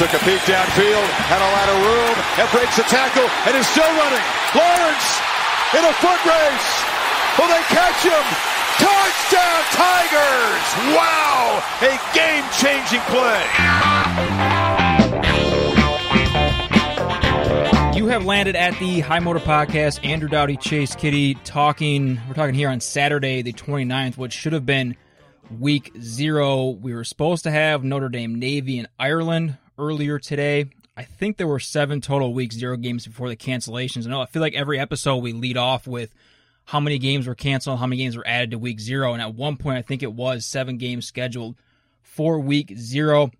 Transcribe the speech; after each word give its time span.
took 0.00 0.14
a 0.14 0.24
peek 0.24 0.40
downfield, 0.48 1.04
had 1.28 1.44
a 1.44 1.50
lot 1.60 1.68
of 1.68 1.76
room, 1.84 2.16
and 2.40 2.48
breaks 2.56 2.74
the 2.74 2.82
tackle, 2.88 3.28
and 3.44 3.52
is 3.52 3.68
still 3.68 3.84
running. 3.84 4.24
Lawrence 4.56 5.20
in 5.76 5.84
a 5.84 5.92
foot 6.00 6.16
race. 6.24 6.70
Will 7.36 7.52
they 7.52 7.60
catch 7.68 8.00
him? 8.08 8.24
Touchdown 8.80 9.60
Tigers! 9.76 10.64
Wow! 10.96 11.60
A 11.84 12.00
game-changing 12.16 13.04
play. 13.12 13.44
You 17.94 18.06
have 18.06 18.24
landed 18.24 18.56
at 18.56 18.78
the 18.78 19.00
High 19.00 19.18
Motor 19.18 19.40
Podcast. 19.40 20.02
Andrew 20.02 20.30
Doughty, 20.30 20.56
Chase 20.56 20.94
Kiddy, 20.94 21.34
talking. 21.44 22.18
We're 22.26 22.32
talking 22.32 22.54
here 22.54 22.70
on 22.70 22.80
Saturday, 22.80 23.42
the 23.42 23.52
29th, 23.52 24.16
which 24.16 24.32
should 24.32 24.54
have 24.54 24.64
been 24.64 24.96
week 25.58 25.92
zero. 26.00 26.70
We 26.70 26.94
were 26.94 27.04
supposed 27.04 27.42
to 27.42 27.50
have 27.50 27.84
Notre 27.84 28.08
Dame, 28.08 28.38
Navy, 28.38 28.78
and 28.78 28.88
Ireland 28.98 29.58
earlier 29.80 30.18
today. 30.18 30.66
I 30.96 31.04
think 31.04 31.38
there 31.38 31.46
were 31.46 31.58
seven 31.58 32.00
total 32.00 32.34
weeks, 32.34 32.56
zero 32.56 32.76
games 32.76 33.06
before 33.06 33.28
the 33.28 33.36
cancellations. 33.36 34.06
I 34.06 34.10
know 34.10 34.20
I 34.20 34.26
feel 34.26 34.42
like 34.42 34.54
every 34.54 34.78
episode 34.78 35.16
we 35.16 35.32
lead 35.32 35.56
off 35.56 35.86
with 35.86 36.14
how 36.66 36.78
many 36.78 36.98
games 36.98 37.26
were 37.26 37.34
canceled, 37.34 37.78
how 37.78 37.86
many 37.86 38.02
games 38.02 38.16
were 38.16 38.26
added 38.26 38.50
to 38.50 38.58
week 38.58 38.78
zero. 38.78 39.14
And 39.14 39.22
at 39.22 39.34
one 39.34 39.56
point, 39.56 39.78
I 39.78 39.82
think 39.82 40.02
it 40.02 40.12
was 40.12 40.44
seven 40.44 40.76
games 40.76 41.06
scheduled 41.06 41.56
for 42.02 42.38
week 42.38 42.74
zero. 42.76 43.30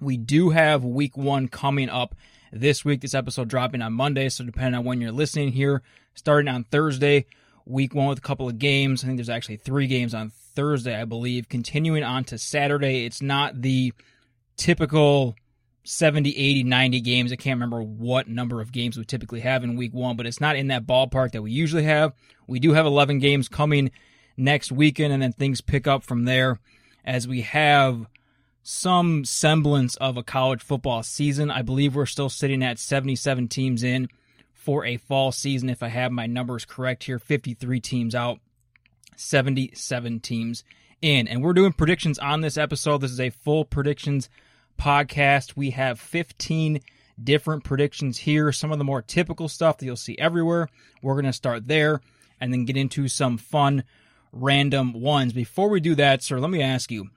We 0.00 0.16
do 0.16 0.50
have 0.50 0.84
week 0.84 1.16
one 1.16 1.48
coming 1.48 1.88
up 1.88 2.14
this 2.52 2.84
week. 2.84 3.00
This 3.00 3.14
episode 3.14 3.48
dropping 3.48 3.82
on 3.82 3.94
Monday. 3.94 4.28
So 4.28 4.44
depending 4.44 4.78
on 4.78 4.84
when 4.84 5.00
you're 5.00 5.10
listening 5.10 5.52
here, 5.52 5.82
starting 6.14 6.48
on 6.48 6.64
Thursday, 6.64 7.24
week 7.64 7.94
one 7.94 8.08
with 8.08 8.18
a 8.18 8.22
couple 8.22 8.48
of 8.48 8.58
games. 8.58 9.02
I 9.02 9.06
think 9.06 9.18
there's 9.18 9.30
actually 9.30 9.56
three 9.56 9.86
games 9.86 10.14
on 10.14 10.30
Thursday, 10.54 11.00
I 11.00 11.04
believe. 11.04 11.48
Continuing 11.48 12.02
on 12.02 12.24
to 12.24 12.38
Saturday, 12.38 13.06
it's 13.06 13.22
not 13.22 13.62
the 13.62 13.92
typical 14.56 15.36
70, 15.88 16.36
80, 16.36 16.64
90 16.64 17.00
games. 17.00 17.32
I 17.32 17.36
can't 17.36 17.56
remember 17.56 17.82
what 17.82 18.28
number 18.28 18.60
of 18.60 18.72
games 18.72 18.98
we 18.98 19.04
typically 19.04 19.40
have 19.40 19.64
in 19.64 19.74
week 19.74 19.94
one, 19.94 20.16
but 20.16 20.26
it's 20.26 20.40
not 20.40 20.56
in 20.56 20.68
that 20.68 20.86
ballpark 20.86 21.32
that 21.32 21.40
we 21.40 21.50
usually 21.50 21.84
have. 21.84 22.12
We 22.46 22.60
do 22.60 22.74
have 22.74 22.84
11 22.84 23.20
games 23.20 23.48
coming 23.48 23.90
next 24.36 24.70
weekend, 24.70 25.14
and 25.14 25.22
then 25.22 25.32
things 25.32 25.62
pick 25.62 25.86
up 25.86 26.02
from 26.02 26.26
there 26.26 26.60
as 27.06 27.26
we 27.26 27.40
have 27.40 28.06
some 28.62 29.24
semblance 29.24 29.96
of 29.96 30.18
a 30.18 30.22
college 30.22 30.62
football 30.62 31.02
season. 31.02 31.50
I 31.50 31.62
believe 31.62 31.96
we're 31.96 32.04
still 32.04 32.28
sitting 32.28 32.62
at 32.62 32.78
77 32.78 33.48
teams 33.48 33.82
in 33.82 34.08
for 34.52 34.84
a 34.84 34.98
fall 34.98 35.32
season, 35.32 35.70
if 35.70 35.82
I 35.82 35.88
have 35.88 36.12
my 36.12 36.26
numbers 36.26 36.66
correct 36.66 37.04
here 37.04 37.18
53 37.18 37.80
teams 37.80 38.14
out, 38.14 38.40
77 39.16 40.20
teams 40.20 40.64
in. 41.00 41.26
And 41.26 41.42
we're 41.42 41.54
doing 41.54 41.72
predictions 41.72 42.18
on 42.18 42.42
this 42.42 42.58
episode. 42.58 42.98
This 42.98 43.12
is 43.12 43.20
a 43.20 43.30
full 43.30 43.64
predictions 43.64 44.28
podcast. 44.78 45.56
We 45.56 45.70
have 45.70 46.00
15 46.00 46.80
different 47.22 47.64
predictions 47.64 48.18
here. 48.18 48.52
Some 48.52 48.72
of 48.72 48.78
the 48.78 48.84
more 48.84 49.02
typical 49.02 49.48
stuff 49.48 49.78
that 49.78 49.86
you'll 49.86 49.96
see 49.96 50.16
everywhere. 50.18 50.68
We're 51.02 51.14
going 51.14 51.26
to 51.26 51.32
start 51.32 51.66
there 51.66 52.00
and 52.40 52.52
then 52.52 52.64
get 52.64 52.76
into 52.76 53.08
some 53.08 53.38
fun 53.38 53.84
random 54.32 54.92
ones. 54.92 55.32
Before 55.32 55.68
we 55.68 55.80
do 55.80 55.94
that, 55.96 56.22
sir, 56.22 56.38
let 56.38 56.50
me 56.50 56.62
ask 56.62 56.90
you, 56.90 57.10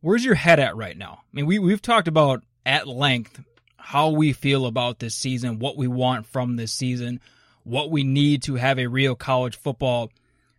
where's 0.00 0.24
your 0.24 0.34
head 0.34 0.60
at 0.60 0.76
right 0.76 0.96
now? 0.96 1.20
I 1.22 1.28
mean, 1.32 1.46
we, 1.46 1.58
we've 1.58 1.82
talked 1.82 2.08
about 2.08 2.42
at 2.64 2.86
length 2.86 3.40
how 3.76 4.10
we 4.10 4.32
feel 4.32 4.66
about 4.66 4.98
this 4.98 5.14
season, 5.14 5.58
what 5.58 5.76
we 5.76 5.88
want 5.88 6.26
from 6.26 6.56
this 6.56 6.72
season, 6.72 7.20
what 7.64 7.90
we 7.90 8.04
need 8.04 8.42
to 8.44 8.54
have 8.54 8.78
a 8.78 8.86
real 8.86 9.14
college 9.14 9.56
football 9.56 10.10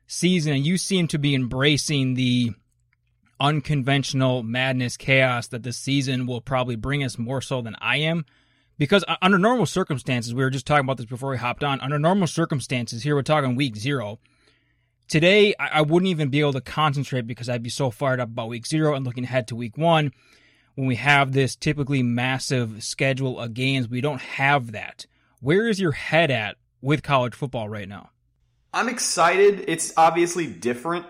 season. 0.08 0.54
And 0.54 0.66
you 0.66 0.78
seem 0.78 1.08
to 1.09 1.17
be 1.17 1.36
embracing 1.36 2.16
the 2.16 2.54
unconventional 3.39 4.44
madness 4.44 4.98
chaos 4.98 5.48
that 5.48 5.64
this 5.64 5.77
season 5.77 6.26
will 6.26 6.42
probably 6.42 6.76
bring 6.76 7.04
us 7.04 7.17
more 7.17 7.42
so 7.42 7.61
than 7.61 7.76
I 7.82 7.98
am. 7.98 8.26
Because 8.77 9.04
uh, 9.08 9.16
under 9.21 9.38
normal 9.38 9.66
circumstances, 9.66 10.33
we 10.33 10.44
were 10.44 10.49
just 10.49 10.66
talking 10.66 10.86
about 10.86 10.98
this 10.98 11.05
before 11.05 11.30
we 11.30 11.38
hopped 11.38 11.64
on. 11.64 11.80
Under 11.82 11.99
normal 11.99 12.27
circumstances, 12.27 13.04
here 13.04 13.16
we're 13.16 13.22
talking 13.22 13.55
week 13.55 13.76
zero. 13.76 14.20
Today, 15.08 15.54
I 15.60 15.82
wouldn't 15.82 16.10
even 16.10 16.30
be 16.30 16.39
able 16.39 16.54
to 16.54 16.61
concentrate 16.61 17.27
because 17.27 17.49
I'd 17.49 17.61
be 17.61 17.70
so 17.70 17.92
fired 17.92 18.20
up 18.20 18.30
about 18.30 18.49
week 18.49 18.66
zero 18.66 18.95
and 18.95 19.05
looking 19.05 19.26
ahead 19.26 19.48
to 19.49 19.55
week 19.55 19.77
one. 19.77 20.11
When 20.76 20.88
we 20.88 20.95
have 20.95 21.33
this 21.33 21.55
typically 21.55 22.02
massive 22.02 22.83
schedule 22.83 23.39
of 23.39 23.54
games, 23.54 23.88
we 23.88 24.02
don't 24.02 24.22
have 24.22 24.72
that. 24.72 25.05
Where 25.39 25.67
is 25.67 25.80
your 25.80 25.92
head 25.92 26.32
at 26.32 26.55
with 26.82 27.04
college 27.04 27.36
football 27.36 27.70
right 27.70 27.88
now? 27.88 28.10
I'm 28.73 28.89
excited. 28.89 29.66
It's 29.67 29.93
obviously 29.98 30.48
different 30.48 31.05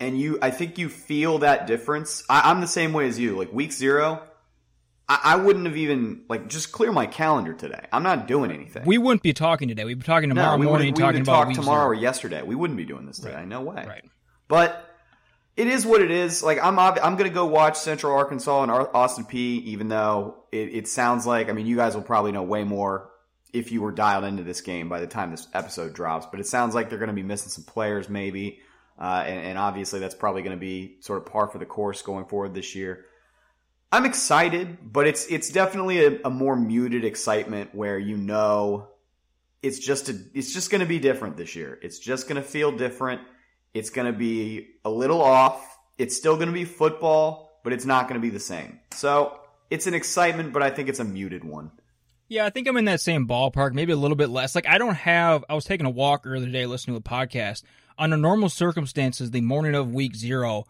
and 0.00 0.18
you 0.18 0.38
I 0.42 0.50
think 0.50 0.78
you 0.78 0.88
feel 0.88 1.38
that 1.38 1.66
difference. 1.66 2.24
I, 2.28 2.50
am 2.50 2.60
the 2.60 2.66
same 2.66 2.92
way 2.92 3.06
as 3.06 3.18
you. 3.18 3.36
Like 3.36 3.52
week 3.52 3.72
zero, 3.72 4.22
I, 5.08 5.20
I, 5.24 5.36
wouldn't 5.36 5.66
have 5.66 5.76
even 5.76 6.22
like 6.28 6.48
just 6.48 6.72
clear 6.72 6.90
my 6.90 7.06
calendar 7.06 7.52
today. 7.52 7.86
I'm 7.92 8.02
not 8.02 8.26
doing 8.26 8.50
anything. 8.50 8.84
We 8.86 8.98
wouldn't 8.98 9.22
be 9.22 9.34
talking 9.34 9.68
today. 9.68 9.84
We'd 9.84 9.98
be 9.98 10.04
talking 10.04 10.30
tomorrow 10.30 10.56
no, 10.56 10.60
we 10.60 10.66
morning. 10.66 10.94
We 10.94 11.00
talking 11.00 11.20
about 11.20 11.44
talk 11.44 11.54
tomorrow 11.54 11.82
zero. 11.82 11.90
or 11.90 11.94
yesterday. 11.94 12.42
We 12.42 12.54
wouldn't 12.54 12.78
be 12.78 12.86
doing 12.86 13.06
this 13.06 13.18
today. 13.18 13.34
Right. 13.34 13.48
No 13.48 13.60
way. 13.60 13.84
Right. 13.86 14.04
But 14.48 14.86
it 15.56 15.66
is 15.66 15.84
what 15.84 16.00
it 16.00 16.10
is. 16.10 16.42
Like 16.42 16.58
I'm, 16.62 16.78
I'm 16.78 17.16
going 17.16 17.28
to 17.28 17.34
go 17.34 17.46
watch 17.46 17.76
Central 17.76 18.16
Arkansas 18.16 18.62
and 18.62 18.70
Austin 18.70 19.24
Peay. 19.24 19.62
Even 19.64 19.88
though 19.88 20.44
it, 20.50 20.74
it 20.74 20.88
sounds 20.88 21.26
like, 21.26 21.50
I 21.50 21.52
mean, 21.52 21.66
you 21.66 21.76
guys 21.76 21.94
will 21.94 22.02
probably 22.02 22.32
know 22.32 22.42
way 22.42 22.64
more 22.64 23.10
if 23.52 23.72
you 23.72 23.82
were 23.82 23.92
dialed 23.92 24.24
into 24.24 24.44
this 24.44 24.60
game 24.60 24.88
by 24.88 25.00
the 25.00 25.06
time 25.06 25.30
this 25.30 25.48
episode 25.52 25.92
drops. 25.92 26.26
But 26.30 26.40
it 26.40 26.46
sounds 26.46 26.74
like 26.74 26.88
they're 26.88 26.98
going 26.98 27.08
to 27.08 27.14
be 27.14 27.22
missing 27.22 27.50
some 27.50 27.64
players, 27.64 28.08
maybe. 28.08 28.60
Uh, 29.00 29.24
and, 29.26 29.46
and, 29.46 29.58
obviously, 29.58 29.98
that's 29.98 30.14
probably 30.14 30.42
going 30.42 30.54
to 30.54 30.60
be 30.60 30.96
sort 31.00 31.18
of 31.18 31.26
par 31.26 31.48
for 31.48 31.56
the 31.56 31.64
course 31.64 32.02
going 32.02 32.26
forward 32.26 32.52
this 32.52 32.74
year. 32.74 33.06
I'm 33.90 34.04
excited, 34.04 34.92
but 34.92 35.06
it's 35.06 35.26
it's 35.26 35.48
definitely 35.48 36.04
a, 36.04 36.20
a 36.26 36.30
more 36.30 36.54
muted 36.54 37.04
excitement 37.04 37.74
where 37.74 37.98
you 37.98 38.16
know 38.16 38.88
it's 39.62 39.78
just 39.78 40.08
a, 40.08 40.18
it's 40.34 40.52
just 40.52 40.70
going 40.70 40.80
to 40.80 40.86
be 40.86 40.98
different 40.98 41.36
this 41.36 41.56
year. 41.56 41.78
It's 41.82 41.98
just 41.98 42.28
going 42.28 42.40
to 42.40 42.46
feel 42.46 42.72
different. 42.72 43.22
It's 43.74 43.90
going 43.90 44.10
to 44.10 44.16
be 44.16 44.68
a 44.84 44.90
little 44.90 45.22
off. 45.22 45.78
It's 45.98 46.16
still 46.16 46.36
going 46.36 46.48
to 46.48 46.54
be 46.54 46.64
football, 46.64 47.60
but 47.64 47.72
it's 47.72 47.84
not 47.84 48.08
going 48.08 48.20
to 48.20 48.24
be 48.24 48.30
the 48.30 48.40
same. 48.40 48.80
So 48.92 49.40
it's 49.70 49.86
an 49.86 49.94
excitement, 49.94 50.52
but 50.52 50.62
I 50.62 50.70
think 50.70 50.88
it's 50.88 51.00
a 51.00 51.04
muted 51.04 51.44
one. 51.44 51.70
Yeah, 52.30 52.46
I 52.46 52.50
think 52.50 52.68
I'm 52.68 52.76
in 52.76 52.84
that 52.86 53.00
same 53.00 53.26
ballpark, 53.26 53.74
maybe 53.74 53.92
a 53.92 53.96
little 53.96 54.16
bit 54.16 54.30
less. 54.30 54.54
Like 54.54 54.68
I 54.68 54.78
don't 54.78 54.94
have. 54.94 55.44
I 55.50 55.54
was 55.54 55.64
taking 55.64 55.84
a 55.84 55.90
walk 55.90 56.22
earlier 56.24 56.46
today, 56.46 56.64
listening 56.64 56.94
to 56.94 57.00
a 57.00 57.02
podcast 57.02 57.64
under 58.00 58.16
normal 58.16 58.48
circumstances, 58.48 59.30
the 59.30 59.42
morning 59.42 59.74
of 59.74 59.92
week 59.92 60.16
zero, 60.16 60.64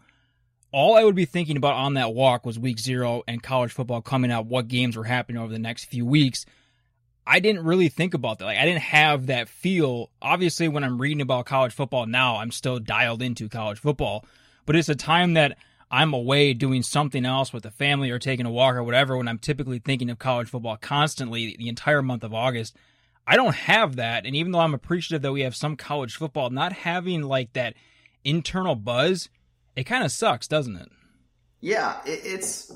all 0.73 0.97
I 0.97 1.03
would 1.03 1.15
be 1.15 1.25
thinking 1.25 1.57
about 1.57 1.73
on 1.73 1.93
that 1.93 2.13
walk 2.13 2.45
was 2.45 2.59
week 2.59 2.77
zero 2.77 3.23
and 3.27 3.41
college 3.41 3.71
football 3.71 4.01
coming 4.01 4.31
out, 4.31 4.45
what 4.45 4.67
games 4.67 4.97
were 4.97 5.05
happening 5.05 5.41
over 5.41 5.51
the 5.51 5.59
next 5.59 5.85
few 5.85 6.05
weeks. 6.05 6.45
I 7.25 7.39
didn't 7.39 7.63
really 7.63 7.89
think 7.89 8.13
about 8.13 8.39
that. 8.39 8.45
Like 8.45 8.57
I 8.57 8.65
didn't 8.65 8.81
have 8.81 9.27
that 9.27 9.47
feel. 9.47 10.09
Obviously, 10.21 10.67
when 10.67 10.83
I'm 10.83 10.99
reading 10.99 11.21
about 11.21 11.45
college 11.45 11.73
football 11.73 12.05
now, 12.05 12.37
I'm 12.37 12.51
still 12.51 12.79
dialed 12.79 13.21
into 13.21 13.47
college 13.47 13.79
football. 13.79 14.25
But 14.65 14.75
it's 14.75 14.89
a 14.89 14.95
time 14.95 15.35
that 15.35 15.57
I'm 15.91 16.13
away 16.13 16.53
doing 16.53 16.83
something 16.83 17.25
else 17.25 17.51
with 17.51 17.63
the 17.63 17.71
family 17.71 18.09
or 18.11 18.17
taking 18.17 18.45
a 18.45 18.51
walk 18.51 18.75
or 18.75 18.83
whatever 18.83 19.17
when 19.17 19.27
I'm 19.27 19.37
typically 19.37 19.79
thinking 19.79 20.09
of 20.09 20.17
college 20.17 20.47
football 20.47 20.77
constantly 20.77 21.57
the 21.57 21.67
entire 21.67 22.01
month 22.01 22.23
of 22.23 22.33
August. 22.33 22.77
I 23.27 23.35
don't 23.35 23.55
have 23.55 23.97
that. 23.97 24.25
And 24.25 24.33
even 24.33 24.53
though 24.53 24.59
I'm 24.59 24.73
appreciative 24.73 25.21
that 25.21 25.33
we 25.33 25.41
have 25.41 25.55
some 25.55 25.75
college 25.75 26.15
football, 26.15 26.49
not 26.49 26.71
having 26.71 27.23
like 27.23 27.51
that 27.53 27.73
internal 28.23 28.75
buzz, 28.75 29.27
it 29.75 29.83
kind 29.83 30.05
of 30.05 30.11
sucks, 30.13 30.47
doesn't 30.47 30.77
it? 30.77 30.89
Yeah, 31.59 31.99
it's. 32.05 32.71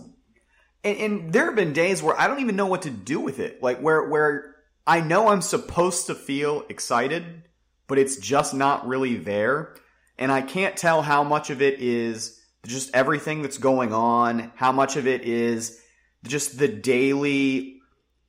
And, 0.84 0.98
and 0.98 1.34
there 1.34 1.46
have 1.46 1.56
been 1.56 1.74
days 1.74 2.04
where 2.04 2.20
I 2.20 2.28
don't 2.28 2.42
even 2.42 2.58
know 2.58 2.68
what 2.68 2.84
to 2.84 2.90
do 2.90 3.22
with 3.22 3.40
it. 3.40 3.64
Like 3.64 3.80
where 3.80 4.08
where 4.10 4.56
I 4.86 5.00
know 5.00 5.30
I'm 5.30 5.42
supposed 5.42 6.08
to 6.08 6.16
feel 6.16 6.66
excited, 6.68 7.44
but 7.88 7.98
it's 7.98 8.18
just 8.18 8.54
not 8.54 8.86
really 8.86 9.16
there. 9.16 9.76
And 10.18 10.32
I 10.32 10.42
can't 10.42 10.78
tell 10.78 11.02
how 11.02 11.24
much 11.24 11.50
of 11.50 11.62
it 11.62 11.80
is 11.80 12.40
just 12.66 12.96
everything 12.96 13.42
that's 13.42 13.58
going 13.58 13.94
on, 13.94 14.52
how 14.56 14.72
much 14.72 14.96
of 14.96 15.08
it 15.08 15.24
is 15.24 15.80
just 16.24 16.58
the 16.58 16.68
daily 16.68 17.76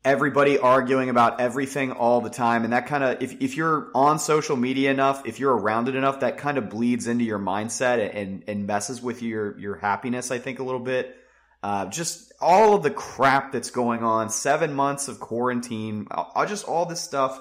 everybody 0.06 0.56
arguing 0.56 1.10
about 1.10 1.40
everything 1.40 1.90
all 1.90 2.20
the 2.20 2.30
time. 2.30 2.62
And 2.62 2.72
that 2.72 2.86
kind 2.86 3.02
of 3.02 3.20
if, 3.20 3.40
if 3.40 3.56
you're 3.56 3.90
on 3.92 4.20
social 4.20 4.56
media 4.56 4.90
enough 4.92 5.26
if 5.26 5.40
you're 5.40 5.54
around 5.54 5.88
it 5.88 5.96
enough 5.96 6.20
that 6.20 6.38
kind 6.38 6.58
of 6.58 6.70
bleeds 6.70 7.08
into 7.08 7.24
your 7.24 7.40
mindset 7.40 8.14
and 8.14 8.44
and 8.46 8.68
messes 8.68 9.02
with 9.02 9.20
your 9.20 9.58
your 9.58 9.74
happiness 9.74 10.30
i 10.30 10.38
think 10.38 10.60
a 10.60 10.62
little 10.62 10.80
bit. 10.80 11.16
Uh, 11.62 11.86
just 11.86 12.32
all 12.40 12.74
of 12.76 12.84
the 12.84 12.90
crap 12.90 13.50
that's 13.50 13.70
going 13.70 14.04
on 14.04 14.30
seven 14.30 14.72
months 14.74 15.08
of 15.08 15.18
quarantine 15.18 16.06
uh, 16.12 16.46
just 16.46 16.64
all 16.66 16.86
this 16.86 17.00
stuff 17.00 17.40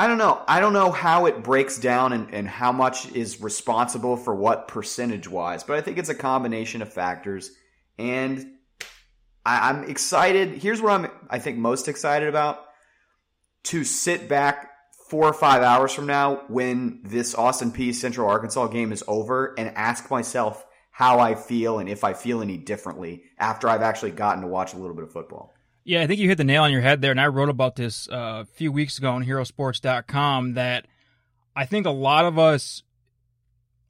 i 0.00 0.06
don't 0.06 0.18
know 0.18 0.42
i 0.48 0.60
don't 0.60 0.72
know 0.72 0.90
how 0.90 1.26
it 1.26 1.42
breaks 1.42 1.78
down 1.78 2.12
and, 2.12 2.34
and 2.34 2.48
how 2.48 2.72
much 2.72 3.10
is 3.12 3.40
responsible 3.40 4.16
for 4.16 4.34
what 4.34 4.68
percentage 4.68 5.28
wise 5.28 5.62
but 5.62 5.76
i 5.76 5.80
think 5.80 5.98
it's 5.98 6.08
a 6.08 6.14
combination 6.14 6.82
of 6.82 6.92
factors 6.92 7.52
and 7.98 8.46
I, 9.44 9.70
am 9.70 9.84
excited. 9.84 10.50
Here's 10.62 10.82
what 10.82 10.92
I'm, 10.92 11.10
I 11.28 11.38
think, 11.38 11.58
most 11.58 11.88
excited 11.88 12.28
about 12.28 12.64
to 13.64 13.84
sit 13.84 14.28
back 14.28 14.70
four 15.08 15.24
or 15.24 15.32
five 15.32 15.62
hours 15.62 15.92
from 15.92 16.06
now 16.06 16.42
when 16.48 17.00
this 17.02 17.34
Austin 17.34 17.72
Peay 17.72 17.94
Central 17.94 18.28
Arkansas 18.28 18.68
game 18.68 18.92
is 18.92 19.02
over 19.08 19.54
and 19.58 19.76
ask 19.76 20.10
myself 20.10 20.64
how 20.92 21.18
I 21.18 21.34
feel 21.34 21.78
and 21.78 21.88
if 21.88 22.04
I 22.04 22.12
feel 22.12 22.42
any 22.42 22.58
differently 22.58 23.24
after 23.38 23.68
I've 23.68 23.82
actually 23.82 24.12
gotten 24.12 24.42
to 24.42 24.48
watch 24.48 24.74
a 24.74 24.76
little 24.76 24.94
bit 24.94 25.04
of 25.04 25.12
football. 25.12 25.54
Yeah, 25.84 26.02
I 26.02 26.06
think 26.06 26.20
you 26.20 26.28
hit 26.28 26.38
the 26.38 26.44
nail 26.44 26.62
on 26.62 26.72
your 26.72 26.82
head 26.82 27.00
there. 27.00 27.10
And 27.10 27.20
I 27.20 27.28
wrote 27.28 27.48
about 27.48 27.76
this 27.76 28.08
uh, 28.08 28.42
a 28.42 28.44
few 28.44 28.70
weeks 28.70 28.98
ago 28.98 29.10
on 29.12 29.24
herosports.com 29.24 30.54
that 30.54 30.86
I 31.56 31.64
think 31.66 31.86
a 31.86 31.90
lot 31.90 32.24
of 32.24 32.38
us 32.38 32.82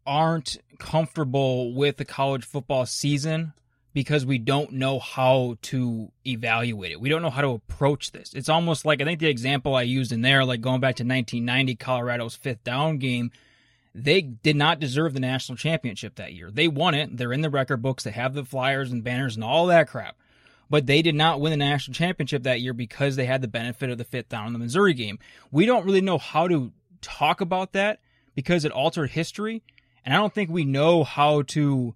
aren't 0.06 0.58
comfortable 0.78 1.75
with 1.75 1.96
the 1.96 2.04
college 2.04 2.44
football 2.44 2.87
season 2.87 3.52
because 3.92 4.25
we 4.25 4.38
don't 4.38 4.72
know 4.72 4.98
how 4.98 5.56
to 5.62 6.10
evaluate 6.26 6.92
it. 6.92 7.00
We 7.00 7.08
don't 7.08 7.22
know 7.22 7.31
how 7.31 7.42
to 7.42 7.48
approach 7.48 8.12
this. 8.12 8.32
It's 8.34 8.48
almost 8.48 8.84
like 8.84 9.00
I 9.00 9.04
think 9.04 9.20
the 9.20 9.28
example 9.28 9.75
I 9.75 9.82
used 9.82 10.12
in 10.12 10.22
there, 10.22 10.44
like 10.44 10.60
going 10.60 10.81
back 10.81 10.96
to 10.96 11.04
1990, 11.04 11.75
Colorado's 11.76 12.36
fifth 12.36 12.62
down 12.62 12.98
game, 12.98 13.32
they 13.94 14.20
did 14.20 14.54
not 14.54 14.78
deserve 14.78 15.14
the 15.14 15.20
national 15.20 15.56
championship 15.56 16.14
that 16.16 16.32
year. 16.32 16.50
They 16.50 16.69
won 16.69 16.94
it. 16.94 17.16
They're 17.16 17.32
in 17.32 17.40
the 17.40 17.50
record 17.50 17.82
books. 17.82 18.04
They 18.04 18.12
have 18.12 18.34
the 18.34 18.44
flyers 18.44 18.93
and 18.93 19.02
banners 19.02 19.34
and 19.34 19.44
all 19.44 19.66
that 19.66 19.88
crap. 19.88 20.16
But 20.70 20.87
they 20.87 21.02
did 21.02 21.17
not 21.17 21.40
win 21.40 21.50
the 21.50 21.56
national 21.56 21.94
championship 21.94 22.44
that 22.44 22.61
year 22.61 22.72
because 22.72 23.17
they 23.17 23.26
had 23.26 23.43
the 23.43 23.49
benefit 23.49 23.90
of 23.90 23.99
the 23.99 24.05
fifth 24.05 24.28
down 24.28 24.46
in 24.46 24.52
the 24.52 24.58
Missouri 24.58 24.94
game. 24.94 25.19
We 25.50 25.67
don't 25.67 25.84
really 25.84 26.00
know 26.00 26.17
how 26.17 26.46
to 26.46 26.72
talk 27.02 27.40
about 27.40 27.72
that 27.72 27.99
because 28.34 28.64
it 28.64 28.72
altered 28.72 29.11
history. 29.11 29.62
And 30.05 30.14
I 30.14 30.19
don't 30.19 30.32
think 30.32 30.49
we 30.49 30.64
know 30.64 31.02
how 31.05 31.43
to 31.43 31.94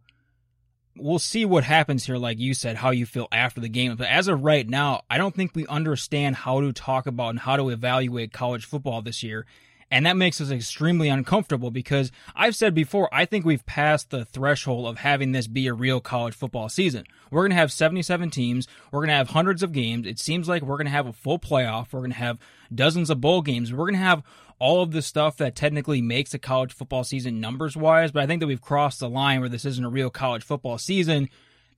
we'll 0.96 1.18
see 1.18 1.44
what 1.44 1.64
happens 1.64 2.06
here, 2.06 2.16
like 2.16 2.38
you 2.38 2.54
said, 2.54 2.76
how 2.76 2.90
you 2.90 3.06
feel 3.06 3.28
after 3.32 3.60
the 3.60 3.68
game. 3.68 3.96
But 3.96 4.08
as 4.08 4.28
of 4.28 4.42
right 4.42 4.68
now, 4.68 5.02
I 5.10 5.18
don't 5.18 5.34
think 5.34 5.54
we 5.54 5.66
understand 5.66 6.36
how 6.36 6.60
to 6.60 6.72
talk 6.72 7.06
about 7.06 7.30
and 7.30 7.38
how 7.38 7.56
to 7.56 7.70
evaluate 7.70 8.32
college 8.32 8.64
football 8.64 9.02
this 9.02 9.22
year. 9.22 9.46
And 9.94 10.06
that 10.06 10.16
makes 10.16 10.40
us 10.40 10.50
extremely 10.50 11.08
uncomfortable 11.08 11.70
because 11.70 12.10
I've 12.34 12.56
said 12.56 12.74
before, 12.74 13.08
I 13.14 13.26
think 13.26 13.44
we've 13.44 13.64
passed 13.64 14.10
the 14.10 14.24
threshold 14.24 14.88
of 14.88 14.98
having 14.98 15.30
this 15.30 15.46
be 15.46 15.68
a 15.68 15.72
real 15.72 16.00
college 16.00 16.34
football 16.34 16.68
season. 16.68 17.04
We're 17.30 17.42
going 17.42 17.52
to 17.52 17.58
have 17.58 17.70
77 17.70 18.28
teams. 18.30 18.66
We're 18.90 18.98
going 18.98 19.10
to 19.10 19.14
have 19.14 19.30
hundreds 19.30 19.62
of 19.62 19.70
games. 19.70 20.08
It 20.08 20.18
seems 20.18 20.48
like 20.48 20.62
we're 20.62 20.78
going 20.78 20.86
to 20.86 20.90
have 20.90 21.06
a 21.06 21.12
full 21.12 21.38
playoff. 21.38 21.92
We're 21.92 22.00
going 22.00 22.10
to 22.10 22.18
have 22.18 22.40
dozens 22.74 23.08
of 23.08 23.20
bowl 23.20 23.40
games. 23.40 23.72
We're 23.72 23.84
going 23.84 23.94
to 23.94 24.00
have 24.00 24.24
all 24.58 24.82
of 24.82 24.90
the 24.90 25.00
stuff 25.00 25.36
that 25.36 25.54
technically 25.54 26.02
makes 26.02 26.34
a 26.34 26.40
college 26.40 26.72
football 26.72 27.04
season 27.04 27.40
numbers 27.40 27.76
wise, 27.76 28.10
but 28.10 28.24
I 28.24 28.26
think 28.26 28.40
that 28.40 28.48
we've 28.48 28.60
crossed 28.60 28.98
the 28.98 29.08
line 29.08 29.38
where 29.38 29.48
this 29.48 29.64
isn't 29.64 29.84
a 29.84 29.88
real 29.88 30.10
college 30.10 30.42
football 30.42 30.76
season. 30.76 31.28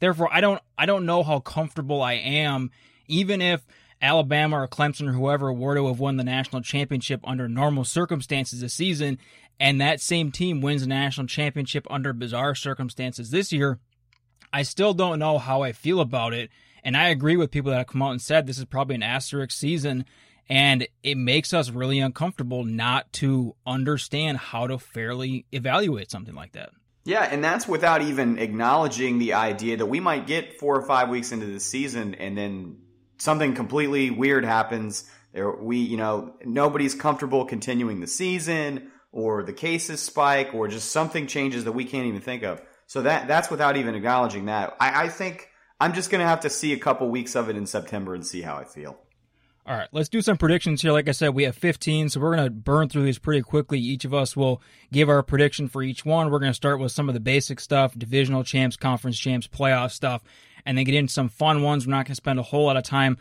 Therefore, 0.00 0.30
I 0.32 0.40
don't 0.40 0.62
I 0.78 0.86
don't 0.86 1.04
know 1.04 1.22
how 1.22 1.40
comfortable 1.40 2.00
I 2.00 2.14
am 2.14 2.70
even 3.08 3.40
if 3.42 3.66
Alabama 4.02 4.60
or 4.60 4.68
Clemson 4.68 5.08
or 5.08 5.12
whoever 5.12 5.52
were 5.52 5.74
to 5.74 5.86
have 5.86 5.98
won 5.98 6.16
the 6.16 6.24
national 6.24 6.62
championship 6.62 7.20
under 7.24 7.48
normal 7.48 7.84
circumstances 7.84 8.60
this 8.60 8.74
season 8.74 9.18
and 9.58 9.80
that 9.80 10.00
same 10.00 10.30
team 10.30 10.60
wins 10.60 10.82
the 10.82 10.88
national 10.88 11.26
championship 11.26 11.86
under 11.90 12.12
bizarre 12.12 12.54
circumstances 12.54 13.30
this 13.30 13.52
year, 13.52 13.78
I 14.52 14.62
still 14.62 14.94
don't 14.94 15.18
know 15.18 15.38
how 15.38 15.62
I 15.62 15.72
feel 15.72 16.00
about 16.00 16.34
it. 16.34 16.50
And 16.84 16.96
I 16.96 17.08
agree 17.08 17.36
with 17.36 17.50
people 17.50 17.70
that 17.70 17.78
have 17.78 17.86
come 17.86 18.02
out 18.02 18.10
and 18.10 18.22
said 18.22 18.46
this 18.46 18.58
is 18.58 18.64
probably 18.64 18.94
an 18.96 19.02
asterisk 19.02 19.50
season 19.50 20.04
and 20.48 20.86
it 21.02 21.16
makes 21.16 21.52
us 21.52 21.70
really 21.70 21.98
uncomfortable 21.98 22.62
not 22.64 23.12
to 23.14 23.56
understand 23.66 24.38
how 24.38 24.68
to 24.68 24.78
fairly 24.78 25.44
evaluate 25.50 26.10
something 26.10 26.34
like 26.34 26.52
that. 26.52 26.70
Yeah, 27.04 27.22
and 27.22 27.42
that's 27.42 27.66
without 27.66 28.02
even 28.02 28.38
acknowledging 28.38 29.18
the 29.18 29.34
idea 29.34 29.76
that 29.76 29.86
we 29.86 30.00
might 30.00 30.26
get 30.26 30.58
four 30.58 30.76
or 30.76 30.82
five 30.82 31.08
weeks 31.08 31.32
into 31.32 31.46
the 31.46 31.60
season 31.60 32.14
and 32.14 32.36
then 32.36 32.78
something 33.18 33.54
completely 33.54 34.10
weird 34.10 34.44
happens. 34.44 35.08
There, 35.32 35.50
we, 35.50 35.78
you 35.78 35.96
know, 35.96 36.34
nobody's 36.44 36.94
comfortable 36.94 37.44
continuing 37.44 38.00
the 38.00 38.06
season, 38.06 38.90
or 39.12 39.42
the 39.42 39.52
cases 39.52 40.00
spike, 40.00 40.54
or 40.54 40.68
just 40.68 40.90
something 40.90 41.26
changes 41.26 41.64
that 41.64 41.72
we 41.72 41.84
can't 41.84 42.06
even 42.06 42.20
think 42.20 42.42
of. 42.42 42.62
So 42.86 43.02
that 43.02 43.28
that's 43.28 43.50
without 43.50 43.76
even 43.76 43.94
acknowledging 43.94 44.46
that. 44.46 44.76
I, 44.80 45.04
I 45.04 45.08
think 45.08 45.48
I'm 45.80 45.92
just 45.92 46.10
going 46.10 46.20
to 46.20 46.26
have 46.26 46.40
to 46.40 46.50
see 46.50 46.72
a 46.72 46.78
couple 46.78 47.08
weeks 47.08 47.34
of 47.34 47.48
it 47.50 47.56
in 47.56 47.66
September 47.66 48.14
and 48.14 48.26
see 48.26 48.42
how 48.42 48.56
I 48.56 48.64
feel. 48.64 48.98
All 49.68 49.76
right, 49.76 49.88
let's 49.90 50.08
do 50.08 50.22
some 50.22 50.36
predictions 50.36 50.80
here. 50.80 50.92
Like 50.92 51.08
I 51.08 51.12
said, 51.12 51.30
we 51.30 51.42
have 51.42 51.56
15, 51.56 52.10
so 52.10 52.20
we're 52.20 52.36
going 52.36 52.46
to 52.46 52.52
burn 52.52 52.88
through 52.88 53.02
these 53.02 53.18
pretty 53.18 53.42
quickly. 53.42 53.80
Each 53.80 54.04
of 54.04 54.14
us 54.14 54.36
will 54.36 54.62
give 54.92 55.08
our 55.08 55.24
prediction 55.24 55.66
for 55.66 55.82
each 55.82 56.04
one. 56.04 56.30
We're 56.30 56.38
going 56.38 56.50
to 56.50 56.54
start 56.54 56.78
with 56.78 56.92
some 56.92 57.08
of 57.08 57.14
the 57.14 57.20
basic 57.20 57.58
stuff 57.58 57.98
divisional 57.98 58.44
champs, 58.44 58.76
conference 58.76 59.18
champs, 59.18 59.48
playoff 59.48 59.90
stuff, 59.90 60.22
and 60.66 60.76
then 60.76 60.84
get 60.84 60.94
into 60.94 61.12
some 61.12 61.28
fun 61.28 61.62
ones. 61.62 61.86
We're 61.86 61.92
not 61.92 62.06
going 62.06 62.12
to 62.12 62.16
spend 62.16 62.38
a 62.38 62.42
whole 62.42 62.66
lot 62.66 62.76
of 62.76 62.82
time 62.82 63.16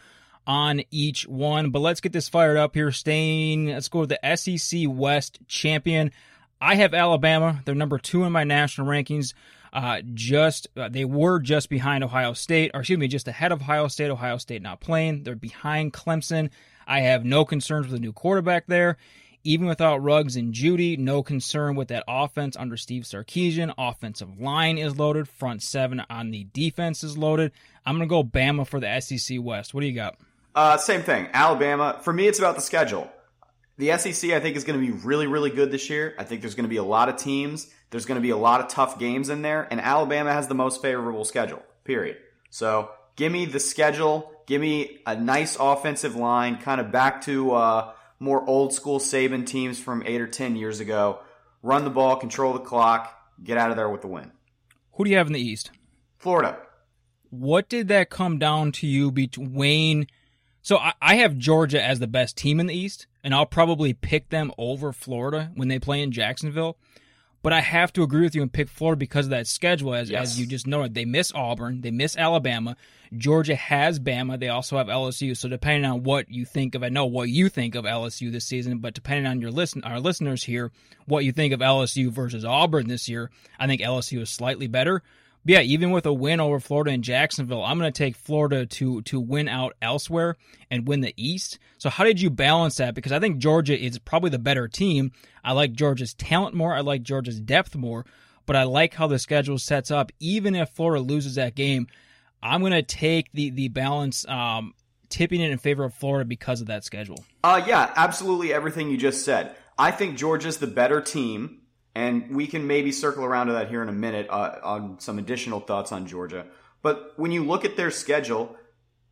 on 0.48 0.82
each 0.92 1.28
one, 1.28 1.70
but 1.70 1.80
let's 1.80 2.02
get 2.02 2.12
this 2.12 2.28
fired 2.28 2.58
up 2.58 2.76
here. 2.76 2.92
Staying, 2.92 3.68
let's 3.68 3.88
go 3.88 4.02
with 4.02 4.10
the 4.10 4.36
SEC 4.36 4.82
West 4.88 5.40
champion. 5.48 6.12
I 6.60 6.76
have 6.76 6.94
Alabama. 6.94 7.62
They're 7.66 7.76
number 7.76 7.98
two 7.98 8.24
in 8.24 8.32
my 8.32 8.44
national 8.44 8.88
rankings. 8.88 9.34
Uh, 9.72 10.02
just 10.14 10.68
uh, 10.78 10.88
they 10.90 11.04
were 11.04 11.40
just 11.40 11.70
behind 11.70 12.04
Ohio 12.04 12.34
State, 12.34 12.72
or 12.74 12.80
excuse 12.80 12.98
me, 12.98 13.08
just 13.08 13.28
ahead 13.28 13.52
of 13.52 13.62
Ohio 13.62 13.88
State. 13.88 14.10
Ohio 14.10 14.38
State 14.38 14.62
not 14.62 14.80
playing. 14.80 15.24
They're 15.24 15.36
behind 15.36 15.94
Clemson. 15.94 16.50
I 16.88 17.02
have 17.02 17.26
no 17.26 17.44
concerns 17.44 17.88
with 17.88 17.94
the 17.94 18.00
new 18.00 18.14
quarterback 18.14 18.68
there. 18.68 18.98
Even 19.46 19.68
without 19.68 20.04
Ruggs 20.04 20.36
and 20.36 20.54
Jeudy, 20.56 20.98
no 20.98 21.22
concern 21.22 21.76
with 21.76 21.90
that 21.90 22.04
offense 22.08 22.58
under 22.58 22.76
Steve 22.76 23.04
Sarkisian. 23.04 23.72
Offensive 23.78 24.40
line 24.40 24.80
is 24.80 24.98
loaded. 24.98 25.30
Front 25.30 25.62
seven 25.62 26.02
on 26.10 26.32
the 26.32 26.46
defense 26.52 27.04
is 27.04 27.16
loaded. 27.16 27.52
I'm 27.86 27.96
going 27.96 28.10
to 28.10 28.12
go 28.12 28.24
Bama 28.24 28.68
for 28.68 28.80
the 28.80 29.00
SEC 29.00 29.38
West. 29.40 29.72
What 29.72 29.82
do 29.82 29.88
you 29.88 29.94
got? 29.94 30.18
Uh, 30.56 30.78
same 30.78 31.04
thing. 31.04 31.28
Alabama. 31.32 32.00
For 32.02 32.12
me, 32.12 32.28
it's 32.28 32.40
about 32.40 32.56
the 32.56 32.62
schedule. 32.62 33.08
The 33.78 33.96
SEC, 33.98 34.32
I 34.32 34.40
think, 34.40 34.56
is 34.56 34.64
going 34.64 34.80
to 34.80 34.86
be 34.86 34.92
really, 34.92 35.28
really 35.28 35.52
good 35.52 35.70
this 35.70 35.92
year. 35.92 36.16
I 36.18 36.24
think 36.24 36.42
there's 36.42 36.56
going 36.56 36.64
to 36.64 36.70
be 36.70 36.78
a 36.78 36.84
lot 36.84 37.10
of 37.10 37.18
teams. 37.18 37.70
There's 37.92 38.06
going 38.06 38.16
to 38.16 38.22
be 38.22 38.32
a 38.32 38.38
lot 38.38 38.62
of 38.62 38.70
tough 38.70 38.98
games 38.98 39.30
in 39.30 39.44
there, 39.44 39.68
and 39.70 39.80
Alabama 39.80 40.34
has 40.34 40.48
the 40.48 40.56
most 40.56 40.82
favorable 40.82 41.24
schedule, 41.24 41.62
period. 41.84 42.18
So 42.50 42.90
give 43.16 43.32
me 43.32 43.46
the 43.46 43.60
schedule. 43.60 44.32
Give 44.48 44.60
me 44.60 45.02
a 45.06 45.16
nice 45.16 45.56
offensive 45.60 46.16
line, 46.16 46.58
kind 46.58 46.82
of 46.82 46.92
back 46.92 47.22
to 47.24 47.54
uh, 47.54 47.92
more 48.20 48.48
old 48.48 48.74
school 48.74 49.00
Saban 49.00 49.46
teams 49.46 49.80
from 49.80 50.04
eight 50.06 50.22
or 50.22 50.28
10 50.28 50.56
years 50.56 50.80
ago. 50.80 51.20
Run 51.62 51.84
the 51.84 51.90
ball, 51.90 52.16
control 52.18 52.54
the 52.54 52.60
clock, 52.60 53.14
get 53.44 53.58
out 53.58 53.72
of 53.72 53.78
there 53.78 53.90
with 53.90 54.02
the 54.02 54.08
win. 54.08 54.32
Who 54.94 55.04
do 55.04 55.10
you 55.10 55.18
have 55.18 55.28
in 55.28 55.34
the 55.34 55.42
East? 55.42 55.72
Florida. 56.18 56.58
What 57.30 57.68
did 57.68 57.88
that 57.90 58.10
come 58.10 58.40
down 58.40 58.72
to 58.74 58.88
you 58.88 59.12
between? 59.12 60.08
So 60.62 60.78
I, 60.78 60.94
I 61.02 61.16
have 61.16 61.38
Georgia 61.38 61.84
as 61.84 62.00
the 62.00 62.08
best 62.08 62.38
team 62.38 62.60
in 62.60 62.68
the 62.68 62.78
East, 62.78 63.08
and 63.24 63.34
I'll 63.34 63.46
probably 63.46 63.94
pick 63.94 64.30
them 64.30 64.52
over 64.58 64.94
Florida 64.94 65.52
when 65.56 65.68
they 65.68 65.80
play 65.80 66.02
in 66.02 66.12
Jacksonville. 66.12 66.78
But 67.46 67.54
I 67.54 67.62
have 67.62 67.94
to 67.94 68.02
agree 68.02 68.24
with 68.24 68.34
you 68.34 68.42
and 68.42 68.52
pick 68.52 68.68
Florida 68.68 68.98
because 68.98 69.28
of 69.28 69.30
that 69.30 69.46
schedule, 69.46 69.94
as, 69.94 70.10
yes. 70.10 70.24
as 70.24 70.40
you 70.40 70.48
just 70.48 70.66
noted. 70.66 70.96
They 70.96 71.06
miss 71.06 71.32
Auburn, 71.36 71.82
they 71.82 71.92
miss 71.92 72.18
Alabama. 72.18 72.76
Georgia 73.16 73.54
has 73.54 74.00
Bama. 74.00 74.40
They 74.40 74.50
also 74.50 74.80
have 74.80 74.88
LSU. 74.88 75.38
So 75.38 75.48
depending 75.48 75.88
on 75.88 76.02
what 76.02 76.28
you 76.28 76.44
think 76.44 76.74
of, 76.74 76.82
I 76.82 76.90
know 76.90 77.06
what 77.06 77.30
you 77.30 77.50
think 77.50 77.76
of 77.76 77.86
LSU 77.86 78.32
this 78.32 78.46
season, 78.46 78.80
but 78.80 78.96
depending 78.96 79.28
on 79.28 79.42
your 79.42 79.52
listen, 79.52 79.84
our 79.84 80.00
listeners 80.00 80.44
here, 80.44 80.72
what 81.06 81.24
you 81.24 81.32
think 81.32 81.54
of 81.54 81.60
LSU 81.60 82.10
versus 82.10 82.44
Auburn 82.44 82.88
this 82.88 83.08
year, 83.08 83.30
I 83.60 83.68
think 83.68 83.80
LSU 83.80 84.22
is 84.22 84.32
slightly 84.32 84.66
better. 84.66 85.04
Yeah, 85.48 85.62
even 85.62 85.92
with 85.92 86.08
a 86.08 86.14
win 86.14 86.40
over 86.40 86.60
Florida 86.60 86.92
and 86.92 87.04
Jacksonville, 87.04 87.64
I'm 87.64 87.78
going 87.78 87.92
to 87.92 87.98
take 87.98 88.16
Florida 88.16 88.66
to 88.66 89.04
to 89.04 89.20
win 89.20 89.48
out 89.48 89.74
elsewhere 89.80 90.38
and 90.72 90.88
win 90.88 91.02
the 91.02 91.14
East. 91.16 91.60
So 91.78 91.92
how 91.92 92.04
did 92.04 92.20
you 92.20 92.32
balance 92.32 92.78
that? 92.78 92.96
Because 92.96 93.12
I 93.12 93.20
think 93.20 93.38
Georgia 93.38 93.80
is 93.80 94.00
probably 94.00 94.32
the 94.32 94.40
better 94.40 94.68
team. 94.68 95.12
I 95.44 95.52
like 95.52 95.74
Georgia's 95.74 96.16
talent 96.16 96.56
more. 96.56 96.74
I 96.74 96.82
like 96.82 97.04
Georgia's 97.04 97.40
depth 97.40 97.76
more. 97.76 98.06
But 98.48 98.56
I 98.56 98.64
like 98.64 98.94
how 98.94 99.08
the 99.08 99.20
schedule 99.20 99.58
sets 99.58 99.92
up. 99.92 100.12
Even 100.20 100.56
if 100.56 100.70
Florida 100.70 101.02
loses 101.02 101.36
that 101.36 101.56
game, 101.56 101.88
I'm 102.42 102.62
going 102.62 102.74
to 102.74 102.84
take 102.84 103.32
the 103.34 103.52
the 103.52 103.70
balance, 103.70 104.28
um, 104.28 104.74
tipping 105.10 105.42
it 105.42 105.52
in 105.52 105.58
favor 105.60 105.84
of 105.84 105.94
Florida 105.94 106.26
because 106.26 106.62
of 106.62 106.68
that 106.68 106.84
schedule. 106.84 107.24
Uh, 107.44 107.64
yeah, 107.66 107.92
absolutely 107.96 108.52
everything 108.52 108.90
you 108.90 108.98
just 108.98 109.24
said. 109.24 109.56
I 109.78 109.92
think 109.92 110.18
Georgia's 110.18 110.58
the 110.58 110.68
better 110.68 111.02
team 111.02 111.62
and 111.96 112.36
we 112.36 112.46
can 112.46 112.68
maybe 112.68 112.92
circle 112.92 113.24
around 113.24 113.48
to 113.48 113.54
that 113.54 113.70
here 113.70 113.82
in 113.82 113.90
a 113.90 113.94
minute 113.94 114.28
uh, 114.30 114.60
on 114.64 115.00
some 115.00 115.18
additional 115.18 115.62
thoughts 115.62 115.92
on 115.92 116.06
Georgia. 116.06 116.46
But 116.82 117.14
when 117.16 117.32
you 117.32 117.46
look 117.46 117.66
at 117.66 117.78
their 117.78 117.90
schedule, 117.90 118.56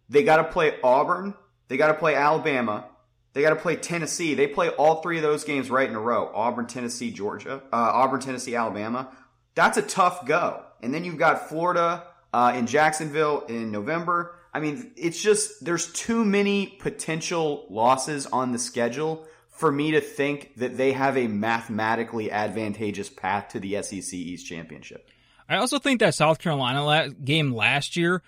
they 0.10 0.24
got 0.24 0.38
to 0.38 0.44
play 0.44 0.76
Auburn, 0.84 1.34
they 1.70 1.78
got 1.78 1.88
to 1.88 1.96
play 1.96 2.14
Alabama, 2.14 2.86
they 3.34 3.42
got 3.42 3.50
to 3.50 3.56
play 3.56 3.76
Tennessee. 3.76 4.36
They 4.36 4.48
play 4.48 4.70
all 4.70 5.02
three 5.02 5.18
of 5.18 5.24
those 5.24 5.44
games 5.44 5.70
right 5.70 5.90
in 5.90 5.96
a 5.96 6.00
row: 6.00 6.32
Auburn, 6.34 6.68
Tennessee, 6.68 7.12
Georgia, 7.12 7.64
uh, 7.74 7.76
Auburn, 7.76 8.20
Tennessee, 8.20 8.56
Alabama. 8.56 9.10
That's 9.56 9.78
a 9.78 9.82
tough 9.82 10.26
go. 10.26 10.64
And 10.82 10.94
then 10.94 11.04
you've 11.04 11.18
got 11.18 11.50
Florida 11.50 12.04
uh, 12.32 12.54
in 12.56 12.68
Jacksonville 12.68 13.46
in 13.48 13.72
November. 13.72 14.36
I 14.54 14.60
mean, 14.60 14.92
it's 14.96 15.22
just 15.22 15.66
there's 15.66 15.92
too 15.94 16.24
many 16.24 16.68
potential 16.68 17.66
losses 17.70 18.28
on 18.28 18.52
the 18.52 18.60
schedule 18.60 19.26
for 19.54 19.72
me 19.72 19.92
to 19.92 20.02
think 20.02 20.56
that 20.58 20.78
they 20.78 20.92
have 20.92 21.16
a 21.16 21.28
mathematically 21.28 22.32
advantageous 22.32 23.10
path 23.10 23.50
to 23.50 23.60
the 23.60 23.82
SEC 23.82 24.14
East 24.14 24.48
Championship. 24.48 25.10
I 25.48 25.58
also 25.58 25.78
think 25.78 26.00
that 26.00 26.16
South 26.16 26.40
Carolina 26.40 27.10
game 27.12 27.54
last 27.54 27.96
year, 27.96 28.24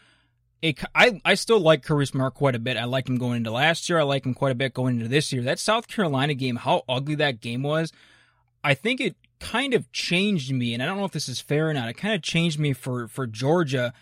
it, 0.62 0.80
I, 0.94 1.20
I 1.26 1.34
still 1.34 1.60
like 1.60 1.84
Kirby 1.84 2.06
Smart 2.06 2.36
quite 2.36 2.56
a 2.56 2.60
bit. 2.60 2.78
I 2.78 2.84
liked 2.86 3.10
him 3.10 3.18
going 3.18 3.38
into 3.38 3.52
last 3.52 3.90
year. 3.90 4.00
I 4.00 4.04
like 4.04 4.26
him 4.26 4.36
quite 4.36 4.52
a 4.52 4.56
bit 4.56 4.74
going 4.74 4.98
into 4.98 5.08
this 5.08 5.34
year. 5.34 5.42
That 5.42 5.58
South 5.58 5.88
Carolina 5.88 6.36
game, 6.36 6.58
how 6.58 6.84
ugly 6.88 7.16
that 7.16 7.42
game 7.42 7.64
was, 7.64 7.92
I 8.64 8.76
think 8.76 9.02
it 9.02 9.16
kind 9.40 9.74
of 9.74 9.92
changed 9.92 10.54
me. 10.54 10.74
And 10.74 10.84
I 10.84 10.86
don't 10.86 10.98
know 10.98 11.06
if 11.06 11.12
this 11.12 11.30
is 11.30 11.40
fair 11.40 11.70
or 11.70 11.74
not. 11.74 11.90
It 11.90 11.94
kind 11.96 12.14
of 12.14 12.22
changed 12.22 12.60
me 12.60 12.74
for, 12.74 13.08
for 13.08 13.26
Georgia. 13.26 13.94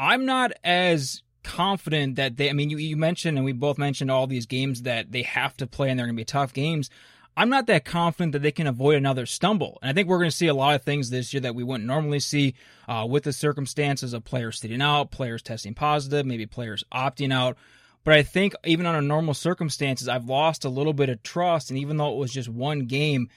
I'm 0.00 0.26
not 0.26 0.52
as 0.64 1.22
confident 1.46 2.16
that 2.16 2.36
they. 2.36 2.50
I 2.50 2.52
mean, 2.52 2.70
you, 2.70 2.76
you 2.76 2.96
mentioned 2.96 3.38
and 3.38 3.44
we 3.44 3.52
both 3.52 3.78
mentioned 3.78 4.10
all 4.10 4.26
these 4.26 4.46
games 4.46 4.82
that 4.82 5.12
they 5.12 5.22
have 5.22 5.56
to 5.58 5.66
play 5.66 5.88
and 5.88 5.98
they're 5.98 6.06
going 6.06 6.16
to 6.16 6.20
be 6.20 6.24
tough 6.24 6.52
games. 6.52 6.90
I'm 7.38 7.50
not 7.50 7.66
that 7.66 7.84
confident 7.84 8.32
that 8.32 8.42
they 8.42 8.50
can 8.50 8.66
avoid 8.66 8.96
another 8.96 9.26
stumble. 9.26 9.78
And 9.82 9.90
I 9.90 9.92
think 9.92 10.08
we're 10.08 10.18
going 10.18 10.30
to 10.30 10.36
see 10.36 10.46
a 10.46 10.54
lot 10.54 10.74
of 10.74 10.82
things 10.82 11.10
this 11.10 11.34
year 11.34 11.42
that 11.42 11.54
we 11.54 11.62
wouldn't 11.62 11.86
normally 11.86 12.20
see 12.20 12.54
uh, 12.88 13.06
with 13.08 13.24
the 13.24 13.32
circumstances 13.32 14.14
of 14.14 14.24
players 14.24 14.58
sitting 14.58 14.80
out, 14.80 15.10
players 15.10 15.42
testing 15.42 15.74
positive, 15.74 16.24
maybe 16.24 16.46
players 16.46 16.82
opting 16.92 17.34
out. 17.34 17.58
But 18.04 18.14
I 18.14 18.22
think 18.22 18.54
even 18.64 18.86
under 18.86 19.02
normal 19.02 19.34
circumstances, 19.34 20.08
I've 20.08 20.28
lost 20.28 20.64
a 20.64 20.70
little 20.70 20.94
bit 20.94 21.10
of 21.10 21.22
trust. 21.22 21.70
And 21.70 21.78
even 21.78 21.98
though 21.98 22.12
it 22.12 22.18
was 22.18 22.32
just 22.32 22.48
one 22.48 22.86
game, 22.86 23.28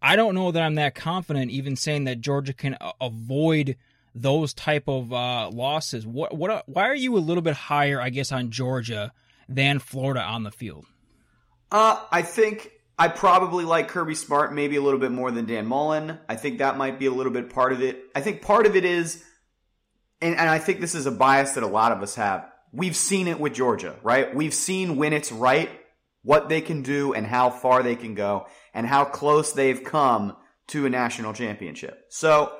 I 0.00 0.16
don't 0.16 0.34
know 0.34 0.50
that 0.50 0.62
I'm 0.62 0.76
that 0.76 0.94
confident 0.94 1.50
even 1.50 1.76
saying 1.76 2.04
that 2.04 2.20
Georgia 2.20 2.54
can 2.54 2.78
avoid 3.00 3.76
those 4.14 4.54
type 4.54 4.84
of 4.88 5.12
uh, 5.12 5.50
losses. 5.50 6.06
What 6.06 6.36
what 6.36 6.68
why 6.68 6.88
are 6.88 6.94
you 6.94 7.16
a 7.16 7.20
little 7.20 7.42
bit 7.42 7.54
higher, 7.54 8.00
I 8.00 8.10
guess, 8.10 8.32
on 8.32 8.50
Georgia 8.50 9.12
than 9.48 9.78
Florida 9.78 10.22
on 10.22 10.42
the 10.42 10.50
field? 10.50 10.86
Uh, 11.70 11.98
I 12.10 12.22
think 12.22 12.70
I 12.98 13.08
probably 13.08 13.64
like 13.64 13.88
Kirby 13.88 14.14
Smart 14.14 14.52
maybe 14.52 14.76
a 14.76 14.82
little 14.82 15.00
bit 15.00 15.10
more 15.10 15.30
than 15.30 15.46
Dan 15.46 15.66
Mullen. 15.66 16.18
I 16.28 16.36
think 16.36 16.58
that 16.58 16.76
might 16.76 16.98
be 16.98 17.06
a 17.06 17.10
little 17.10 17.32
bit 17.32 17.50
part 17.50 17.72
of 17.72 17.82
it. 17.82 18.04
I 18.14 18.20
think 18.20 18.42
part 18.42 18.66
of 18.66 18.76
it 18.76 18.84
is, 18.84 19.24
and, 20.20 20.36
and 20.36 20.48
I 20.48 20.58
think 20.58 20.80
this 20.80 20.94
is 20.94 21.06
a 21.06 21.10
bias 21.10 21.52
that 21.52 21.64
a 21.64 21.68
lot 21.68 21.92
of 21.92 22.02
us 22.02 22.14
have. 22.16 22.46
We've 22.72 22.96
seen 22.96 23.28
it 23.28 23.40
with 23.40 23.54
Georgia, 23.54 23.96
right? 24.02 24.34
We've 24.34 24.54
seen 24.54 24.96
when 24.96 25.12
it's 25.12 25.32
right, 25.32 25.70
what 26.22 26.48
they 26.48 26.60
can 26.60 26.82
do 26.82 27.12
and 27.12 27.26
how 27.26 27.50
far 27.50 27.82
they 27.82 27.96
can 27.96 28.14
go 28.14 28.46
and 28.72 28.86
how 28.86 29.04
close 29.04 29.52
they've 29.52 29.82
come 29.82 30.36
to 30.68 30.86
a 30.86 30.90
national 30.90 31.32
championship. 31.32 32.06
So 32.08 32.52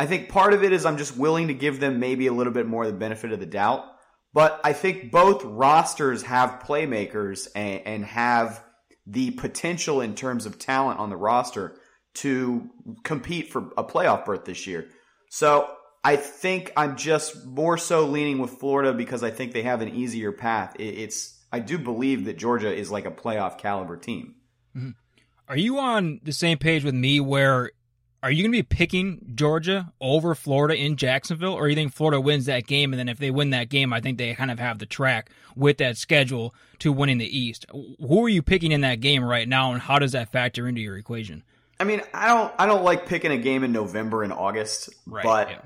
I 0.00 0.06
think 0.06 0.30
part 0.30 0.54
of 0.54 0.64
it 0.64 0.72
is 0.72 0.86
I'm 0.86 0.96
just 0.96 1.14
willing 1.14 1.48
to 1.48 1.54
give 1.54 1.78
them 1.78 2.00
maybe 2.00 2.26
a 2.26 2.32
little 2.32 2.54
bit 2.54 2.66
more 2.66 2.86
the 2.86 2.92
benefit 2.94 3.32
of 3.32 3.38
the 3.38 3.44
doubt. 3.44 3.84
But 4.32 4.58
I 4.64 4.72
think 4.72 5.10
both 5.12 5.44
rosters 5.44 6.22
have 6.22 6.62
playmakers 6.66 7.48
and, 7.54 7.82
and 7.84 8.04
have 8.06 8.64
the 9.06 9.32
potential 9.32 10.00
in 10.00 10.14
terms 10.14 10.46
of 10.46 10.58
talent 10.58 11.00
on 11.00 11.10
the 11.10 11.18
roster 11.18 11.76
to 12.14 12.70
compete 13.04 13.52
for 13.52 13.72
a 13.76 13.84
playoff 13.84 14.24
berth 14.24 14.46
this 14.46 14.66
year. 14.66 14.88
So 15.28 15.70
I 16.02 16.16
think 16.16 16.72
I'm 16.78 16.96
just 16.96 17.44
more 17.44 17.76
so 17.76 18.06
leaning 18.06 18.38
with 18.38 18.52
Florida 18.52 18.94
because 18.94 19.22
I 19.22 19.30
think 19.30 19.52
they 19.52 19.64
have 19.64 19.82
an 19.82 19.94
easier 19.94 20.32
path. 20.32 20.76
It's 20.78 21.38
I 21.52 21.58
do 21.58 21.76
believe 21.76 22.24
that 22.24 22.38
Georgia 22.38 22.74
is 22.74 22.90
like 22.90 23.04
a 23.04 23.10
playoff 23.10 23.58
caliber 23.58 23.98
team. 23.98 24.36
Mm-hmm. 24.74 24.90
Are 25.46 25.58
you 25.58 25.78
on 25.78 26.20
the 26.22 26.32
same 26.32 26.56
page 26.56 26.84
with 26.84 26.94
me 26.94 27.20
where 27.20 27.72
are 28.22 28.30
you 28.30 28.42
going 28.42 28.52
to 28.52 28.58
be 28.58 28.62
picking 28.62 29.32
Georgia 29.34 29.92
over 30.00 30.34
Florida 30.34 30.74
in 30.74 30.96
Jacksonville, 30.96 31.54
or 31.54 31.68
you 31.68 31.74
think 31.74 31.94
Florida 31.94 32.20
wins 32.20 32.46
that 32.46 32.66
game? 32.66 32.92
And 32.92 33.00
then 33.00 33.08
if 33.08 33.18
they 33.18 33.30
win 33.30 33.50
that 33.50 33.70
game, 33.70 33.92
I 33.92 34.00
think 34.00 34.18
they 34.18 34.34
kind 34.34 34.50
of 34.50 34.58
have 34.58 34.78
the 34.78 34.86
track 34.86 35.30
with 35.56 35.78
that 35.78 35.96
schedule 35.96 36.54
to 36.80 36.92
winning 36.92 37.18
the 37.18 37.38
East. 37.38 37.64
Who 37.72 38.24
are 38.24 38.28
you 38.28 38.42
picking 38.42 38.72
in 38.72 38.82
that 38.82 39.00
game 39.00 39.24
right 39.24 39.48
now, 39.48 39.72
and 39.72 39.80
how 39.80 39.98
does 39.98 40.12
that 40.12 40.30
factor 40.32 40.68
into 40.68 40.80
your 40.80 40.98
equation? 40.98 41.42
I 41.78 41.84
mean, 41.84 42.02
I 42.12 42.28
don't, 42.28 42.52
I 42.58 42.66
don't 42.66 42.84
like 42.84 43.06
picking 43.06 43.32
a 43.32 43.38
game 43.38 43.64
in 43.64 43.72
November 43.72 44.22
and 44.22 44.32
August, 44.34 44.90
right, 45.06 45.24
but 45.24 45.50
yeah. 45.50 45.60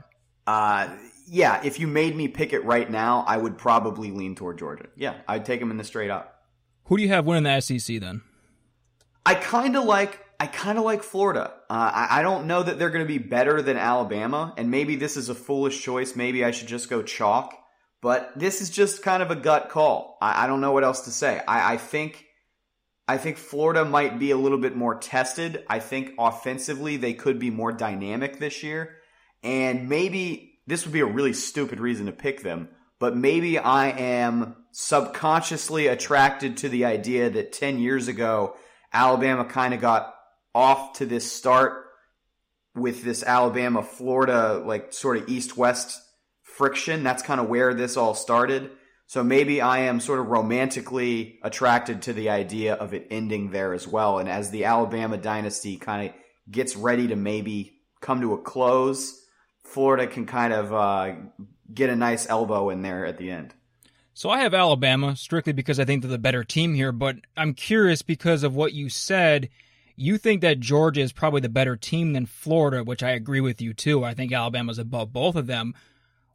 Uh, 0.46 0.96
yeah, 1.26 1.61
if 1.64 1.80
you 1.80 1.87
made 1.87 2.14
me 2.14 2.28
pick 2.28 2.52
it 2.52 2.64
right 2.64 2.88
now, 2.88 3.25
I 3.26 3.37
would 3.37 3.58
probably 3.58 4.11
lean 4.11 4.34
toward 4.34 4.58
Georgia. 4.58 4.87
Yeah, 4.94 5.14
I'd 5.26 5.44
take 5.44 5.58
them 5.58 5.70
in 5.70 5.76
the 5.76 5.84
straight 5.84 6.11
up. 6.11 6.42
Who 6.84 6.96
do 6.99 7.02
you 7.02 7.08
have 7.08 7.26
winning 7.26 7.44
the 7.44 7.61
SEC 7.61 8.00
then? 8.00 8.23
I 9.26 9.34
kind 9.34 9.75
of 9.76 9.84
like 9.84 10.24
I 10.45 10.47
kind 10.47 10.77
of 10.77 10.85
like 10.85 11.03
Florida. 11.03 11.55
Uh, 11.71 11.91
I, 11.95 12.19
I, 12.19 12.23
don't 12.23 12.47
know 12.47 12.63
that 12.63 12.79
they're 12.79 12.91
going 12.91 13.03
to 13.03 13.09
be 13.09 13.17
better 13.17 13.63
than 13.63 13.79
Alabama, 13.79 14.53
and 14.59 14.71
maybe 14.71 14.95
this 14.95 15.17
is 15.17 15.31
a 15.31 15.35
foolish 15.35 15.81
choice. 15.81 16.15
Maybe 16.15 16.45
I 16.45 16.51
should 16.51 16.69
just 16.69 16.91
go 16.91 17.01
chalk, 17.03 17.59
but 18.03 18.31
this 18.37 18.61
is 18.61 18.69
just 18.69 19.03
kind 19.03 19.23
of 19.23 19.31
a 19.31 19.37
gut 19.37 19.71
call. 19.71 20.19
I, 20.21 20.45
I 20.45 20.47
don't 20.47 20.61
know 20.61 20.73
what 20.73 20.85
else 20.85 21.07
to 21.07 21.11
say. 21.11 21.41
I, 21.49 21.73
I 21.73 21.77
think 21.79 22.27
I 23.09 23.17
think 23.17 23.39
Florida 23.39 23.87
might 23.87 24.19
be 24.19 24.33
a 24.33 24.37
little 24.37 24.59
bit 24.59 24.77
more 24.77 24.97
tested. 24.97 25.65
I 25.67 25.79
think 25.79 26.13
offensively 26.19 26.99
they 26.99 27.15
could 27.15 27.39
be 27.39 27.49
more 27.49 27.73
dynamic 27.73 28.39
this 28.39 28.63
year, 28.63 28.97
and 29.43 29.89
maybe 29.89 30.59
this 30.67 30.85
would 30.85 30.93
be 30.93 31.01
a 31.01 31.07
really 31.07 31.33
stupid 31.33 31.81
reason 31.81 32.05
to 32.05 32.13
pick 32.13 32.43
them. 32.43 32.69
But 33.01 33.17
maybe 33.17 33.59
I 33.59 33.89
am 33.93 34.57
subconsciously 34.73 35.87
attracted 35.87 36.59
to 36.59 36.69
the 36.69 36.85
idea 36.85 37.31
that 37.31 37.53
10 37.53 37.79
years 37.79 38.09
ago, 38.09 38.57
Alabama 38.93 39.47
kind 39.47 39.73
of 39.73 39.81
got 39.81 40.13
off 40.54 40.94
to 40.94 41.06
this 41.06 41.30
start 41.30 41.84
with 42.75 43.02
this 43.02 43.23
Alabama 43.23 43.82
Florida 43.82 44.62
like 44.64 44.92
sort 44.92 45.16
of 45.16 45.28
east 45.28 45.56
west 45.56 46.00
friction. 46.42 47.02
That's 47.02 47.23
kind 47.23 47.40
of 47.40 47.49
where 47.49 47.75
this 47.75 47.96
all 47.96 48.14
started. 48.14 48.70
So 49.06 49.23
maybe 49.23 49.61
I 49.61 49.80
am 49.80 50.00
sort 50.00 50.20
of 50.20 50.26
romantically 50.26 51.38
attracted 51.42 52.02
to 52.02 52.12
the 52.12 52.30
idea 52.30 52.75
of 52.75 52.94
it 52.94 53.06
ending 53.11 53.50
there 53.50 53.75
as 53.75 53.87
well. 53.87 54.18
And 54.18 54.28
as 54.28 54.50
the 54.50 54.64
Alabama 54.64 55.18
dynasty 55.18 55.76
kind 55.76 56.08
of 56.08 56.14
gets 56.50 56.75
ready 56.75 57.08
to 57.08 57.16
maybe 57.16 57.78
come 58.00 58.20
to 58.23 58.32
a 58.32 58.38
close, 58.38 59.20
Florida 59.62 60.06
can 60.06 60.26
kind 60.26 60.52
of 60.52 60.73
uh, 60.73 61.14
get 61.73 61.90
a 61.90 61.96
nice 61.96 62.28
elbow 62.28 62.70
in 62.70 62.82
there 62.82 63.04
at 63.04 63.18
the 63.18 63.30
end. 63.30 63.54
So 64.14 64.30
I 64.30 64.40
have 64.40 64.54
Alabama 64.54 65.16
strictly 65.16 65.52
because 65.52 65.80
I 65.80 65.84
think 65.84 66.02
they're 66.02 66.11
the 66.11 66.18
better 66.18 66.44
team 66.44 66.75
here, 66.75 66.92
but 66.92 67.16
I'm 67.37 67.52
curious 67.52 68.00
because 68.00 68.44
of 68.44 68.54
what 68.54 68.73
you 68.73 68.88
said. 68.88 69.50
You 69.97 70.19
think 70.19 70.41
that 70.41 70.61
Georgia 70.61 71.01
is 71.01 71.13
probably 71.13 71.41
the 71.41 71.49
better 71.49 71.77
team 71.77 72.13
than 72.13 72.27
Florida, 72.27 72.83
which 72.83 73.03
I 73.03 73.11
agree 73.11 73.41
with 73.41 73.61
you 73.61 73.73
too. 73.73 74.05
I 74.05 74.15
think 74.15 74.33
Alabama's 74.33 74.79
above 74.79 75.13
both 75.13 75.37
of 75.37 75.47
them. 75.47 75.75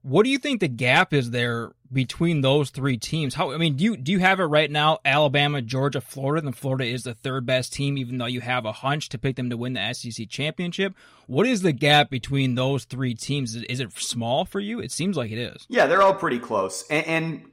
What 0.02 0.24
do 0.24 0.30
you 0.30 0.38
think 0.38 0.62
the 0.62 0.70
gap 0.70 1.14
is 1.14 1.32
there 1.32 1.74
between 1.92 2.40
those 2.40 2.70
three 2.70 2.98
teams? 2.98 3.36
How 3.36 3.52
I 3.52 3.58
mean, 3.58 3.76
do 3.76 3.84
you 3.84 3.98
do 3.98 4.14
you 4.14 4.20
have 4.20 4.40
it 4.40 4.46
right 4.46 4.72
now? 4.72 5.00
Alabama, 5.04 5.62
Georgia, 5.62 6.00
Florida, 6.00 6.48
and 6.48 6.56
Florida 6.56 6.86
is 6.86 7.04
the 7.04 7.14
third 7.14 7.46
best 7.46 7.74
team, 7.74 7.98
even 7.98 8.18
though 8.18 8.26
you 8.26 8.40
have 8.40 8.64
a 8.64 8.72
hunch 8.72 9.10
to 9.10 9.18
pick 9.18 9.36
them 9.36 9.50
to 9.50 9.58
win 9.58 9.74
the 9.74 9.94
SEC 9.94 10.30
championship. 10.30 10.96
What 11.28 11.46
is 11.46 11.64
the 11.64 11.74
gap 11.74 12.10
between 12.10 12.56
those 12.56 12.86
three 12.86 13.14
teams? 13.14 13.56
Is 13.56 13.82
it 13.82 13.92
small 13.94 14.46
for 14.46 14.62
you? 14.62 14.80
It 14.80 14.94
seems 14.94 15.18
like 15.18 15.32
it 15.32 15.38
is. 15.38 15.66
Yeah, 15.68 15.88
they're 15.88 16.02
all 16.02 16.16
pretty 16.16 16.40
close, 16.40 16.88
and, 16.90 17.06
and 17.06 17.52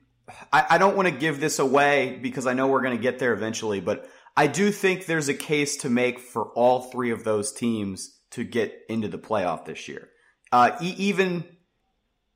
I, 0.53 0.67
I 0.71 0.79
don't 0.79 0.97
want 0.97 1.09
to 1.09 1.15
give 1.15 1.41
this 1.41 1.59
away 1.59 2.19
because 2.23 2.47
I 2.47 2.55
know 2.55 2.69
we're 2.69 2.83
going 2.83 2.97
to 2.97 3.03
get 3.03 3.19
there 3.19 3.33
eventually, 3.33 3.81
but 3.81 4.09
I 4.37 4.47
do 4.47 4.71
think 4.71 5.07
there's 5.07 5.29
a 5.29 5.35
case 5.35 5.79
to 5.79 5.91
make 5.91 6.19
for 6.19 6.49
all 6.51 6.83
three 6.83 7.11
of 7.11 7.25
those 7.25 7.53
teams 7.53 8.19
to 8.33 8.45
get 8.45 8.83
into 8.89 9.09
the 9.09 9.19
playoff 9.19 9.65
this 9.65 9.89
year. 9.89 10.11
Uh, 10.53 10.77
e- 10.81 10.95
even, 10.99 11.45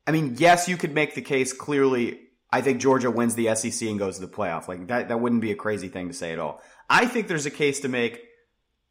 I 0.07 0.11
mean, 0.11 0.35
yes, 0.37 0.67
you 0.67 0.77
could 0.77 0.93
make 0.93 1.13
the 1.13 1.21
case 1.21 1.53
clearly. 1.53 2.19
I 2.51 2.61
think 2.61 2.81
Georgia 2.81 3.11
wins 3.11 3.35
the 3.35 3.53
SEC 3.55 3.87
and 3.87 3.99
goes 3.99 4.15
to 4.15 4.25
the 4.25 4.31
playoff. 4.31 4.67
Like 4.67 4.87
that, 4.87 5.09
that 5.09 5.19
wouldn't 5.19 5.41
be 5.41 5.51
a 5.51 5.55
crazy 5.55 5.89
thing 5.89 6.07
to 6.07 6.13
say 6.13 6.33
at 6.33 6.39
all. 6.39 6.61
I 6.89 7.05
think 7.05 7.27
there's 7.27 7.45
a 7.45 7.51
case 7.51 7.81
to 7.81 7.87
make 7.87 8.21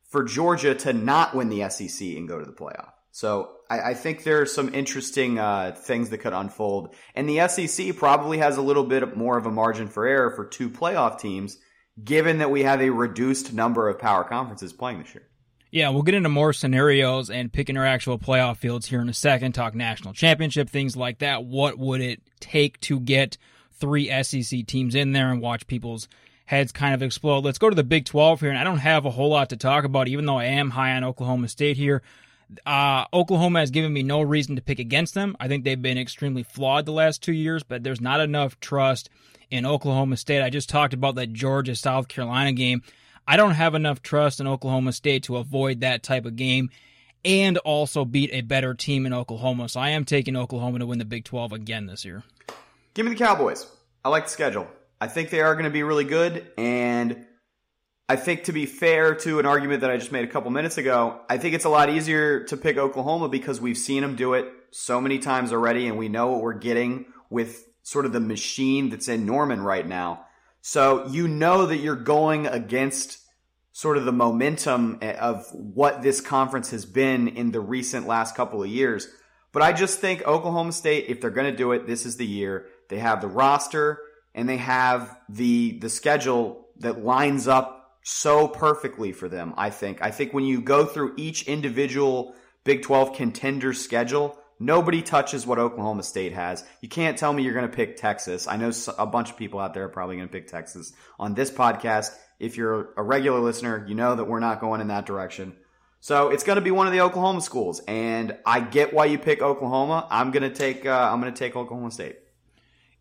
for 0.08 0.24
Georgia 0.24 0.74
to 0.74 0.92
not 0.92 1.34
win 1.34 1.48
the 1.48 1.68
SEC 1.68 2.06
and 2.16 2.28
go 2.28 2.38
to 2.38 2.44
the 2.44 2.52
playoff. 2.52 2.90
So 3.12 3.50
I, 3.68 3.90
I 3.90 3.94
think 3.94 4.24
there 4.24 4.40
are 4.40 4.46
some 4.46 4.72
interesting 4.74 5.38
uh, 5.38 5.76
things 5.76 6.10
that 6.10 6.18
could 6.18 6.32
unfold. 6.32 6.94
And 7.14 7.28
the 7.28 7.48
SEC 7.48 7.96
probably 7.96 8.38
has 8.38 8.56
a 8.56 8.62
little 8.62 8.84
bit 8.84 9.16
more 9.16 9.36
of 9.36 9.46
a 9.46 9.50
margin 9.50 9.88
for 9.88 10.06
error 10.06 10.30
for 10.30 10.46
two 10.46 10.70
playoff 10.70 11.18
teams, 11.18 11.58
given 12.04 12.38
that 12.38 12.50
we 12.50 12.62
have 12.62 12.80
a 12.80 12.90
reduced 12.90 13.52
number 13.52 13.88
of 13.88 13.98
power 13.98 14.24
conferences 14.24 14.72
playing 14.72 15.00
this 15.02 15.14
year. 15.14 15.26
Yeah, 15.72 15.90
we'll 15.90 16.02
get 16.02 16.14
into 16.14 16.28
more 16.28 16.52
scenarios 16.52 17.30
and 17.30 17.52
picking 17.52 17.76
our 17.76 17.86
actual 17.86 18.18
playoff 18.18 18.56
fields 18.56 18.86
here 18.86 19.00
in 19.00 19.08
a 19.08 19.14
second, 19.14 19.52
talk 19.52 19.74
national 19.74 20.14
championship, 20.14 20.68
things 20.68 20.96
like 20.96 21.18
that. 21.18 21.44
What 21.44 21.78
would 21.78 22.00
it 22.00 22.20
take 22.40 22.80
to 22.80 22.98
get 22.98 23.38
three 23.74 24.10
SEC 24.22 24.66
teams 24.66 24.96
in 24.96 25.12
there 25.12 25.30
and 25.30 25.40
watch 25.40 25.68
people's 25.68 26.08
heads 26.46 26.72
kind 26.72 26.92
of 26.92 27.02
explode? 27.02 27.44
Let's 27.44 27.58
go 27.58 27.70
to 27.70 27.76
the 27.76 27.84
Big 27.84 28.04
12 28.04 28.40
here, 28.40 28.50
and 28.50 28.58
I 28.58 28.64
don't 28.64 28.78
have 28.78 29.06
a 29.06 29.10
whole 29.10 29.30
lot 29.30 29.50
to 29.50 29.56
talk 29.56 29.84
about, 29.84 30.08
even 30.08 30.26
though 30.26 30.38
I 30.38 30.46
am 30.46 30.70
high 30.70 30.96
on 30.96 31.04
Oklahoma 31.04 31.46
State 31.46 31.76
here. 31.76 32.02
Uh, 32.66 33.04
Oklahoma 33.12 33.60
has 33.60 33.70
given 33.70 33.92
me 33.92 34.02
no 34.02 34.22
reason 34.22 34.56
to 34.56 34.62
pick 34.62 34.78
against 34.78 35.14
them. 35.14 35.36
I 35.38 35.48
think 35.48 35.64
they've 35.64 35.80
been 35.80 35.98
extremely 35.98 36.42
flawed 36.42 36.86
the 36.86 36.92
last 36.92 37.22
two 37.22 37.32
years, 37.32 37.62
but 37.62 37.82
there's 37.82 38.00
not 38.00 38.20
enough 38.20 38.58
trust 38.60 39.08
in 39.50 39.66
Oklahoma 39.66 40.16
State. 40.16 40.42
I 40.42 40.50
just 40.50 40.68
talked 40.68 40.94
about 40.94 41.14
that 41.16 41.32
Georgia 41.32 41.76
South 41.76 42.08
Carolina 42.08 42.52
game. 42.52 42.82
I 43.26 43.36
don't 43.36 43.52
have 43.52 43.74
enough 43.74 44.02
trust 44.02 44.40
in 44.40 44.46
Oklahoma 44.46 44.92
State 44.92 45.24
to 45.24 45.36
avoid 45.36 45.80
that 45.80 46.02
type 46.02 46.24
of 46.24 46.36
game 46.36 46.70
and 47.24 47.58
also 47.58 48.04
beat 48.04 48.30
a 48.32 48.40
better 48.40 48.74
team 48.74 49.06
in 49.06 49.12
Oklahoma. 49.12 49.68
So 49.68 49.80
I 49.80 49.90
am 49.90 50.04
taking 50.04 50.36
Oklahoma 50.36 50.78
to 50.80 50.86
win 50.86 50.98
the 50.98 51.04
Big 51.04 51.24
12 51.24 51.52
again 51.52 51.86
this 51.86 52.04
year. 52.04 52.24
Give 52.94 53.06
me 53.06 53.12
the 53.12 53.18
Cowboys. 53.18 53.66
I 54.04 54.08
like 54.08 54.24
the 54.24 54.30
schedule. 54.30 54.66
I 55.00 55.06
think 55.06 55.30
they 55.30 55.40
are 55.40 55.54
going 55.54 55.64
to 55.64 55.70
be 55.70 55.82
really 55.82 56.04
good 56.04 56.46
and 56.58 57.26
I 58.10 58.16
think 58.16 58.42
to 58.44 58.52
be 58.52 58.66
fair 58.66 59.14
to 59.14 59.38
an 59.38 59.46
argument 59.46 59.82
that 59.82 59.90
I 59.92 59.96
just 59.96 60.10
made 60.10 60.24
a 60.24 60.26
couple 60.26 60.50
minutes 60.50 60.78
ago, 60.78 61.20
I 61.30 61.38
think 61.38 61.54
it's 61.54 61.64
a 61.64 61.68
lot 61.68 61.90
easier 61.90 62.42
to 62.46 62.56
pick 62.56 62.76
Oklahoma 62.76 63.28
because 63.28 63.60
we've 63.60 63.78
seen 63.78 64.02
them 64.02 64.16
do 64.16 64.34
it 64.34 64.48
so 64.72 65.00
many 65.00 65.20
times 65.20 65.52
already 65.52 65.86
and 65.86 65.96
we 65.96 66.08
know 66.08 66.26
what 66.26 66.42
we're 66.42 66.54
getting 66.54 67.06
with 67.30 67.68
sort 67.84 68.06
of 68.06 68.12
the 68.12 68.18
machine 68.18 68.88
that's 68.88 69.06
in 69.06 69.26
Norman 69.26 69.62
right 69.62 69.86
now. 69.86 70.26
So 70.60 71.06
you 71.06 71.28
know 71.28 71.66
that 71.66 71.76
you're 71.76 71.94
going 71.94 72.48
against 72.48 73.18
sort 73.70 73.96
of 73.96 74.04
the 74.06 74.12
momentum 74.12 74.98
eh, 75.02 75.12
of 75.12 75.46
what 75.52 76.02
this 76.02 76.20
conference 76.20 76.72
has 76.72 76.84
been 76.84 77.28
in 77.28 77.52
the 77.52 77.60
recent 77.60 78.08
last 78.08 78.34
couple 78.34 78.60
of 78.60 78.68
years. 78.68 79.06
But 79.52 79.62
I 79.62 79.72
just 79.72 80.00
think 80.00 80.26
Oklahoma 80.26 80.72
State, 80.72 81.04
if 81.06 81.20
they're 81.20 81.30
going 81.30 81.48
to 81.48 81.56
do 81.56 81.70
it, 81.70 81.86
this 81.86 82.04
is 82.04 82.16
the 82.16 82.26
year. 82.26 82.66
They 82.88 82.98
have 82.98 83.20
the 83.20 83.28
roster 83.28 84.00
and 84.34 84.48
they 84.48 84.56
have 84.56 85.16
the 85.28 85.78
the 85.78 85.88
schedule 85.88 86.66
that 86.80 87.04
lines 87.04 87.46
up 87.46 87.79
so 88.10 88.48
perfectly 88.48 89.12
for 89.12 89.28
them. 89.28 89.54
I 89.56 89.70
think. 89.70 90.02
I 90.02 90.10
think 90.10 90.32
when 90.32 90.44
you 90.44 90.60
go 90.60 90.84
through 90.84 91.14
each 91.16 91.46
individual 91.46 92.34
Big 92.64 92.82
12 92.82 93.14
contender 93.14 93.72
schedule, 93.72 94.38
nobody 94.58 95.00
touches 95.00 95.46
what 95.46 95.58
Oklahoma 95.58 96.02
State 96.02 96.34
has. 96.34 96.64
You 96.82 96.88
can't 96.88 97.16
tell 97.16 97.32
me 97.32 97.42
you're 97.42 97.54
going 97.54 97.70
to 97.70 97.74
pick 97.74 97.96
Texas. 97.96 98.46
I 98.46 98.56
know 98.56 98.70
a 98.98 99.06
bunch 99.06 99.30
of 99.30 99.36
people 99.36 99.60
out 99.60 99.72
there 99.72 99.84
are 99.84 99.88
probably 99.88 100.16
going 100.16 100.28
to 100.28 100.32
pick 100.32 100.48
Texas 100.48 100.92
on 101.18 101.34
this 101.34 101.50
podcast. 101.50 102.10
If 102.38 102.56
you're 102.56 102.92
a 102.96 103.02
regular 103.02 103.40
listener, 103.40 103.84
you 103.88 103.94
know 103.94 104.14
that 104.14 104.24
we're 104.24 104.40
not 104.40 104.60
going 104.60 104.80
in 104.80 104.88
that 104.88 105.06
direction. 105.06 105.56
So 106.00 106.30
it's 106.30 106.44
going 106.44 106.56
to 106.56 106.62
be 106.62 106.70
one 106.70 106.86
of 106.86 106.92
the 106.92 107.02
Oklahoma 107.02 107.42
schools, 107.42 107.80
and 107.86 108.36
I 108.46 108.60
get 108.60 108.94
why 108.94 109.04
you 109.04 109.18
pick 109.18 109.42
Oklahoma. 109.42 110.06
I'm 110.10 110.30
going 110.30 110.42
to 110.42 110.54
take 110.54 110.86
uh, 110.86 111.10
I'm 111.12 111.20
going 111.20 111.32
to 111.32 111.38
take 111.38 111.56
Oklahoma 111.56 111.90
State. 111.90 112.16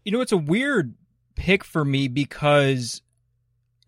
You 0.04 0.12
know, 0.12 0.22
it's 0.22 0.34
a 0.34 0.38
weird 0.38 0.96
pick 1.36 1.63
for 1.63 1.86
me 1.86 2.10
because 2.10 3.01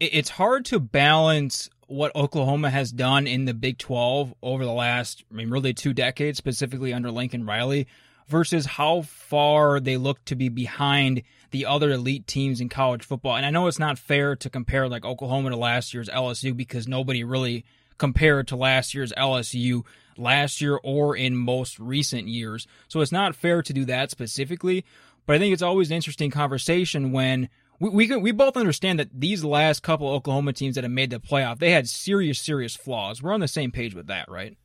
it's 0.01 0.29
hard 0.29 0.65
to 0.65 0.79
balance 0.79 1.69
what 1.85 2.15
Oklahoma 2.15 2.71
has 2.71 2.91
done 2.91 3.27
in 3.27 3.45
the 3.45 3.53
Big 3.53 3.77
12 3.77 4.33
over 4.41 4.65
the 4.65 4.71
last, 4.71 5.23
I 5.31 5.35
mean, 5.35 5.51
really 5.51 5.73
two 5.73 5.93
decades, 5.93 6.37
specifically 6.39 6.91
under 6.91 7.11
Lincoln 7.11 7.45
Riley, 7.45 7.87
versus 8.27 8.65
how 8.65 9.01
far 9.01 9.79
they 9.79 9.97
look 9.97 10.23
to 10.25 10.35
be 10.35 10.49
behind 10.49 11.21
the 11.51 11.65
other 11.65 11.91
elite 11.91 12.25
teams 12.25 12.61
in 12.61 12.69
college 12.69 13.03
football. 13.03 13.35
And 13.35 13.45
I 13.45 13.51
know 13.51 13.67
it's 13.67 13.77
not 13.77 13.99
fair 13.99 14.35
to 14.37 14.49
compare 14.49 14.87
like 14.87 15.05
Oklahoma 15.05 15.51
to 15.51 15.57
last 15.57 15.93
year's 15.93 16.09
LSU 16.09 16.55
because 16.55 16.87
nobody 16.87 17.23
really 17.23 17.63
compared 17.97 18.47
to 18.47 18.55
last 18.55 18.95
year's 18.95 19.13
LSU 19.13 19.83
last 20.17 20.61
year 20.61 20.79
or 20.83 21.15
in 21.15 21.35
most 21.35 21.77
recent 21.77 22.27
years. 22.27 22.65
So 22.87 23.01
it's 23.01 23.11
not 23.11 23.35
fair 23.35 23.61
to 23.61 23.73
do 23.73 23.85
that 23.85 24.09
specifically. 24.09 24.83
But 25.25 25.35
I 25.35 25.39
think 25.39 25.53
it's 25.53 25.61
always 25.61 25.91
an 25.91 25.95
interesting 25.95 26.31
conversation 26.31 27.11
when 27.11 27.49
we 27.81 27.89
we, 27.89 28.07
can, 28.07 28.21
we 28.21 28.31
both 28.31 28.55
understand 28.55 28.99
that 28.99 29.09
these 29.19 29.43
last 29.43 29.81
couple 29.81 30.07
Oklahoma 30.07 30.53
teams 30.53 30.75
that 30.75 30.83
have 30.83 30.91
made 30.91 31.09
the 31.09 31.19
playoff, 31.19 31.57
they 31.57 31.71
had 31.71 31.89
serious, 31.89 32.39
serious 32.39 32.75
flaws. 32.75 33.23
We're 33.23 33.33
on 33.33 33.39
the 33.39 33.47
same 33.47 33.71
page 33.71 33.95
with 33.95 34.07
that, 34.07 34.29
right? 34.29 34.55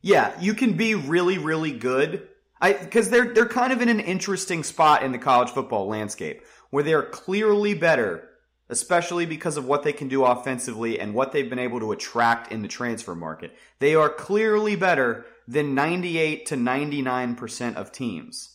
Yeah, 0.00 0.32
you 0.40 0.54
can 0.54 0.74
be 0.74 0.94
really, 0.94 1.38
really 1.38 1.72
good. 1.72 2.28
I 2.60 2.72
because 2.74 3.10
they're 3.10 3.34
they're 3.34 3.46
kind 3.46 3.72
of 3.72 3.82
in 3.82 3.88
an 3.88 4.00
interesting 4.00 4.62
spot 4.62 5.02
in 5.02 5.10
the 5.10 5.18
college 5.18 5.50
football 5.50 5.88
landscape 5.88 6.44
where 6.70 6.84
they're 6.84 7.02
clearly 7.02 7.74
better, 7.74 8.28
especially 8.68 9.26
because 9.26 9.56
of 9.56 9.66
what 9.66 9.82
they 9.82 9.92
can 9.92 10.06
do 10.06 10.24
offensively 10.24 11.00
and 11.00 11.14
what 11.14 11.32
they've 11.32 11.50
been 11.50 11.58
able 11.58 11.80
to 11.80 11.90
attract 11.90 12.52
in 12.52 12.62
the 12.62 12.68
transfer 12.68 13.16
market. 13.16 13.52
They 13.80 13.96
are 13.96 14.08
clearly 14.08 14.76
better 14.76 15.26
than 15.48 15.74
98 15.74 16.46
to 16.46 16.56
99% 16.56 17.74
of 17.74 17.90
teams 17.90 18.51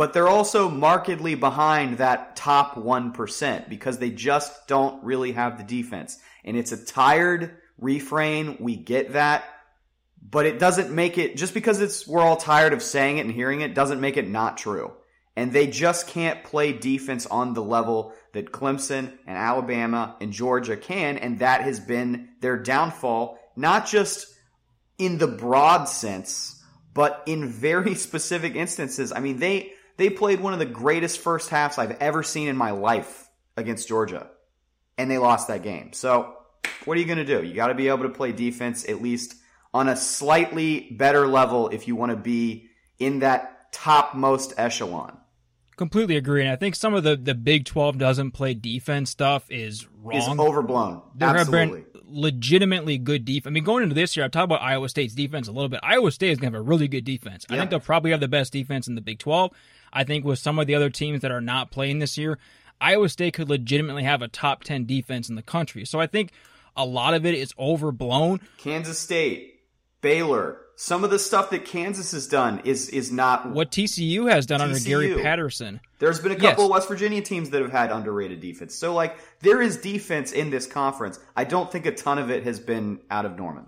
but 0.00 0.14
they're 0.14 0.28
also 0.28 0.70
markedly 0.70 1.34
behind 1.34 1.98
that 1.98 2.34
top 2.34 2.74
1% 2.74 3.68
because 3.68 3.98
they 3.98 4.08
just 4.08 4.66
don't 4.66 5.04
really 5.04 5.32
have 5.32 5.58
the 5.58 5.62
defense. 5.62 6.18
And 6.42 6.56
it's 6.56 6.72
a 6.72 6.82
tired 6.82 7.58
refrain. 7.76 8.56
We 8.60 8.76
get 8.76 9.12
that. 9.12 9.44
But 10.22 10.46
it 10.46 10.58
doesn't 10.58 10.90
make 10.90 11.18
it, 11.18 11.36
just 11.36 11.52
because 11.52 11.82
it's, 11.82 12.08
we're 12.08 12.22
all 12.22 12.38
tired 12.38 12.72
of 12.72 12.82
saying 12.82 13.18
it 13.18 13.26
and 13.26 13.30
hearing 13.30 13.60
it, 13.60 13.74
doesn't 13.74 14.00
make 14.00 14.16
it 14.16 14.26
not 14.26 14.56
true. 14.56 14.90
And 15.36 15.52
they 15.52 15.66
just 15.66 16.06
can't 16.06 16.44
play 16.44 16.72
defense 16.72 17.26
on 17.26 17.52
the 17.52 17.62
level 17.62 18.14
that 18.32 18.52
Clemson 18.52 19.12
and 19.26 19.36
Alabama 19.36 20.16
and 20.18 20.32
Georgia 20.32 20.78
can. 20.78 21.18
And 21.18 21.40
that 21.40 21.60
has 21.60 21.78
been 21.78 22.30
their 22.40 22.56
downfall, 22.56 23.38
not 23.54 23.86
just 23.86 24.34
in 24.96 25.18
the 25.18 25.28
broad 25.28 25.90
sense, 25.90 26.58
but 26.94 27.22
in 27.26 27.50
very 27.50 27.94
specific 28.06 28.54
instances. 28.54 29.12
I 29.12 29.20
mean, 29.20 29.38
they, 29.38 29.74
they 30.00 30.08
played 30.08 30.40
one 30.40 30.54
of 30.54 30.58
the 30.58 30.64
greatest 30.64 31.20
first 31.20 31.50
halves 31.50 31.76
I've 31.76 31.98
ever 32.00 32.22
seen 32.22 32.48
in 32.48 32.56
my 32.56 32.70
life 32.70 33.28
against 33.56 33.86
Georgia, 33.86 34.30
and 34.96 35.10
they 35.10 35.18
lost 35.18 35.48
that 35.48 35.62
game. 35.62 35.92
So, 35.92 36.36
what 36.86 36.96
are 36.96 37.00
you 37.00 37.06
going 37.06 37.18
to 37.18 37.24
do? 37.24 37.44
You 37.46 37.54
got 37.54 37.66
to 37.68 37.74
be 37.74 37.88
able 37.88 38.04
to 38.04 38.08
play 38.08 38.32
defense 38.32 38.88
at 38.88 39.02
least 39.02 39.34
on 39.74 39.88
a 39.88 39.96
slightly 39.96 40.88
better 40.92 41.26
level 41.26 41.68
if 41.68 41.86
you 41.86 41.96
want 41.96 42.10
to 42.10 42.16
be 42.16 42.70
in 42.98 43.18
that 43.18 43.72
topmost 43.72 44.54
echelon. 44.56 45.18
Completely 45.76 46.16
agree, 46.16 46.40
and 46.40 46.50
I 46.50 46.56
think 46.56 46.76
some 46.76 46.94
of 46.94 47.04
the 47.04 47.16
the 47.16 47.34
Big 47.34 47.66
Twelve 47.66 47.98
doesn't 47.98 48.30
play 48.30 48.54
defense 48.54 49.10
stuff 49.10 49.50
is 49.50 49.86
wrong. 50.02 50.16
Is 50.16 50.28
overblown. 50.28 51.02
There 51.14 51.28
Absolutely. 51.28 51.80
have 51.80 51.92
been 51.92 51.99
legitimately 52.10 52.98
good 52.98 53.24
defense. 53.24 53.50
I 53.50 53.52
mean, 53.52 53.64
going 53.64 53.82
into 53.82 53.94
this 53.94 54.16
year, 54.16 54.24
I've 54.24 54.30
talked 54.30 54.44
about 54.44 54.62
Iowa 54.62 54.88
State's 54.88 55.14
defense 55.14 55.48
a 55.48 55.52
little 55.52 55.68
bit. 55.68 55.80
Iowa 55.82 56.10
State 56.10 56.30
is 56.30 56.38
going 56.38 56.52
to 56.52 56.58
have 56.58 56.66
a 56.66 56.68
really 56.68 56.88
good 56.88 57.04
defense. 57.04 57.46
I 57.48 57.56
think 57.56 57.70
they'll 57.70 57.80
probably 57.80 58.10
have 58.10 58.20
the 58.20 58.28
best 58.28 58.52
defense 58.52 58.88
in 58.88 58.94
the 58.94 59.00
Big 59.00 59.18
Twelve. 59.18 59.52
I 59.92 60.04
think 60.04 60.24
with 60.24 60.38
some 60.38 60.58
of 60.58 60.66
the 60.66 60.74
other 60.74 60.90
teams 60.90 61.22
that 61.22 61.30
are 61.30 61.40
not 61.40 61.70
playing 61.70 61.98
this 61.98 62.16
year, 62.16 62.38
Iowa 62.80 63.08
State 63.08 63.34
could 63.34 63.48
legitimately 63.48 64.04
have 64.04 64.22
a 64.22 64.28
top 64.28 64.64
10 64.64 64.86
defense 64.86 65.28
in 65.28 65.34
the 65.34 65.42
country. 65.42 65.84
So 65.84 66.00
I 66.00 66.06
think 66.06 66.32
a 66.76 66.84
lot 66.84 67.14
of 67.14 67.26
it 67.26 67.34
is 67.34 67.52
overblown. 67.58 68.40
Kansas 68.58 68.98
State, 68.98 69.60
Baylor, 70.00 70.58
some 70.80 71.04
of 71.04 71.10
the 71.10 71.18
stuff 71.18 71.50
that 71.50 71.66
Kansas 71.66 72.12
has 72.12 72.26
done 72.26 72.62
is 72.64 72.88
is 72.88 73.12
not 73.12 73.50
what 73.50 73.70
TCU 73.70 74.30
has 74.30 74.46
done 74.46 74.60
TCU. 74.60 74.64
under 74.64 74.80
Gary 74.80 75.22
Patterson. 75.22 75.78
There's 75.98 76.20
been 76.20 76.32
a 76.32 76.36
couple 76.36 76.48
yes. 76.48 76.58
of 76.64 76.70
West 76.70 76.88
Virginia 76.88 77.20
teams 77.20 77.50
that 77.50 77.60
have 77.60 77.70
had 77.70 77.92
underrated 77.92 78.40
defense. 78.40 78.74
So 78.74 78.94
like 78.94 79.18
there 79.40 79.60
is 79.60 79.76
defense 79.76 80.32
in 80.32 80.48
this 80.48 80.66
conference. 80.66 81.20
I 81.36 81.44
don't 81.44 81.70
think 81.70 81.84
a 81.84 81.92
ton 81.92 82.16
of 82.16 82.30
it 82.30 82.44
has 82.44 82.58
been 82.58 82.98
out 83.10 83.26
of 83.26 83.36
Norman. 83.36 83.66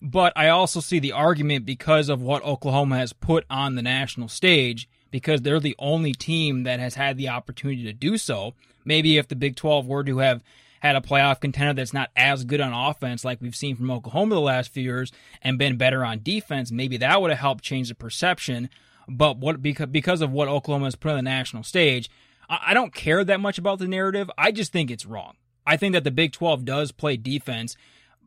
But 0.00 0.32
I 0.36 0.48
also 0.48 0.80
see 0.80 0.98
the 0.98 1.12
argument 1.12 1.66
because 1.66 2.08
of 2.08 2.22
what 2.22 2.42
Oklahoma 2.42 2.96
has 2.96 3.12
put 3.12 3.44
on 3.50 3.74
the 3.74 3.82
national 3.82 4.28
stage 4.28 4.88
because 5.10 5.42
they're 5.42 5.60
the 5.60 5.76
only 5.78 6.14
team 6.14 6.62
that 6.62 6.80
has 6.80 6.94
had 6.94 7.18
the 7.18 7.28
opportunity 7.28 7.82
to 7.82 7.92
do 7.92 8.16
so. 8.16 8.54
Maybe 8.86 9.18
if 9.18 9.28
the 9.28 9.36
Big 9.36 9.54
12 9.54 9.86
were 9.86 10.04
to 10.04 10.18
have 10.18 10.42
had 10.80 10.96
a 10.96 11.00
playoff 11.00 11.40
contender 11.40 11.72
that's 11.74 11.92
not 11.92 12.10
as 12.16 12.44
good 12.44 12.60
on 12.60 12.72
offense 12.72 13.24
like 13.24 13.40
we've 13.40 13.56
seen 13.56 13.76
from 13.76 13.90
Oklahoma 13.90 14.34
the 14.34 14.40
last 14.40 14.72
few 14.72 14.82
years 14.82 15.12
and 15.42 15.58
been 15.58 15.76
better 15.76 16.04
on 16.04 16.22
defense, 16.22 16.70
maybe 16.70 16.96
that 16.98 17.20
would 17.20 17.30
have 17.30 17.40
helped 17.40 17.64
change 17.64 17.88
the 17.88 17.94
perception. 17.94 18.68
But 19.08 19.38
what 19.38 19.62
because 19.62 20.20
of 20.20 20.32
what 20.32 20.48
Oklahoma 20.48 20.86
has 20.86 20.94
put 20.94 21.10
on 21.10 21.16
the 21.16 21.22
national 21.22 21.62
stage, 21.62 22.10
I 22.48 22.74
don't 22.74 22.94
care 22.94 23.24
that 23.24 23.40
much 23.40 23.58
about 23.58 23.78
the 23.78 23.88
narrative. 23.88 24.30
I 24.38 24.52
just 24.52 24.72
think 24.72 24.90
it's 24.90 25.06
wrong. 25.06 25.34
I 25.66 25.76
think 25.76 25.92
that 25.92 26.04
the 26.04 26.10
Big 26.10 26.32
12 26.32 26.64
does 26.64 26.92
play 26.92 27.16
defense 27.16 27.76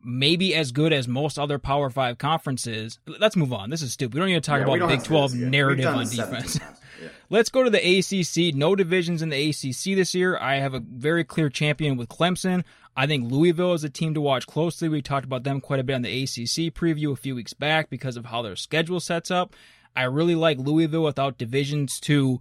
maybe 0.04 0.54
as 0.54 0.72
good 0.72 0.92
as 0.92 1.08
most 1.08 1.38
other 1.38 1.58
Power 1.58 1.90
Five 1.90 2.18
conferences. 2.18 2.98
Let's 3.06 3.36
move 3.36 3.52
on. 3.52 3.70
This 3.70 3.82
is 3.82 3.92
stupid. 3.92 4.14
We 4.14 4.20
don't 4.20 4.28
need 4.28 4.34
to 4.34 4.40
talk 4.40 4.66
yeah, 4.66 4.74
about 4.74 4.88
Big 4.88 5.04
Twelve 5.04 5.34
narrative 5.34 5.86
on 5.86 6.08
defense. 6.08 6.58
Yeah. 7.00 7.08
Let's 7.30 7.50
go 7.50 7.64
to 7.64 7.70
the 7.70 7.80
ACC. 7.98 8.54
No 8.54 8.76
divisions 8.76 9.22
in 9.22 9.30
the 9.30 9.48
ACC 9.50 9.96
this 9.96 10.14
year. 10.14 10.38
I 10.38 10.56
have 10.56 10.72
a 10.72 10.78
very 10.78 11.24
clear 11.24 11.48
champion 11.48 11.96
with 11.96 12.08
Clemson. 12.08 12.62
I 12.96 13.08
think 13.08 13.28
Louisville 13.28 13.72
is 13.72 13.82
a 13.82 13.90
team 13.90 14.14
to 14.14 14.20
watch 14.20 14.46
closely. 14.46 14.88
We 14.88 15.02
talked 15.02 15.24
about 15.24 15.42
them 15.42 15.60
quite 15.60 15.80
a 15.80 15.82
bit 15.82 15.94
on 15.94 16.02
the 16.02 16.22
ACC 16.22 16.72
preview 16.72 17.12
a 17.12 17.16
few 17.16 17.34
weeks 17.34 17.54
back 17.54 17.90
because 17.90 18.16
of 18.16 18.26
how 18.26 18.42
their 18.42 18.54
schedule 18.54 19.00
sets 19.00 19.32
up. 19.32 19.56
I 19.96 20.04
really 20.04 20.34
like 20.34 20.58
Louisville 20.58 21.02
without 21.02 21.38
divisions 21.38 21.98
to 22.00 22.40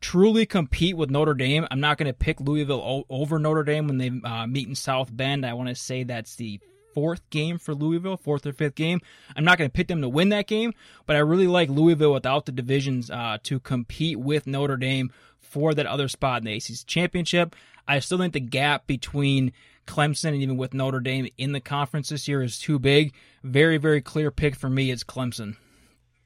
truly 0.00 0.44
compete 0.44 0.96
with 0.96 1.10
Notre 1.10 1.34
Dame. 1.34 1.66
I'm 1.70 1.80
not 1.80 1.98
going 1.98 2.08
to 2.08 2.12
pick 2.12 2.40
Louisville 2.40 3.04
over 3.08 3.38
Notre 3.38 3.62
Dame 3.62 3.86
when 3.86 3.98
they 3.98 4.10
uh, 4.24 4.46
meet 4.46 4.68
in 4.68 4.74
South 4.74 5.14
Bend. 5.14 5.46
I 5.46 5.54
want 5.54 5.68
to 5.68 5.74
say 5.74 6.02
that's 6.02 6.36
the 6.36 6.60
fourth 6.94 7.28
game 7.30 7.58
for 7.58 7.74
Louisville, 7.74 8.16
fourth 8.16 8.46
or 8.46 8.52
fifth 8.52 8.74
game. 8.74 9.00
I'm 9.36 9.44
not 9.44 9.58
going 9.58 9.68
to 9.68 9.74
pick 9.74 9.88
them 9.88 10.00
to 10.00 10.08
win 10.08 10.30
that 10.30 10.46
game, 10.46 10.72
but 11.06 11.16
I 11.16 11.20
really 11.20 11.48
like 11.48 11.68
Louisville 11.68 12.12
without 12.12 12.46
the 12.46 12.52
divisions 12.52 13.10
uh, 13.10 13.38
to 13.42 13.60
compete 13.60 14.18
with 14.18 14.46
Notre 14.46 14.76
Dame 14.76 15.12
for 15.40 15.74
that 15.74 15.86
other 15.86 16.08
spot 16.08 16.38
in 16.38 16.46
the 16.46 16.54
ACC 16.54 16.86
championship. 16.86 17.54
I 17.86 17.98
still 17.98 18.18
think 18.18 18.32
the 18.32 18.40
gap 18.40 18.86
between 18.86 19.52
Clemson 19.86 20.28
and 20.28 20.36
even 20.42 20.56
with 20.56 20.74
Notre 20.74 21.00
Dame 21.00 21.28
in 21.36 21.52
the 21.52 21.60
conference 21.60 22.08
this 22.08 22.26
year 22.26 22.42
is 22.42 22.58
too 22.58 22.78
big. 22.78 23.12
Very, 23.42 23.76
very 23.76 24.00
clear 24.00 24.30
pick 24.30 24.56
for 24.56 24.70
me. 24.70 24.90
It's 24.90 25.04
Clemson. 25.04 25.56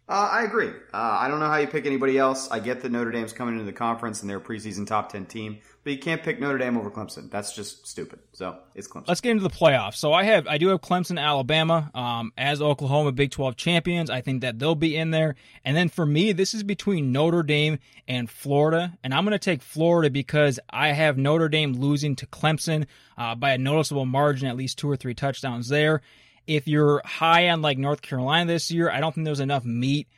Uh, 0.09 0.27
I 0.33 0.45
agree. 0.45 0.69
Uh, 0.69 1.19
I 1.21 1.29
don't 1.29 1.39
know 1.39 1.49
how 1.49 1.59
you 1.59 1.67
pick 1.67 1.85
anybody 1.85 2.17
else. 2.17 2.51
I 2.51 2.61
get 2.61 2.81
that 2.81 2.91
Notre 2.91 3.11
Dame's 3.11 3.35
coming 3.35 3.55
into 3.55 3.67
the 3.67 3.75
conference 3.75 4.23
and 4.23 4.31
they're 4.31 4.39
a 4.39 4.41
preseason 4.41 4.87
top 4.87 5.13
10 5.13 5.27
team, 5.27 5.59
but 5.85 5.93
you 5.93 5.99
can't 5.99 6.23
pick 6.23 6.41
Notre 6.41 6.57
Dame 6.57 6.79
over 6.79 6.91
Clemson. 6.91 7.31
That's 7.31 7.55
just 7.55 7.87
stupid. 7.87 8.21
So 8.33 8.57
it's 8.75 8.89
Clemson. 8.89 9.07
Let's 9.07 9.21
get 9.21 9.33
into 9.33 9.43
the 9.43 9.51
playoffs. 9.51 9.97
So 9.97 10.15
I 10.15 10.23
have, 10.25 10.47
I 10.47 10.57
do 10.57 10.69
have 10.69 10.81
Clemson, 10.81 11.21
Alabama, 11.21 11.91
um, 11.95 12.33
as 12.39 12.63
Oklahoma 12.63 13.13
Big 13.13 13.33
12 13.33 13.57
champions. 13.57 14.09
I 14.09 14.23
think 14.23 14.41
that 14.41 14.59
they'll 14.59 14.75
be 14.75 14.97
in 14.97 15.11
there. 15.11 15.35
And 15.63 15.77
then 15.77 15.91
for 15.91 16.07
me, 16.07 16.33
this 16.33 16.55
is 16.55 16.63
between 16.63 17.13
Notre 17.13 17.43
Dame 17.43 17.79
and 18.07 18.31
Florida. 18.31 18.97
And 19.05 19.13
I'm 19.13 19.25
going 19.25 19.33
to 19.33 19.39
take 19.39 19.61
Florida 19.61 20.09
because 20.09 20.59
I 20.71 20.93
have 20.93 21.19
Notre 21.19 21.51
Dame 21.51 21.75
losing 21.75 22.17
to 22.17 22.27
Clemson 22.27 22.87
uh, 23.19 23.35
by 23.35 23.51
a 23.51 23.59
noticeable 23.59 24.07
margin, 24.07 24.49
at 24.49 24.57
least 24.57 24.79
two 24.79 24.89
or 24.89 24.97
three 24.97 25.15
touchdowns 25.15 25.69
there 25.69 26.01
if 26.49 26.67
you're 26.67 27.03
high 27.05 27.51
on 27.51 27.63
like 27.63 27.79
North 27.79 28.03
Carolina 28.03 28.47
this 28.47 28.71
year, 28.71 28.91
I 28.91 29.01
don't 29.01 29.15
think 29.15 29.27
there's 29.27 29.39
enough 29.39 29.65
meat 29.65 30.09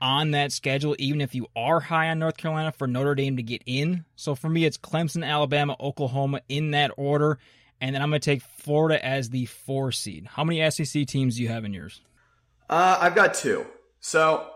on 0.00 0.32
that 0.32 0.52
schedule, 0.52 0.94
even 0.98 1.20
if 1.20 1.34
you 1.34 1.46
are 1.56 1.80
high 1.80 2.08
on 2.08 2.18
North 2.18 2.36
Carolina 2.36 2.72
for 2.72 2.86
Notre 2.86 3.14
Dame 3.14 3.36
to 3.36 3.42
get 3.42 3.62
in. 3.64 4.04
So 4.16 4.34
for 4.34 4.48
me, 4.48 4.64
it's 4.64 4.76
Clemson, 4.76 5.24
Alabama, 5.24 5.76
Oklahoma 5.80 6.40
in 6.48 6.72
that 6.72 6.90
order. 6.96 7.38
And 7.80 7.94
then 7.94 8.02
I'm 8.02 8.10
going 8.10 8.20
to 8.20 8.24
take 8.24 8.42
Florida 8.42 9.04
as 9.04 9.30
the 9.30 9.46
four 9.46 9.92
seed. 9.92 10.26
How 10.26 10.42
many 10.44 10.68
SEC 10.70 11.06
teams 11.06 11.36
do 11.36 11.42
you 11.42 11.48
have 11.48 11.64
in 11.64 11.72
yours? 11.72 12.00
Uh, 12.68 12.98
I've 13.00 13.14
got 13.14 13.34
two. 13.34 13.64
So 14.00 14.48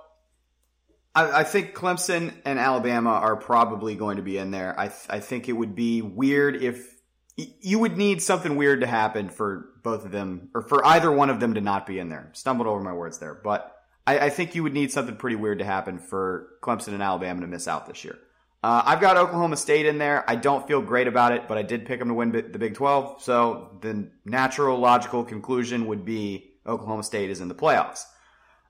I, 1.14 1.40
I, 1.40 1.44
think 1.44 1.72
Clemson 1.72 2.34
and 2.44 2.58
Alabama 2.58 3.10
are 3.10 3.36
probably 3.36 3.94
going 3.94 4.16
to 4.16 4.22
be 4.22 4.38
in 4.38 4.50
there. 4.50 4.78
I, 4.78 4.88
th- 4.88 5.06
I 5.08 5.20
think 5.20 5.48
it 5.48 5.52
would 5.52 5.74
be 5.74 6.02
weird 6.02 6.62
if 6.62 6.96
you 7.36 7.78
would 7.78 7.96
need 7.96 8.22
something 8.22 8.56
weird 8.56 8.80
to 8.80 8.86
happen 8.86 9.28
for 9.28 9.71
both 9.82 10.04
of 10.04 10.10
them, 10.10 10.50
or 10.54 10.62
for 10.62 10.84
either 10.86 11.10
one 11.10 11.30
of 11.30 11.40
them 11.40 11.54
to 11.54 11.60
not 11.60 11.86
be 11.86 11.98
in 11.98 12.08
there. 12.08 12.30
Stumbled 12.32 12.68
over 12.68 12.80
my 12.80 12.92
words 12.92 13.18
there, 13.18 13.34
but 13.34 13.76
I, 14.06 14.18
I 14.18 14.30
think 14.30 14.54
you 14.54 14.62
would 14.62 14.74
need 14.74 14.92
something 14.92 15.16
pretty 15.16 15.36
weird 15.36 15.58
to 15.58 15.64
happen 15.64 15.98
for 15.98 16.48
Clemson 16.62 16.88
and 16.88 17.02
Alabama 17.02 17.40
to 17.42 17.46
miss 17.46 17.68
out 17.68 17.86
this 17.86 18.04
year. 18.04 18.18
Uh, 18.62 18.82
I've 18.84 19.00
got 19.00 19.16
Oklahoma 19.16 19.56
State 19.56 19.86
in 19.86 19.98
there. 19.98 20.28
I 20.30 20.36
don't 20.36 20.66
feel 20.68 20.80
great 20.80 21.08
about 21.08 21.32
it, 21.32 21.48
but 21.48 21.58
I 21.58 21.62
did 21.62 21.84
pick 21.84 21.98
them 21.98 22.08
to 22.08 22.14
win 22.14 22.30
the 22.30 22.58
Big 22.58 22.74
12. 22.74 23.20
So 23.22 23.76
the 23.80 24.08
natural, 24.24 24.78
logical 24.78 25.24
conclusion 25.24 25.86
would 25.86 26.04
be 26.04 26.52
Oklahoma 26.64 27.02
State 27.02 27.30
is 27.30 27.40
in 27.40 27.48
the 27.48 27.56
playoffs. 27.56 28.04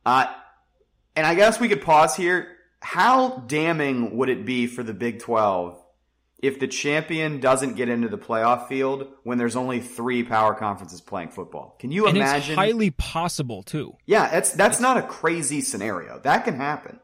Uh, 0.07 0.27
and 1.14 1.27
I 1.27 1.35
guess 1.35 1.61
we 1.61 1.68
could 1.68 1.83
pause 1.83 2.16
here. 2.16 2.57
How 2.81 3.44
damning 3.46 4.16
would 4.16 4.31
it 4.31 4.46
be 4.46 4.66
for 4.66 4.83
the 4.83 4.94
Big 4.94 5.20
12 5.20 5.82
if 6.43 6.59
the 6.59 6.67
champion 6.67 7.39
doesn't 7.39 7.77
get 7.77 7.89
into 7.89 8.09
the 8.09 8.19
playoff 8.19 8.67
field 8.67 9.07
when 9.23 9.39
there's 9.39 9.57
only 9.57 9.81
three 9.81 10.25
power 10.25 10.55
conferences 10.55 11.01
playing 11.01 11.29
football? 11.29 11.77
Can 11.79 11.93
you 11.93 12.07
and 12.07 12.17
imagine? 12.17 12.51
It's 12.53 12.57
highly 12.59 12.91
possible 12.91 13.63
too. 13.63 13.97
Yeah, 14.05 14.29
that's 14.29 14.51
that's 14.53 14.81
not 14.81 14.97
a 14.97 15.03
crazy 15.03 15.61
scenario. 15.61 16.19
That 16.19 16.45
can 16.45 16.57
happen. 16.57 16.99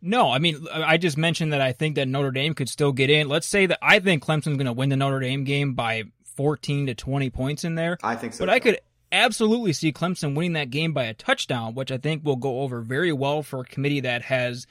No, 0.00 0.30
I 0.30 0.38
mean, 0.38 0.66
I 0.72 0.98
just 0.98 1.16
mentioned 1.16 1.52
that 1.52 1.60
I 1.60 1.72
think 1.72 1.96
that 1.96 2.06
Notre 2.06 2.30
Dame 2.30 2.54
could 2.54 2.68
still 2.68 2.92
get 2.92 3.10
in. 3.10 3.28
Let's 3.28 3.46
say 3.46 3.66
that 3.66 3.78
I 3.82 3.98
think 3.98 4.22
Clemson's 4.22 4.56
going 4.56 4.66
to 4.66 4.72
win 4.72 4.88
the 4.88 4.96
Notre 4.96 5.18
Dame 5.18 5.42
game 5.42 5.74
by 5.74 6.04
14 6.36 6.86
to 6.86 6.94
20 6.94 7.30
points 7.30 7.64
in 7.64 7.74
there. 7.74 7.98
I 8.04 8.14
think 8.14 8.34
so. 8.34 8.42
But 8.44 8.46
too. 8.46 8.52
I 8.52 8.60
could 8.60 8.78
absolutely 9.10 9.72
see 9.72 9.92
Clemson 9.92 10.36
winning 10.36 10.52
that 10.52 10.70
game 10.70 10.92
by 10.92 11.04
a 11.04 11.14
touchdown, 11.14 11.74
which 11.74 11.90
I 11.90 11.98
think 11.98 12.24
will 12.24 12.36
go 12.36 12.60
over 12.60 12.82
very 12.82 13.12
well 13.12 13.42
for 13.42 13.60
a 13.60 13.64
committee 13.64 14.00
that 14.00 14.22
has 14.22 14.66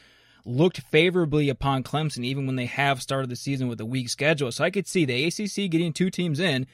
looked 0.45 0.79
favorably 0.79 1.49
upon 1.49 1.83
Clemson 1.83 2.23
even 2.23 2.45
when 2.45 2.55
they 2.55 2.67
have 2.67 3.01
started 3.01 3.29
the 3.29 3.35
season 3.35 3.67
with 3.67 3.81
a 3.81 3.85
weak 3.85 4.09
schedule. 4.09 4.51
So 4.51 4.63
I 4.63 4.69
could 4.69 4.87
see 4.87 5.05
the 5.05 5.25
ACC 5.25 5.69
getting 5.69 5.91
two 5.91 6.09
teams 6.09 6.39
in, 6.39 6.67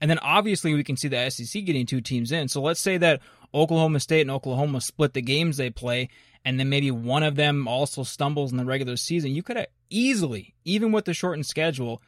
and 0.00 0.10
then 0.10 0.18
obviously 0.18 0.74
we 0.74 0.84
can 0.84 0.96
see 0.96 1.08
the 1.08 1.30
SEC 1.30 1.64
getting 1.64 1.86
two 1.86 2.00
teams 2.00 2.32
in. 2.32 2.48
So 2.48 2.60
let's 2.60 2.80
say 2.80 2.98
that 2.98 3.20
Oklahoma 3.54 4.00
State 4.00 4.22
and 4.22 4.30
Oklahoma 4.30 4.80
split 4.80 5.14
the 5.14 5.22
games 5.22 5.56
they 5.56 5.70
play, 5.70 6.08
and 6.44 6.58
then 6.58 6.68
maybe 6.68 6.90
one 6.90 7.22
of 7.22 7.36
them 7.36 7.68
also 7.68 8.02
stumbles 8.02 8.50
in 8.50 8.58
the 8.58 8.64
regular 8.64 8.96
season. 8.96 9.30
You 9.32 9.42
could 9.42 9.56
have 9.56 9.68
easily, 9.88 10.54
even 10.64 10.90
with 10.90 11.04
the 11.04 11.14
shortened 11.14 11.46
schedule, 11.46 12.02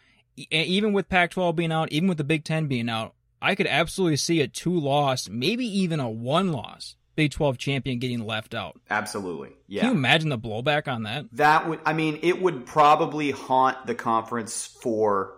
even 0.50 0.92
with 0.92 1.08
Pac 1.08 1.30
12 1.30 1.54
being 1.54 1.72
out, 1.72 1.92
even 1.92 2.08
with 2.08 2.18
the 2.18 2.24
Big 2.24 2.44
Ten 2.44 2.66
being 2.66 2.88
out, 2.88 3.14
I 3.40 3.54
could 3.54 3.68
absolutely 3.68 4.16
see 4.16 4.40
a 4.40 4.48
two 4.48 4.76
loss, 4.76 5.28
maybe 5.28 5.66
even 5.66 6.00
a 6.00 6.10
one 6.10 6.50
loss 6.50 6.96
Big 7.16 7.30
12 7.30 7.58
champion 7.58 7.98
getting 7.98 8.24
left 8.26 8.54
out. 8.54 8.80
Absolutely. 8.90 9.50
Yeah. 9.68 9.82
Can 9.82 9.90
you 9.90 9.96
imagine 9.96 10.28
the 10.28 10.38
blowback 10.38 10.88
on 10.88 11.04
that? 11.04 11.26
That 11.32 11.68
would, 11.68 11.80
I 11.86 11.92
mean, 11.92 12.18
it 12.22 12.40
would 12.42 12.66
probably 12.66 13.30
haunt 13.30 13.86
the 13.86 13.94
conference 13.94 14.66
for, 14.66 15.34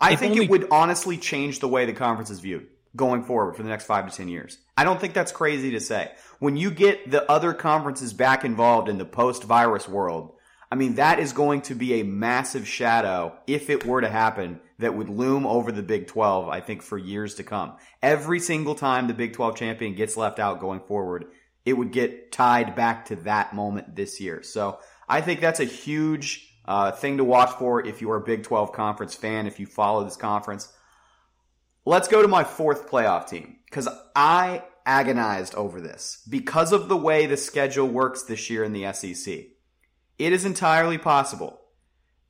I 0.00 0.12
If 0.12 0.20
think 0.20 0.32
only- 0.32 0.44
it 0.44 0.50
would 0.50 0.68
honestly 0.70 1.16
change 1.16 1.60
the 1.60 1.68
way 1.68 1.84
the 1.86 1.92
conference 1.92 2.30
is 2.30 2.40
viewed 2.40 2.66
going 2.96 3.22
forward 3.22 3.54
for 3.56 3.62
the 3.62 3.68
next 3.68 3.84
five 3.84 4.10
to 4.10 4.16
10 4.16 4.28
years. 4.28 4.58
I 4.76 4.84
don't 4.84 5.00
think 5.00 5.12
that's 5.14 5.32
crazy 5.32 5.72
to 5.72 5.80
say. 5.80 6.10
When 6.38 6.56
you 6.56 6.70
get 6.70 7.10
the 7.10 7.30
other 7.30 7.52
conferences 7.52 8.12
back 8.12 8.44
involved 8.44 8.88
in 8.88 8.98
the 8.98 9.04
post 9.04 9.44
virus 9.44 9.88
world, 9.88 10.32
I 10.70 10.74
mean, 10.76 10.94
that 10.94 11.18
is 11.18 11.32
going 11.32 11.62
to 11.62 11.74
be 11.74 12.00
a 12.00 12.04
massive 12.04 12.66
shadow 12.68 13.34
if 13.46 13.70
it 13.70 13.86
were 13.86 14.00
to 14.00 14.08
happen 14.08 14.60
that 14.78 14.94
would 14.94 15.08
loom 15.08 15.46
over 15.46 15.72
the 15.72 15.82
Big 15.82 16.06
12, 16.06 16.48
I 16.48 16.60
think, 16.60 16.82
for 16.82 16.96
years 16.96 17.34
to 17.36 17.42
come. 17.42 17.76
Every 18.02 18.38
single 18.38 18.74
time 18.74 19.06
the 19.06 19.14
Big 19.14 19.32
12 19.32 19.56
champion 19.56 19.94
gets 19.94 20.16
left 20.16 20.38
out 20.38 20.60
going 20.60 20.80
forward, 20.80 21.26
it 21.64 21.72
would 21.72 21.92
get 21.92 22.32
tied 22.32 22.74
back 22.74 23.06
to 23.06 23.16
that 23.16 23.54
moment 23.54 23.96
this 23.96 24.20
year. 24.20 24.42
So 24.42 24.78
I 25.08 25.20
think 25.20 25.40
that's 25.40 25.60
a 25.60 25.64
huge 25.64 26.56
uh, 26.64 26.92
thing 26.92 27.16
to 27.16 27.24
watch 27.24 27.50
for 27.58 27.84
if 27.84 28.00
you're 28.00 28.16
a 28.16 28.20
Big 28.20 28.44
12 28.44 28.72
conference 28.72 29.14
fan, 29.14 29.46
if 29.46 29.58
you 29.58 29.66
follow 29.66 30.04
this 30.04 30.16
conference. 30.16 30.72
Let's 31.84 32.08
go 32.08 32.22
to 32.22 32.28
my 32.28 32.44
fourth 32.44 32.88
playoff 32.88 33.28
team 33.28 33.56
because 33.64 33.88
I 34.14 34.62
agonized 34.86 35.54
over 35.54 35.80
this 35.80 36.22
because 36.28 36.72
of 36.72 36.88
the 36.88 36.96
way 36.96 37.26
the 37.26 37.36
schedule 37.36 37.88
works 37.88 38.22
this 38.22 38.48
year 38.48 38.64
in 38.64 38.72
the 38.72 38.92
SEC. 38.92 39.46
It 40.18 40.32
is 40.32 40.44
entirely 40.44 40.98
possible 40.98 41.60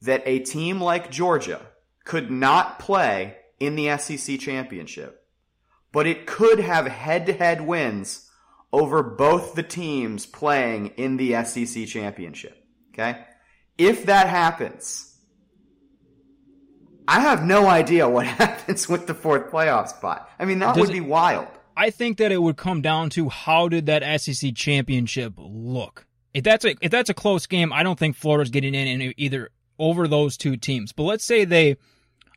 that 0.03 0.23
a 0.27 0.41
team 0.41 0.81
like 0.81 1.11
Georgia 1.11 1.61
could 2.09 2.31
not 2.31 2.79
play 2.79 3.37
in 3.61 3.77
the 3.77 3.97
SEC 3.99 4.41
championship, 4.41 5.23
but 5.93 6.07
it 6.07 6.27
could 6.27 6.59
have 6.59 6.87
head 6.87 7.27
to 7.27 7.33
head 7.35 7.61
wins 7.61 8.29
over 8.73 9.03
both 9.03 9.55
the 9.55 9.63
teams 9.63 10.25
playing 10.25 10.87
in 10.97 11.19
the 11.19 11.45
SEC 11.45 11.87
championship. 11.87 12.57
Okay? 12.93 13.21
If 13.77 14.07
that 14.07 14.27
happens, 14.29 15.17
I 17.07 17.21
have 17.21 17.45
no 17.45 17.67
idea 17.69 18.09
what 18.09 18.27
happens 18.43 18.89
with 18.89 19.07
the 19.07 19.15
fourth 19.15 19.51
playoff 19.51 19.89
spot. 19.89 20.31
I 20.39 20.47
mean, 20.47 20.59
that 20.61 20.75
Does 20.75 20.81
would 20.81 20.91
it- 20.91 20.95
be 20.95 21.01
wild. 21.01 21.49
I 21.77 21.91
think 21.91 22.19
that 22.19 22.33
it 22.33 22.43
would 22.43 22.57
come 22.57 22.83
down 22.83 23.09
to 23.11 23.29
how 23.29 23.69
did 23.69 23.87
that 23.87 24.21
SEC 24.21 24.53
championship 24.57 25.35
look. 25.37 26.07
If 26.35 26.43
that's 26.43 26.65
a 26.65 26.75
if 26.81 26.91
that's 26.91 27.09
a 27.09 27.15
close 27.15 27.47
game, 27.47 27.73
I 27.73 27.85
don't 27.85 27.97
think 27.97 28.17
Florida's 28.17 28.51
getting 28.51 28.75
in 28.75 29.01
in 29.01 29.15
either 29.17 29.51
over 29.79 30.09
those 30.09 30.37
two 30.37 30.57
teams. 30.57 30.91
But 30.91 31.05
let's 31.05 31.25
say 31.25 31.45
they, 31.45 31.77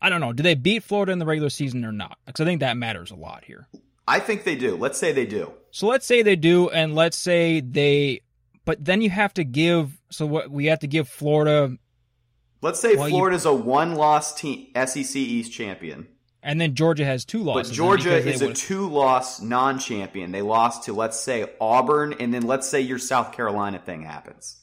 I 0.01 0.09
don't 0.09 0.21
know, 0.21 0.33
do 0.33 0.41
they 0.43 0.55
beat 0.55 0.83
Florida 0.83 1.11
in 1.11 1.19
the 1.19 1.25
regular 1.25 1.49
season 1.49 1.85
or 1.85 1.91
not? 1.91 2.17
Because 2.25 2.41
I 2.41 2.45
think 2.45 2.61
that 2.61 2.75
matters 2.77 3.11
a 3.11 3.15
lot 3.15 3.43
here. 3.45 3.67
I 4.07 4.19
think 4.19 4.43
they 4.43 4.55
do. 4.55 4.75
Let's 4.75 4.97
say 4.97 5.11
they 5.11 5.25
do. 5.27 5.53
So 5.71 5.87
let's 5.87 6.05
say 6.05 6.21
they 6.23 6.35
do, 6.35 6.69
and 6.69 6.95
let's 6.95 7.15
say 7.17 7.61
they, 7.61 8.21
but 8.65 8.83
then 8.83 9.01
you 9.01 9.09
have 9.09 9.33
to 9.35 9.43
give. 9.43 9.91
So 10.09 10.25
what 10.25 10.49
we 10.49 10.65
have 10.65 10.79
to 10.79 10.87
give 10.87 11.07
Florida, 11.07 11.77
Let's 12.61 12.79
say 12.79 12.95
Well, 12.95 13.07
you- 13.09 13.15
Florida's 13.15 13.45
a 13.45 13.53
one 13.53 13.95
loss 13.95 14.33
team 14.33 14.67
SEC 14.75 15.15
East 15.15 15.51
champion. 15.51 16.07
and 16.43 16.59
then 16.61 16.75
Georgia 16.75 17.05
has 17.05 17.23
two 17.25 17.41
losses. 17.43 17.69
then 17.69 17.75
Georgia 17.75 18.17
is 18.17 18.41
a 18.41 18.53
two 18.53 18.87
loss 18.89 19.41
non 19.41 19.79
champion. 19.79 20.31
They 20.31 20.41
lost 20.41 20.83
to, 20.85 20.93
let's 20.93 21.19
say, 21.19 21.45
Auburn, 21.61 22.13
and 22.19 22.33
then 22.33 22.43
let's 22.43 22.67
say 22.67 22.81
your 22.81 22.99
South 22.99 23.31
Carolina 23.33 23.79
thing 23.79 24.01
happens. 24.03 24.57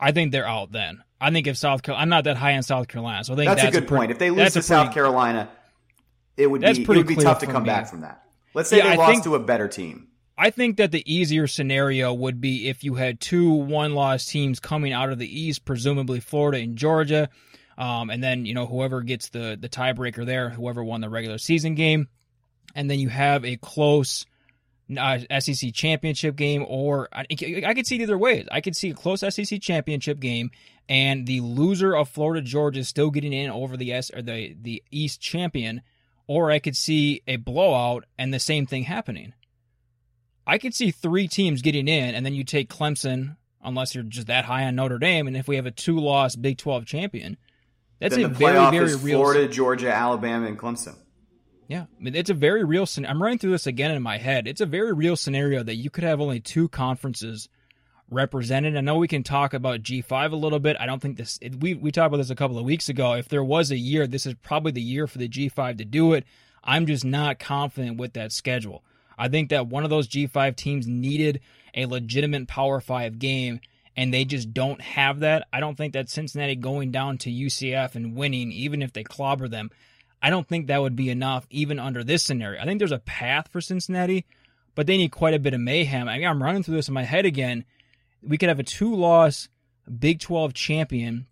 I 0.00 0.12
think 0.12 0.32
they're 0.32 0.46
out 0.46 0.72
then. 0.72 1.02
I 1.20 1.30
think 1.30 1.46
if 1.46 1.56
South 1.56 1.82
Carolina, 1.82 2.02
I'm 2.02 2.08
not 2.08 2.24
that 2.24 2.36
high 2.36 2.56
on 2.56 2.62
South 2.62 2.88
Carolina, 2.88 3.24
so 3.24 3.32
I 3.32 3.36
think 3.36 3.48
That's, 3.48 3.62
that's, 3.62 3.76
a 3.76 3.80
good 3.80 3.88
pretty- 3.88 3.98
point. 4.00 4.10
If 4.12 4.18
they 4.18 4.30
lose 4.30 4.52
to 4.52 4.60
a 4.60 4.62
South 4.62 4.86
pretty- 4.86 4.94
Carolina, 4.94 5.48
it 6.36 6.46
would 6.48 6.60
be 6.60 6.66
it 6.68 6.88
would 6.88 7.06
be 7.06 7.16
tough 7.16 7.40
to 7.40 7.46
come 7.46 7.64
me. 7.64 7.68
back 7.68 7.88
from 7.88 8.02
that. 8.02 8.22
Let's 8.54 8.70
say 8.70 8.78
Yeah, 8.78 8.84
they 8.84 8.92
I 8.92 8.96
lost 8.96 9.10
think- 9.12 9.24
to 9.24 9.34
a 9.34 9.40
better 9.40 9.68
team. 9.68 10.06
I 10.40 10.50
think 10.50 10.76
that 10.76 10.92
the 10.92 11.02
easier 11.12 11.48
scenario 11.48 12.14
would 12.14 12.40
be 12.40 12.68
if 12.68 12.84
you 12.84 12.94
had 12.94 13.18
two 13.18 13.50
one-loss 13.50 14.24
teams 14.26 14.60
coming 14.60 14.92
out 14.92 15.10
of 15.10 15.18
the 15.18 15.26
East, 15.40 15.64
presumably 15.64 16.20
Florida 16.20 16.58
and 16.58 16.76
Georgia, 16.78 17.28
um, 17.76 18.08
and 18.08 18.22
then 18.22 18.46
you 18.46 18.54
know 18.54 18.66
whoever 18.66 19.02
gets 19.02 19.30
the 19.30 19.58
the 19.60 19.68
tiebreaker 19.68 20.24
there, 20.24 20.50
whoever 20.50 20.84
won 20.84 21.00
the 21.00 21.08
regular 21.08 21.38
season 21.38 21.74
game, 21.74 22.06
and 22.76 22.88
then 22.88 23.00
you 23.00 23.08
have 23.08 23.44
a 23.44 23.56
close 23.56 24.26
uh, 24.96 25.18
SEC 25.40 25.74
championship 25.74 26.36
game, 26.36 26.64
or 26.68 27.08
I, 27.12 27.26
I 27.66 27.74
could 27.74 27.86
see 27.88 27.96
it 27.96 28.02
either 28.02 28.16
way. 28.16 28.46
I 28.50 28.60
could 28.60 28.76
see 28.76 28.90
a 28.90 28.94
close 28.94 29.20
SEC 29.20 29.60
championship 29.60 30.20
game, 30.20 30.50
and 30.88 31.26
the 31.26 31.40
loser 31.40 31.94
of 31.94 32.08
Florida 32.08 32.40
Georgia 32.40 32.80
is 32.80 32.88
still 32.88 33.10
getting 33.10 33.32
in 33.32 33.50
over 33.50 33.76
the 33.76 33.92
S 33.92 34.10
or 34.14 34.22
the 34.22 34.56
the 34.60 34.82
East 34.90 35.20
champion, 35.20 35.82
or 36.26 36.50
I 36.50 36.58
could 36.58 36.76
see 36.76 37.22
a 37.26 37.36
blowout 37.36 38.04
and 38.16 38.32
the 38.32 38.40
same 38.40 38.66
thing 38.66 38.84
happening. 38.84 39.34
I 40.46 40.56
could 40.56 40.74
see 40.74 40.90
three 40.90 41.28
teams 41.28 41.60
getting 41.60 41.88
in, 41.88 42.14
and 42.14 42.24
then 42.24 42.34
you 42.34 42.42
take 42.42 42.70
Clemson, 42.70 43.36
unless 43.62 43.94
you're 43.94 44.04
just 44.04 44.28
that 44.28 44.46
high 44.46 44.64
on 44.64 44.76
Notre 44.76 44.98
Dame, 44.98 45.26
and 45.26 45.36
if 45.36 45.46
we 45.46 45.56
have 45.56 45.66
a 45.66 45.70
two-loss 45.70 46.36
Big 46.36 46.56
12 46.56 46.86
champion, 46.86 47.36
that's 48.00 48.16
then 48.16 48.24
a 48.24 48.28
the 48.28 48.34
very, 48.34 48.70
very 48.70 48.96
real. 48.96 49.18
Florida, 49.20 49.46
Georgia, 49.46 49.92
Alabama, 49.92 50.46
and 50.46 50.58
Clemson. 50.58 50.96
Yeah, 51.66 51.82
I 51.82 52.02
mean, 52.02 52.14
it's 52.14 52.30
a 52.30 52.34
very 52.34 52.64
real. 52.64 52.86
scen- 52.86 53.06
I'm 53.06 53.22
running 53.22 53.38
through 53.38 53.50
this 53.50 53.66
again 53.66 53.90
in 53.90 54.02
my 54.02 54.16
head. 54.16 54.48
It's 54.48 54.62
a 54.62 54.66
very 54.66 54.94
real 54.94 55.16
scenario 55.16 55.62
that 55.62 55.74
you 55.74 55.90
could 55.90 56.04
have 56.04 56.18
only 56.18 56.40
two 56.40 56.68
conferences 56.70 57.50
represented. 58.10 58.76
I 58.76 58.80
know 58.80 58.96
we 58.96 59.08
can 59.08 59.22
talk 59.22 59.54
about 59.54 59.82
G5 59.82 60.32
a 60.32 60.36
little 60.36 60.58
bit. 60.58 60.76
I 60.78 60.86
don't 60.86 61.00
think 61.00 61.16
this. 61.16 61.38
We 61.60 61.74
we 61.74 61.92
talked 61.92 62.08
about 62.08 62.18
this 62.18 62.30
a 62.30 62.36
couple 62.36 62.58
of 62.58 62.64
weeks 62.64 62.88
ago. 62.88 63.14
If 63.14 63.28
there 63.28 63.44
was 63.44 63.70
a 63.70 63.76
year, 63.76 64.06
this 64.06 64.26
is 64.26 64.34
probably 64.42 64.72
the 64.72 64.80
year 64.80 65.06
for 65.06 65.18
the 65.18 65.28
G5 65.28 65.78
to 65.78 65.84
do 65.84 66.12
it. 66.14 66.24
I'm 66.64 66.86
just 66.86 67.04
not 67.04 67.38
confident 67.38 67.98
with 67.98 68.14
that 68.14 68.32
schedule. 68.32 68.82
I 69.16 69.28
think 69.28 69.50
that 69.50 69.66
one 69.66 69.84
of 69.84 69.90
those 69.90 70.08
G5 70.08 70.54
teams 70.56 70.86
needed 70.86 71.40
a 71.74 71.86
legitimate 71.86 72.46
Power 72.46 72.80
5 72.80 73.18
game, 73.18 73.60
and 73.96 74.14
they 74.14 74.24
just 74.24 74.54
don't 74.54 74.80
have 74.80 75.20
that. 75.20 75.46
I 75.52 75.60
don't 75.60 75.76
think 75.76 75.94
that 75.94 76.08
Cincinnati 76.08 76.54
going 76.54 76.90
down 76.90 77.18
to 77.18 77.30
UCF 77.30 77.94
and 77.94 78.14
winning, 78.14 78.52
even 78.52 78.82
if 78.82 78.92
they 78.92 79.02
clobber 79.02 79.48
them, 79.48 79.70
I 80.22 80.30
don't 80.30 80.46
think 80.46 80.66
that 80.66 80.82
would 80.82 80.96
be 80.96 81.10
enough, 81.10 81.46
even 81.50 81.78
under 81.78 82.02
this 82.04 82.24
scenario. 82.24 82.60
I 82.60 82.64
think 82.64 82.78
there's 82.78 82.92
a 82.92 82.98
path 82.98 83.48
for 83.48 83.60
Cincinnati, 83.60 84.24
but 84.74 84.86
they 84.86 84.96
need 84.96 85.10
quite 85.10 85.34
a 85.34 85.38
bit 85.38 85.54
of 85.54 85.60
mayhem. 85.60 86.08
I 86.08 86.18
mean, 86.18 86.26
I'm 86.26 86.42
running 86.42 86.62
through 86.62 86.76
this 86.76 86.88
in 86.88 86.94
my 86.94 87.04
head 87.04 87.24
again. 87.24 87.64
We 88.22 88.38
could 88.38 88.48
have 88.48 88.60
a 88.60 88.64
two 88.64 88.94
loss 88.94 89.48
Big 89.98 90.20
12 90.20 90.52
champion, 90.52 91.26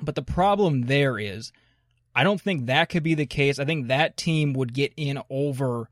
but 0.00 0.14
the 0.14 0.22
problem 0.22 0.82
there 0.82 1.18
is 1.18 1.52
I 2.14 2.24
don't 2.24 2.40
think 2.40 2.66
that 2.66 2.88
could 2.88 3.02
be 3.02 3.14
the 3.14 3.26
case. 3.26 3.58
I 3.58 3.64
think 3.64 3.88
that 3.88 4.16
team 4.16 4.52
would 4.54 4.74
get 4.74 4.92
in 4.96 5.20
over 5.30 5.88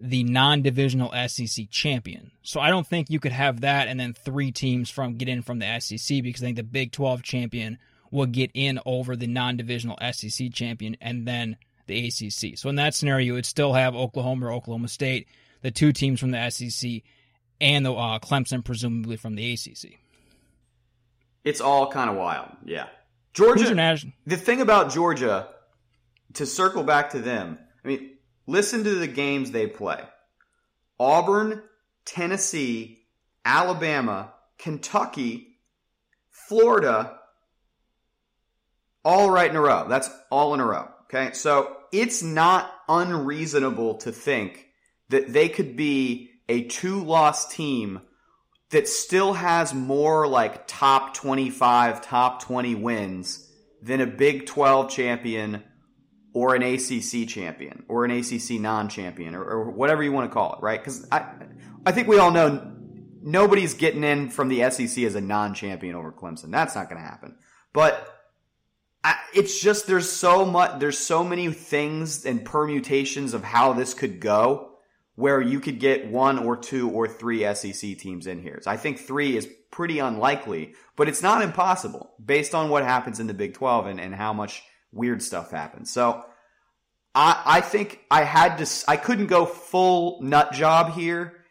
the 0.00 0.24
non-divisional 0.24 1.12
SEC 1.28 1.70
champion. 1.70 2.32
So 2.42 2.60
I 2.60 2.70
don't 2.70 2.86
think 2.86 3.10
you 3.10 3.20
could 3.20 3.32
have 3.32 3.60
that 3.60 3.88
and 3.88 4.00
then 4.00 4.12
three 4.14 4.50
teams 4.50 4.90
from 4.90 5.16
get 5.16 5.28
in 5.28 5.42
from 5.42 5.58
the 5.58 5.80
SEC 5.80 6.22
because 6.22 6.42
I 6.42 6.46
think 6.46 6.56
the 6.56 6.62
Big 6.62 6.92
12 6.92 7.22
champion 7.22 7.78
will 8.10 8.26
get 8.26 8.50
in 8.54 8.80
over 8.84 9.16
the 9.16 9.26
non-divisional 9.26 9.98
SEC 10.12 10.52
champion 10.52 10.96
and 11.00 11.26
then 11.26 11.56
the 11.86 12.08
ACC. 12.08 12.58
So 12.58 12.68
in 12.68 12.76
that 12.76 12.94
scenario, 12.94 13.26
you 13.26 13.32
would 13.34 13.46
still 13.46 13.72
have 13.72 13.94
Oklahoma 13.94 14.46
or 14.46 14.52
Oklahoma 14.52 14.88
State, 14.88 15.28
the 15.62 15.70
two 15.70 15.92
teams 15.92 16.20
from 16.20 16.30
the 16.30 16.50
SEC, 16.50 17.02
and 17.60 17.84
the 17.84 17.92
uh, 17.92 18.18
Clemson 18.18 18.64
presumably 18.64 19.16
from 19.16 19.34
the 19.34 19.52
ACC. 19.52 19.98
It's 21.44 21.60
all 21.60 21.90
kind 21.90 22.10
of 22.10 22.16
wild, 22.16 22.50
yeah. 22.64 22.86
Georgia. 23.32 23.74
national? 23.74 24.12
The 24.26 24.36
thing 24.36 24.60
about 24.60 24.92
Georgia, 24.92 25.48
to 26.34 26.46
circle 26.46 26.82
back 26.82 27.10
to 27.10 27.18
them, 27.18 27.58
I 27.84 27.88
mean, 27.88 28.10
listen 28.46 28.84
to 28.84 28.94
the 28.94 29.06
games 29.06 29.50
they 29.50 29.66
play: 29.66 30.00
Auburn, 30.98 31.62
Tennessee, 32.04 33.06
Alabama, 33.44 34.32
Kentucky, 34.58 35.56
Florida, 36.28 37.18
all 39.04 39.30
right 39.30 39.50
in 39.50 39.56
a 39.56 39.60
row. 39.60 39.86
That's 39.88 40.10
all 40.30 40.54
in 40.54 40.60
a 40.60 40.66
row. 40.66 40.88
Okay, 41.04 41.32
so 41.32 41.76
it's 41.92 42.22
not 42.22 42.72
unreasonable 42.88 43.94
to 43.98 44.12
think 44.12 44.66
that 45.08 45.32
they 45.32 45.48
could 45.48 45.76
be 45.76 46.29
a 46.50 46.64
two-loss 46.64 47.46
team 47.48 48.00
that 48.70 48.88
still 48.88 49.34
has 49.34 49.72
more 49.72 50.26
like 50.26 50.66
top 50.66 51.14
25, 51.14 52.02
top 52.02 52.42
20 52.42 52.74
wins 52.74 53.48
than 53.80 54.00
a 54.00 54.06
Big 54.06 54.46
12 54.46 54.90
champion 54.90 55.62
or 56.32 56.56
an 56.56 56.62
ACC 56.62 57.28
champion 57.28 57.84
or 57.88 58.04
an 58.04 58.10
ACC 58.10 58.60
non-champion 58.60 59.34
or, 59.34 59.44
or 59.44 59.70
whatever 59.70 60.02
you 60.02 60.12
want 60.12 60.28
to 60.28 60.34
call 60.34 60.54
it, 60.54 60.60
right? 60.60 60.80
Because 60.80 61.06
I, 61.10 61.24
I 61.86 61.92
think 61.92 62.08
we 62.08 62.18
all 62.18 62.32
know 62.32 62.72
nobody's 63.22 63.74
getting 63.74 64.02
in 64.02 64.28
from 64.28 64.48
the 64.48 64.68
SEC 64.70 65.04
as 65.04 65.14
a 65.14 65.20
non-champion 65.20 65.94
over 65.94 66.10
Clemson. 66.10 66.50
That's 66.50 66.74
not 66.74 66.88
going 66.88 67.00
to 67.00 67.08
happen. 67.08 67.36
But 67.72 68.08
I, 69.04 69.16
it's 69.34 69.60
just 69.60 69.86
there's 69.86 70.10
so 70.10 70.44
much, 70.44 70.80
there's 70.80 70.98
so 70.98 71.22
many 71.22 71.52
things 71.52 72.26
and 72.26 72.44
permutations 72.44 73.34
of 73.34 73.44
how 73.44 73.72
this 73.72 73.94
could 73.94 74.20
go 74.20 74.70
where 75.20 75.40
you 75.40 75.60
could 75.60 75.78
get 75.78 76.10
one 76.10 76.38
or 76.38 76.56
two 76.56 76.88
or 76.90 77.06
three 77.06 77.42
SEC 77.54 77.98
teams 77.98 78.26
in 78.26 78.40
here. 78.40 78.58
So 78.62 78.70
I 78.70 78.78
think 78.78 78.98
three 78.98 79.36
is 79.36 79.46
pretty 79.70 79.98
unlikely, 79.98 80.74
but 80.96 81.08
it's 81.08 81.22
not 81.22 81.42
impossible 81.42 82.14
based 82.24 82.54
on 82.54 82.70
what 82.70 82.84
happens 82.84 83.20
in 83.20 83.26
the 83.26 83.34
Big 83.34 83.52
12 83.52 83.86
and, 83.86 84.00
and 84.00 84.14
how 84.14 84.32
much 84.32 84.62
weird 84.92 85.22
stuff 85.22 85.50
happens. 85.50 85.90
So 85.90 86.24
I, 87.14 87.42
I 87.44 87.60
think 87.60 88.00
I 88.10 88.24
had 88.24 88.56
to, 88.58 88.84
I 88.88 88.96
couldn't 88.96 89.26
go 89.26 89.44
full 89.44 90.22
nut 90.22 90.52
job 90.52 90.94
here 90.94 91.44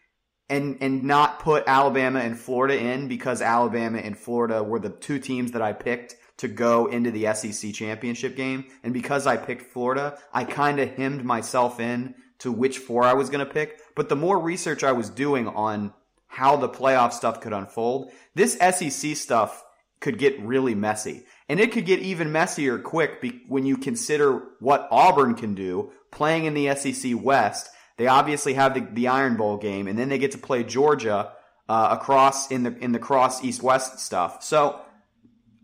and, 0.49 0.79
and 0.81 1.03
not 1.03 1.39
put 1.39 1.63
Alabama 1.67 2.21
and 2.21 2.39
Florida 2.39 2.75
in 2.75 3.07
because 3.07 3.39
Alabama 3.39 3.99
and 3.99 4.17
Florida 4.17 4.63
were 4.63 4.79
the 4.79 4.89
two 4.89 5.19
teams 5.19 5.51
that 5.51 5.61
I 5.61 5.73
picked 5.73 6.15
to 6.37 6.47
go 6.47 6.87
into 6.87 7.11
the 7.11 7.31
SEC 7.35 7.71
championship 7.73 8.35
game. 8.35 8.65
And 8.81 8.93
because 8.93 9.27
I 9.27 9.37
picked 9.37 9.71
Florida, 9.71 10.17
I 10.33 10.43
kind 10.43 10.79
of 10.79 10.89
hemmed 10.95 11.23
myself 11.23 11.79
in 11.79 12.15
to 12.39 12.51
which 12.51 12.79
four 12.79 13.03
I 13.03 13.13
was 13.13 13.29
going 13.29 13.45
to 13.45 13.51
pick. 13.51 13.79
But 13.95 14.09
the 14.09 14.15
more 14.15 14.39
research 14.39 14.83
I 14.83 14.91
was 14.91 15.09
doing 15.09 15.47
on 15.47 15.93
how 16.27 16.55
the 16.55 16.69
playoff 16.69 17.13
stuff 17.13 17.41
could 17.41 17.53
unfold, 17.53 18.11
this 18.35 18.53
SEC 18.57 19.15
stuff 19.15 19.63
could 19.99 20.17
get 20.17 20.39
really 20.41 20.75
messy. 20.75 21.25
And 21.47 21.59
it 21.59 21.71
could 21.71 21.85
get 21.85 21.99
even 21.99 22.31
messier 22.31 22.77
quick 22.77 23.21
be- 23.21 23.43
when 23.47 23.65
you 23.65 23.77
consider 23.77 24.43
what 24.59 24.87
Auburn 24.91 25.35
can 25.35 25.55
do 25.55 25.91
playing 26.11 26.45
in 26.45 26.53
the 26.53 26.73
SEC 26.75 27.13
West. 27.21 27.69
They 27.97 28.07
obviously 28.07 28.53
have 28.53 28.73
the, 28.73 28.87
the 28.91 29.07
Iron 29.09 29.35
Bowl 29.35 29.57
game, 29.57 29.87
and 29.87 29.99
then 29.99 30.09
they 30.09 30.17
get 30.17 30.31
to 30.31 30.37
play 30.37 30.63
Georgia 30.63 31.33
uh, 31.67 31.89
across 31.99 32.49
in 32.49 32.63
the 32.63 32.77
in 32.77 32.93
the 32.93 32.99
cross 32.99 33.43
East 33.43 33.61
West 33.61 33.99
stuff. 33.99 34.41
So 34.43 34.79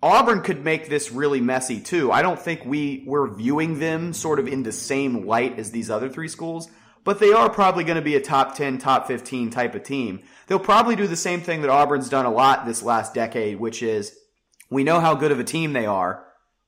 Auburn 0.05 0.41
could 0.41 0.63
make 0.63 0.87
this 0.87 1.11
really 1.11 1.41
messy 1.41 1.79
too. 1.79 2.11
I 2.11 2.21
don't 2.21 2.39
think 2.39 2.63
we 2.63 3.03
we're 3.07 3.27
viewing 3.27 3.79
them 3.79 4.13
sort 4.13 4.37
of 4.37 4.47
in 4.47 4.61
the 4.61 4.71
same 4.71 5.25
light 5.25 5.57
as 5.57 5.71
these 5.71 5.89
other 5.89 6.09
three 6.09 6.27
schools, 6.27 6.69
but 7.03 7.17
they 7.19 7.33
are 7.33 7.49
probably 7.49 7.83
going 7.85 7.95
to 7.95 8.03
be 8.03 8.15
a 8.15 8.21
top 8.21 8.55
10, 8.55 8.77
top 8.77 9.07
15 9.07 9.49
type 9.49 9.73
of 9.73 9.81
team. 9.81 10.21
They'll 10.45 10.59
probably 10.59 10.95
do 10.95 11.07
the 11.07 11.15
same 11.15 11.41
thing 11.41 11.61
that 11.61 11.71
Auburn's 11.71 12.07
done 12.07 12.27
a 12.27 12.31
lot 12.31 12.67
this 12.67 12.83
last 12.83 13.15
decade, 13.15 13.59
which 13.59 13.81
is 13.81 14.15
we 14.69 14.83
know 14.83 14.99
how 14.99 15.15
good 15.15 15.31
of 15.31 15.39
a 15.39 15.43
team 15.43 15.73
they 15.73 15.87
are, 15.87 16.23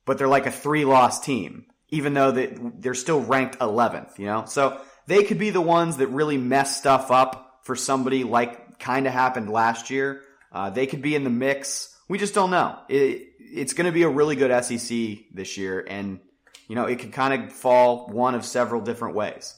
but 0.06 0.18
they're 0.18 0.28
like 0.28 0.48
a 0.48 0.52
three 0.52 0.84
loss 0.84 1.20
team, 1.20 1.68
even 1.90 2.16
though 2.16 2.32
they, 2.32 2.58
they're 2.80 2.96
still 2.96 3.22
ranked 3.22 3.60
11th, 3.60 4.18
you 4.18 4.26
know? 4.26 4.46
So 4.46 4.82
they 5.06 5.22
could 5.22 5.38
be 5.38 5.52
the 5.52 5.62
ones 5.62 5.98
that 5.98 6.08
really 6.08 6.40
mess 6.40 6.76
stuff 6.76 7.12
up 7.12 7.60
for 7.66 7.76
somebody 7.76 8.24
like 8.24 8.80
kind 8.80 9.06
of 9.06 9.14
happened 9.14 9.52
last 9.52 9.92
year. 9.92 10.24
Uh, 10.52 10.72
they 10.72 10.88
could 10.88 11.04
be 11.04 11.14
in 11.14 11.24
the 11.24 11.30
mix. 11.30 11.96
We 12.10 12.18
just 12.18 12.34
don't 12.34 12.50
know. 12.50 12.80
It, 12.90 13.27
it's 13.54 13.74
going 13.74 13.86
to 13.86 13.92
be 13.92 14.04
a 14.04 14.10
really 14.10 14.36
good 14.36 14.52
SEC 14.64 14.98
this 15.34 15.58
year, 15.58 15.86
and 15.88 16.20
you 16.68 16.76
know 16.76 16.86
it 16.86 17.00
could 17.00 17.14
kind 17.14 17.44
of 17.44 17.52
fall 17.52 18.08
one 18.08 18.36
of 18.36 18.46
several 18.46 18.82
different 18.82 19.16
ways. 19.16 19.56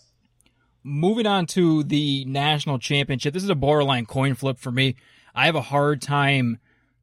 Moving 0.83 1.27
on 1.27 1.45
to 1.47 1.83
the 1.83 2.25
national 2.25 2.79
championship, 2.79 3.33
this 3.33 3.43
is 3.43 3.49
a 3.49 3.55
borderline 3.55 4.05
coin 4.05 4.35
flip 4.35 4.57
for 4.57 4.71
me. 4.71 4.95
I 5.35 5.45
have 5.45 5.55
a 5.55 5.61
hard 5.61 6.01
time 6.01 6.59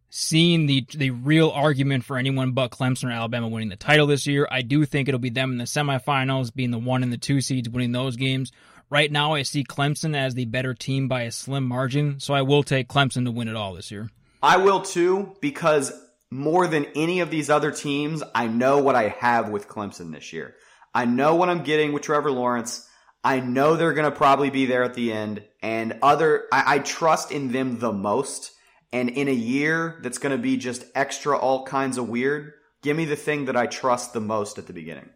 seeing 0.08 0.66
the 0.66 0.86
the 0.94 1.10
real 1.10 1.50
argument 1.50 2.04
for 2.04 2.16
anyone 2.16 2.52
but 2.52 2.70
Clemson 2.70 3.08
or 3.08 3.12
Alabama 3.12 3.48
winning 3.48 3.68
the 3.68 3.76
title 3.76 4.06
this 4.06 4.26
year. 4.26 4.48
I 4.50 4.62
do 4.62 4.84
think 4.84 5.08
it'll 5.08 5.20
be 5.20 5.30
them 5.30 5.52
in 5.52 5.58
the 5.58 5.64
semifinals, 5.64 6.54
being 6.54 6.70
the 6.70 6.78
one 6.78 7.02
and 7.02 7.12
the 7.12 7.18
two 7.18 7.40
seeds, 7.40 7.68
winning 7.68 7.92
those 7.92 8.16
games. 8.16 8.52
Right 8.88 9.10
now, 9.10 9.34
I 9.34 9.42
see 9.42 9.64
Clemson 9.64 10.16
as 10.16 10.34
the 10.34 10.44
better 10.44 10.72
team 10.72 11.08
by 11.08 11.22
a 11.22 11.32
slim 11.32 11.64
margin, 11.64 12.20
so 12.20 12.34
I 12.34 12.42
will 12.42 12.62
take 12.62 12.88
Clemson 12.88 13.24
to 13.24 13.32
win 13.32 13.48
it 13.48 13.56
all 13.56 13.74
this 13.74 13.90
year. 13.90 14.10
I 14.42 14.58
will 14.58 14.80
too, 14.80 15.34
because 15.40 15.92
more 16.36 16.66
than 16.66 16.84
any 16.94 17.20
of 17.20 17.30
these 17.30 17.48
other 17.48 17.70
teams, 17.70 18.22
I 18.34 18.46
know 18.46 18.76
what 18.78 18.94
I 18.94 19.08
have 19.08 19.48
with 19.48 19.68
Clemson 19.68 20.12
this 20.12 20.34
year. 20.34 20.54
I 20.94 21.06
know 21.06 21.34
what 21.34 21.48
I'm 21.48 21.64
getting 21.64 21.94
with 21.94 22.02
Trevor 22.02 22.30
Lawrence. 22.30 22.86
I 23.24 23.40
know 23.40 23.74
they're 23.74 23.94
going 23.94 24.10
to 24.10 24.16
probably 24.16 24.50
be 24.50 24.66
there 24.66 24.82
at 24.82 24.92
the 24.92 25.12
end, 25.12 25.42
and 25.62 25.98
other 26.02 26.44
I, 26.52 26.74
I 26.74 26.78
trust 26.80 27.32
in 27.32 27.52
them 27.52 27.78
the 27.78 27.90
most. 27.90 28.52
And 28.92 29.08
in 29.08 29.28
a 29.28 29.32
year 29.32 29.98
that's 30.02 30.18
going 30.18 30.36
to 30.36 30.40
be 30.40 30.58
just 30.58 30.84
extra 30.94 31.36
all 31.38 31.64
kinds 31.64 31.96
of 31.96 32.08
weird, 32.08 32.52
give 32.82 32.96
me 32.96 33.06
the 33.06 33.16
thing 33.16 33.46
that 33.46 33.56
I 33.56 33.66
trust 33.66 34.12
the 34.12 34.20
most 34.20 34.58
at 34.58 34.66
the 34.66 34.72
beginning. 34.74 35.08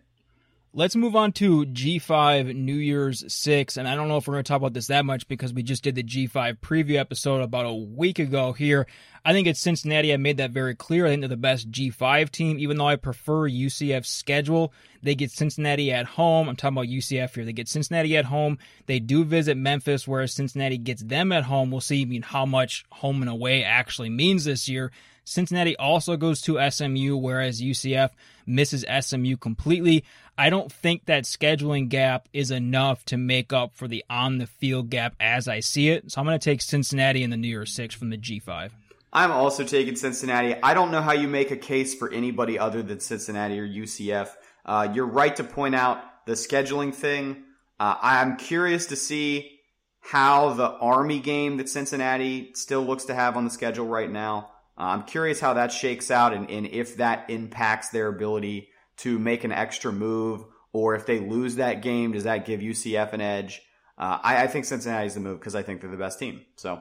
Let's 0.72 0.94
move 0.94 1.16
on 1.16 1.32
to 1.32 1.66
G5 1.66 2.54
New 2.54 2.76
Year's 2.76 3.24
6. 3.26 3.76
And 3.76 3.88
I 3.88 3.96
don't 3.96 4.06
know 4.06 4.18
if 4.18 4.28
we're 4.28 4.34
going 4.34 4.44
to 4.44 4.48
talk 4.48 4.58
about 4.58 4.72
this 4.72 4.86
that 4.86 5.04
much 5.04 5.26
because 5.26 5.52
we 5.52 5.64
just 5.64 5.82
did 5.82 5.96
the 5.96 6.04
G5 6.04 6.60
preview 6.60 6.94
episode 6.94 7.40
about 7.40 7.66
a 7.66 7.74
week 7.74 8.20
ago 8.20 8.52
here. 8.52 8.86
I 9.24 9.32
think 9.32 9.48
it's 9.48 9.58
Cincinnati. 9.58 10.12
I 10.12 10.16
made 10.16 10.36
that 10.36 10.52
very 10.52 10.76
clear. 10.76 11.06
I 11.06 11.08
think 11.08 11.22
they're 11.22 11.28
the 11.28 11.36
best 11.36 11.72
G5 11.72 12.30
team, 12.30 12.60
even 12.60 12.76
though 12.76 12.86
I 12.86 12.94
prefer 12.94 13.50
UCF's 13.50 14.10
schedule. 14.10 14.72
They 15.02 15.16
get 15.16 15.32
Cincinnati 15.32 15.90
at 15.90 16.06
home. 16.06 16.48
I'm 16.48 16.54
talking 16.54 16.78
about 16.78 16.86
UCF 16.86 17.34
here. 17.34 17.44
They 17.44 17.52
get 17.52 17.68
Cincinnati 17.68 18.16
at 18.16 18.26
home. 18.26 18.58
They 18.86 19.00
do 19.00 19.24
visit 19.24 19.56
Memphis, 19.56 20.06
whereas 20.06 20.32
Cincinnati 20.32 20.78
gets 20.78 21.02
them 21.02 21.32
at 21.32 21.42
home. 21.42 21.72
We'll 21.72 21.80
see 21.80 22.02
I 22.02 22.04
mean, 22.04 22.22
how 22.22 22.46
much 22.46 22.84
home 22.92 23.22
and 23.22 23.30
away 23.30 23.64
actually 23.64 24.10
means 24.10 24.44
this 24.44 24.68
year. 24.68 24.92
Cincinnati 25.24 25.76
also 25.76 26.16
goes 26.16 26.40
to 26.42 26.58
SMU, 26.70 27.16
whereas 27.16 27.60
UCF 27.60 28.10
misses 28.46 28.84
SMU 29.00 29.36
completely. 29.36 30.04
I 30.40 30.48
don't 30.48 30.72
think 30.72 31.04
that 31.04 31.24
scheduling 31.24 31.90
gap 31.90 32.26
is 32.32 32.50
enough 32.50 33.04
to 33.04 33.18
make 33.18 33.52
up 33.52 33.74
for 33.74 33.86
the 33.86 34.02
on 34.08 34.38
the 34.38 34.46
field 34.46 34.88
gap 34.88 35.14
as 35.20 35.48
I 35.48 35.60
see 35.60 35.90
it. 35.90 36.10
So 36.10 36.18
I'm 36.18 36.26
going 36.26 36.38
to 36.38 36.42
take 36.42 36.62
Cincinnati 36.62 37.22
in 37.22 37.28
the 37.28 37.36
New 37.36 37.48
Year's 37.48 37.74
Six 37.74 37.94
from 37.94 38.08
the 38.08 38.16
G5. 38.16 38.70
I'm 39.12 39.32
also 39.32 39.64
taking 39.64 39.96
Cincinnati. 39.96 40.54
I 40.62 40.72
don't 40.72 40.92
know 40.92 41.02
how 41.02 41.12
you 41.12 41.28
make 41.28 41.50
a 41.50 41.58
case 41.58 41.94
for 41.94 42.10
anybody 42.10 42.58
other 42.58 42.82
than 42.82 43.00
Cincinnati 43.00 43.60
or 43.60 43.68
UCF. 43.68 44.30
Uh, 44.64 44.88
you're 44.94 45.04
right 45.04 45.36
to 45.36 45.44
point 45.44 45.74
out 45.74 46.02
the 46.24 46.32
scheduling 46.32 46.94
thing. 46.94 47.44
Uh, 47.78 47.96
I'm 48.00 48.38
curious 48.38 48.86
to 48.86 48.96
see 48.96 49.58
how 50.00 50.54
the 50.54 50.70
Army 50.70 51.20
game 51.20 51.58
that 51.58 51.68
Cincinnati 51.68 52.52
still 52.54 52.82
looks 52.82 53.04
to 53.04 53.14
have 53.14 53.36
on 53.36 53.44
the 53.44 53.50
schedule 53.50 53.86
right 53.86 54.10
now 54.10 54.52
uh, 54.80 54.84
I'm 54.84 55.02
curious 55.02 55.40
how 55.40 55.52
that 55.54 55.72
shakes 55.72 56.10
out 56.10 56.32
and, 56.32 56.50
and 56.50 56.66
if 56.66 56.96
that 56.96 57.28
impacts 57.28 57.90
their 57.90 58.08
ability 58.08 58.70
to 59.00 59.18
make 59.18 59.44
an 59.44 59.52
extra 59.52 59.92
move, 59.92 60.44
or 60.72 60.94
if 60.94 61.06
they 61.06 61.18
lose 61.18 61.56
that 61.56 61.82
game, 61.82 62.12
does 62.12 62.24
that 62.24 62.44
give 62.44 62.60
UCF 62.60 63.12
an 63.12 63.20
edge? 63.20 63.62
Uh, 63.98 64.18
I, 64.22 64.44
I, 64.44 64.46
think 64.46 64.64
Cincinnati's 64.64 65.14
the 65.14 65.20
move 65.20 65.40
because 65.40 65.54
I 65.54 65.62
think 65.62 65.80
they're 65.80 65.90
the 65.90 65.96
best 65.96 66.18
team. 66.18 66.40
So, 66.56 66.80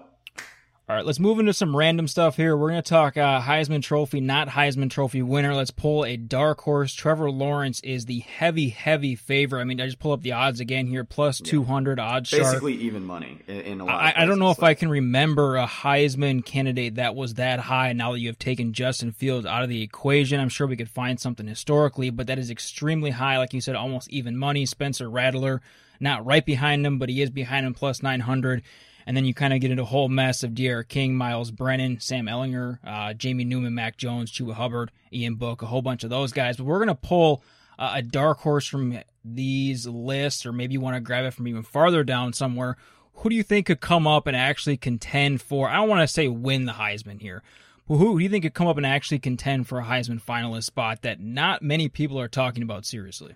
All 0.90 0.96
right, 0.96 1.06
let's 1.06 1.20
move 1.20 1.38
into 1.38 1.54
some 1.54 1.76
random 1.76 2.08
stuff 2.08 2.36
here. 2.36 2.58
We're 2.58 2.72
going 2.72 2.82
to 2.82 2.90
talk 2.90 3.16
uh, 3.16 3.40
Heisman 3.42 3.84
Trophy, 3.84 4.22
not 4.22 4.48
Heisman 4.48 4.90
Trophy 4.90 5.22
winner. 5.22 5.54
Let's 5.54 5.70
pull 5.70 6.04
a 6.04 6.18
dark 6.18 6.62
horse. 6.62 6.96
Trevor 6.96 7.30
Lawrence 7.30 7.80
is 7.82 8.08
the 8.08 8.22
heavy, 8.22 8.70
heavy 8.70 9.16
favorite. 9.16 9.62
I 9.62 9.66
mean, 9.66 9.80
I 9.80 9.86
just 9.86 10.00
pull 10.00 10.14
up 10.14 10.24
the 10.24 10.32
odds 10.32 10.60
again 10.60 10.88
here, 10.88 11.04
plus 11.04 11.42
yeah. 11.42 11.52
200 11.52 12.00
odds 12.00 12.32
Basically 12.32 12.74
even 12.74 13.04
money 13.04 13.38
in, 13.48 13.62
in 13.62 13.82
a 13.82 13.86
lot 13.86 14.02
I, 14.02 14.24
I, 14.24 14.26
don't 14.26 14.40
know 14.40 14.50
if 14.50 14.64
I 14.64 14.74
can 14.74 14.90
remember 14.90 15.58
a 15.58 15.68
Heisman 15.68 16.44
candidate 16.44 16.96
that 16.96 17.14
was 17.14 17.36
that 17.36 17.60
high 17.60 17.94
now 17.94 18.14
that 18.14 18.20
you 18.20 18.28
have 18.30 18.40
taken 18.40 18.74
Justin 18.74 19.12
Fields 19.12 19.46
out 19.46 19.62
of 19.62 19.70
the 19.70 19.84
equation. 19.84 20.40
I'm 20.40 20.50
sure 20.50 20.66
we 20.66 20.76
could 20.76 20.90
find 20.90 21.20
something 21.20 21.46
historically, 21.46 22.10
but 22.10 22.26
that 22.26 22.40
is 22.40 22.50
extremely 22.50 23.12
high. 23.12 23.38
Like 23.38 23.54
you 23.54 23.62
said, 23.62 23.76
almost 23.76 24.10
even 24.10 24.36
money. 24.36 24.66
Spencer 24.66 25.08
Rattler, 25.08 25.62
not 26.00 26.26
right 26.26 26.44
behind 26.44 26.84
him, 26.84 26.98
but 26.98 27.10
he 27.10 27.22
is 27.22 27.30
behind 27.30 27.68
him, 27.68 27.76
plus 27.76 28.02
900. 28.02 28.64
And 29.10 29.18
then 29.18 29.26
you 29.26 29.34
kind 29.34 29.56
of 29.56 29.60
get 29.60 29.72
into 29.72 29.82
a 29.82 29.88
whole 29.88 30.08
mess 30.08 30.44
of 30.44 30.54
D'Eriq 30.54 30.88
King, 30.88 31.16
Myles 31.16 31.50
Brennan, 31.50 32.00
Sam 32.00 32.28
Ehlinger, 32.28 32.78
uh, 32.86 33.16
Jamie 33.16 33.44
Newman, 33.44 33.74
Mac 33.74 33.98
Jones, 33.98 34.32
Chuba 34.32 34.54
Hubbard, 34.54 34.92
Ian 35.12 35.34
Book, 35.34 35.64
a 35.64 35.66
whole 35.66 35.82
bunch 35.82 36.04
of 36.04 36.12
those 36.12 36.32
guys. 36.32 36.58
But 36.58 36.66
we're 36.66 36.78
going 36.78 36.90
to 36.90 36.94
pull 36.94 37.42
uh, 37.80 37.94
a 37.96 38.04
dark 38.04 38.38
horse 38.38 38.68
from 38.68 39.00
these 39.26 39.88
lists, 39.88 40.46
or 40.46 40.52
maybe 40.52 40.74
you 40.74 40.80
want 40.80 40.96
to 40.96 41.00
grab 41.00 41.26
it 41.26 41.34
from 41.34 41.48
even 41.48 41.64
farther 41.64 42.04
down 42.04 42.34
somewhere. 42.34 42.78
Who 43.16 43.32
do 43.32 43.36
you 43.36 43.42
think 43.42 43.66
could 43.66 43.82
come 43.82 44.06
up 44.06 44.28
and 44.28 44.38
actually 44.38 44.78
contend 44.78 45.42
for? 45.42 45.68
I 45.68 45.78
don't 45.78 45.90
want 45.90 46.02
to 46.02 46.08
say 46.08 46.28
win 46.28 46.66
the 46.66 46.74
Heisman 46.74 47.20
here, 47.20 47.42
but 47.88 47.96
who 47.96 48.20
do 48.20 48.24
you 48.24 48.30
think 48.30 48.44
could 48.44 48.54
come 48.54 48.68
up 48.68 48.78
and 48.78 48.86
actually 48.86 49.18
contend 49.18 49.68
for 49.68 49.80
a 49.80 49.86
Heisman 49.86 50.22
finalist 50.22 50.66
spot 50.66 51.02
that 51.02 51.20
not 51.20 51.64
many 51.64 51.90
people 51.90 52.20
are 52.20 52.28
talking 52.28 52.62
about 52.62 52.86
seriously? 52.86 53.34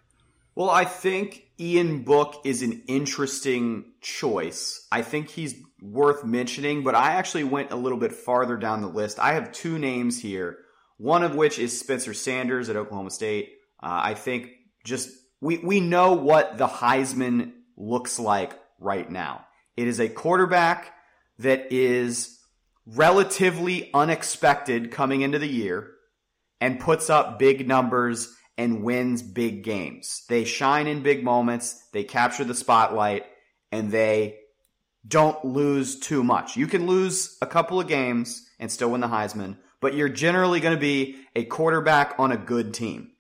Well, 0.56 0.70
I 0.70 0.86
think 0.86 1.44
Ian 1.60 2.04
Book 2.04 2.42
is 2.46 2.62
an 2.62 2.84
interesting 2.88 3.94
choice. 4.02 4.88
I 4.92 5.02
think 5.02 5.30
he's 5.30 5.56
worth 5.82 6.24
mentioning, 6.24 6.84
but 6.84 6.96
I 6.96 7.14
actually 7.14 7.44
went 7.44 7.72
a 7.72 7.76
little 7.76 7.98
bit 7.98 8.14
farther 8.14 8.58
down 8.58 8.82
the 8.82 8.88
list. 8.88 9.20
I 9.20 9.34
have 9.34 9.52
two 9.52 9.80
names 9.80 10.22
here, 10.22 10.60
one 10.98 11.24
of 11.24 11.36
which 11.36 11.58
is 11.58 11.80
Spencer 11.80 12.14
Sanders 12.14 12.70
at 12.70 12.76
Oklahoma 12.76 13.10
State. 13.10 13.50
Uh, 13.82 14.00
I 14.04 14.14
think 14.14 14.52
just 14.84 15.10
we, 15.42 15.58
we 15.58 15.80
know 15.80 16.14
what 16.14 16.58
the 16.58 16.68
Heisman 16.68 17.54
looks 17.76 18.20
like 18.20 18.58
right 18.80 19.10
now. 19.10 19.46
It 19.76 19.88
is 19.88 20.00
a 20.00 20.08
quarterback 20.08 20.94
that 21.40 21.74
is 21.74 22.40
relatively 22.86 23.90
unexpected 23.94 24.92
coming 24.92 25.22
into 25.22 25.40
the 25.40 25.48
year 25.48 25.92
and 26.62 26.80
puts 26.80 27.10
up 27.10 27.40
big 27.40 27.68
numbers 27.68 28.34
and 28.58 28.84
wins 28.84 29.22
big 29.22 29.64
games. 29.64 30.24
They 30.30 30.44
shine 30.44 30.88
in 30.88 31.04
big 31.04 31.24
moments, 31.24 31.88
they 31.92 32.04
capture 32.04 32.44
the 32.44 32.54
spotlight, 32.54 33.26
and 33.72 33.92
they 33.92 34.38
don't 35.08 35.44
lose 35.44 36.00
too 36.00 36.24
much. 36.24 36.56
You 36.56 36.68
can 36.68 36.88
lose 36.88 37.38
a 37.42 37.48
couple 37.48 37.80
of 37.80 37.88
games 37.88 38.48
and 38.60 38.72
still 38.72 38.92
win 38.92 39.02
the 39.02 39.08
Heisman, 39.08 39.58
but 39.82 39.96
you're 39.96 40.10
generally 40.10 40.60
going 40.60 40.76
to 40.76 40.80
be 40.80 41.18
a 41.36 41.44
quarterback 41.44 42.16
on 42.18 42.32
a 42.32 42.38
good 42.38 42.74
team. 42.74 43.12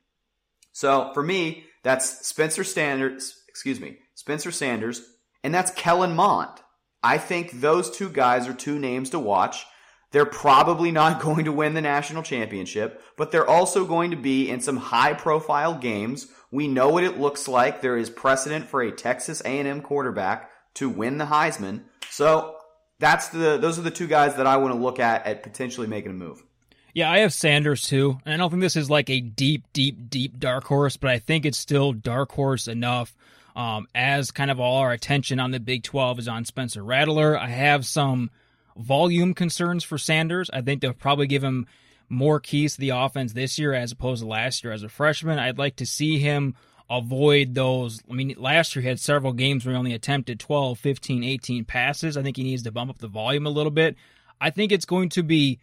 So 0.71 1.11
for 1.13 1.21
me, 1.23 1.65
that's 1.83 2.25
Spencer 2.25 2.63
Sanders, 2.63 3.41
excuse 3.49 3.79
me, 3.79 3.97
Spencer 4.15 4.51
Sanders, 4.51 5.01
and 5.43 5.53
that's 5.53 5.71
Kellen 5.71 6.15
Mond. 6.15 6.51
I 7.03 7.17
think 7.17 7.59
those 7.59 7.91
two 7.91 8.09
guys 8.09 8.47
are 8.47 8.53
two 8.53 8.79
names 8.79 9.09
to 9.09 9.19
watch. 9.19 9.65
They're 10.13 10.25
probably 10.25 10.91
not 10.91 11.19
going 11.21 11.43
to 11.45 11.51
win 11.51 11.73
the 11.73 11.81
national 11.81 12.23
championship, 12.23 13.03
but 13.17 13.31
they're 13.31 13.49
also 13.49 13.83
going 13.83 14.11
to 14.11 14.17
be 14.17 14.49
in 14.49 14.61
some 14.61 14.77
high 14.77 15.13
profile 15.13 15.73
games. 15.75 16.27
We 16.51 16.69
know 16.69 16.89
what 16.89 17.03
it 17.03 17.19
looks 17.19 17.49
like. 17.49 17.81
There 17.81 17.97
is 17.97 18.09
precedent 18.09 18.69
for 18.69 18.81
a 18.81 18.91
Texas 18.91 19.41
A&M 19.41 19.81
quarterback 19.81 20.49
to 20.75 20.87
win 20.87 21.17
the 21.17 21.25
Heisman. 21.25 21.81
So 22.09 22.55
that's 22.99 23.29
the 23.29 23.57
those 23.57 23.77
are 23.79 23.81
the 23.81 23.91
two 23.91 24.07
guys 24.07 24.35
that 24.35 24.47
I 24.47 24.57
want 24.57 24.73
to 24.73 24.79
look 24.79 24.99
at 24.99 25.25
at 25.25 25.43
potentially 25.43 25.87
making 25.87 26.11
a 26.11 26.15
move. 26.15 26.43
Yeah, 26.93 27.11
I 27.11 27.19
have 27.19 27.33
Sanders 27.33 27.81
too. 27.81 28.19
And 28.23 28.35
I 28.35 28.37
don't 28.37 28.51
think 28.51 28.61
this 28.61 28.75
is 28.75 28.89
like 28.89 29.09
a 29.09 29.19
deep, 29.19 29.65
deep, 29.73 30.11
deep 30.11 30.39
dark 30.39 30.65
horse, 30.65 30.95
but 30.95 31.09
I 31.09 31.17
think 31.17 31.45
it's 31.45 31.57
still 31.57 31.91
dark 31.91 32.31
horse 32.31 32.67
enough. 32.67 33.15
Um, 33.55 33.87
as 33.93 34.31
kind 34.31 34.49
of 34.49 34.59
all 34.59 34.77
our 34.77 34.91
attention 34.91 35.39
on 35.39 35.51
the 35.51 35.59
Big 35.59 35.83
12 35.83 36.19
is 36.19 36.27
on 36.27 36.43
Spencer 36.43 36.83
Rattler. 36.83 37.37
I 37.37 37.49
have 37.49 37.85
some 37.85 38.31
volume 38.77 39.33
concerns 39.33 39.83
for 39.83 39.97
Sanders. 39.97 40.49
I 40.51 40.61
think 40.61 40.81
they'll 40.81 40.93
probably 40.93 41.27
give 41.27 41.43
him 41.43 41.67
more 42.09 42.39
keys 42.39 42.75
to 42.75 42.81
the 42.81 42.89
offense 42.89 43.33
this 43.33 43.57
year 43.57 43.73
as 43.73 43.91
opposed 43.91 44.21
to 44.21 44.27
last 44.27 44.63
year 44.63 44.73
as 44.73 44.83
a 44.83 44.89
freshman. 44.89 45.39
I'd 45.39 45.57
like 45.57 45.77
to 45.77 45.85
see 45.85 46.19
him 46.19 46.55
avoid 46.89 47.55
those. 47.55 48.01
I 48.09 48.13
mean, 48.13 48.35
last 48.37 48.75
year 48.75 48.83
he 48.83 48.89
had 48.89 48.99
several 48.99 49.33
games 49.33 49.65
where 49.65 49.73
he 49.73 49.79
only 49.79 49.93
attempted 49.93 50.39
12, 50.39 50.77
15, 50.77 51.23
18 51.23 51.65
passes. 51.65 52.17
I 52.17 52.23
think 52.23 52.37
he 52.37 52.43
needs 52.43 52.63
to 52.63 52.71
bump 52.71 52.89
up 52.89 52.99
the 52.99 53.07
volume 53.07 53.45
a 53.45 53.51
little 53.51 53.71
bit. 53.71 53.95
I 54.39 54.49
think 54.49 54.71
it's 54.71 54.85
going 54.85 55.09
to 55.09 55.23
be 55.23 55.59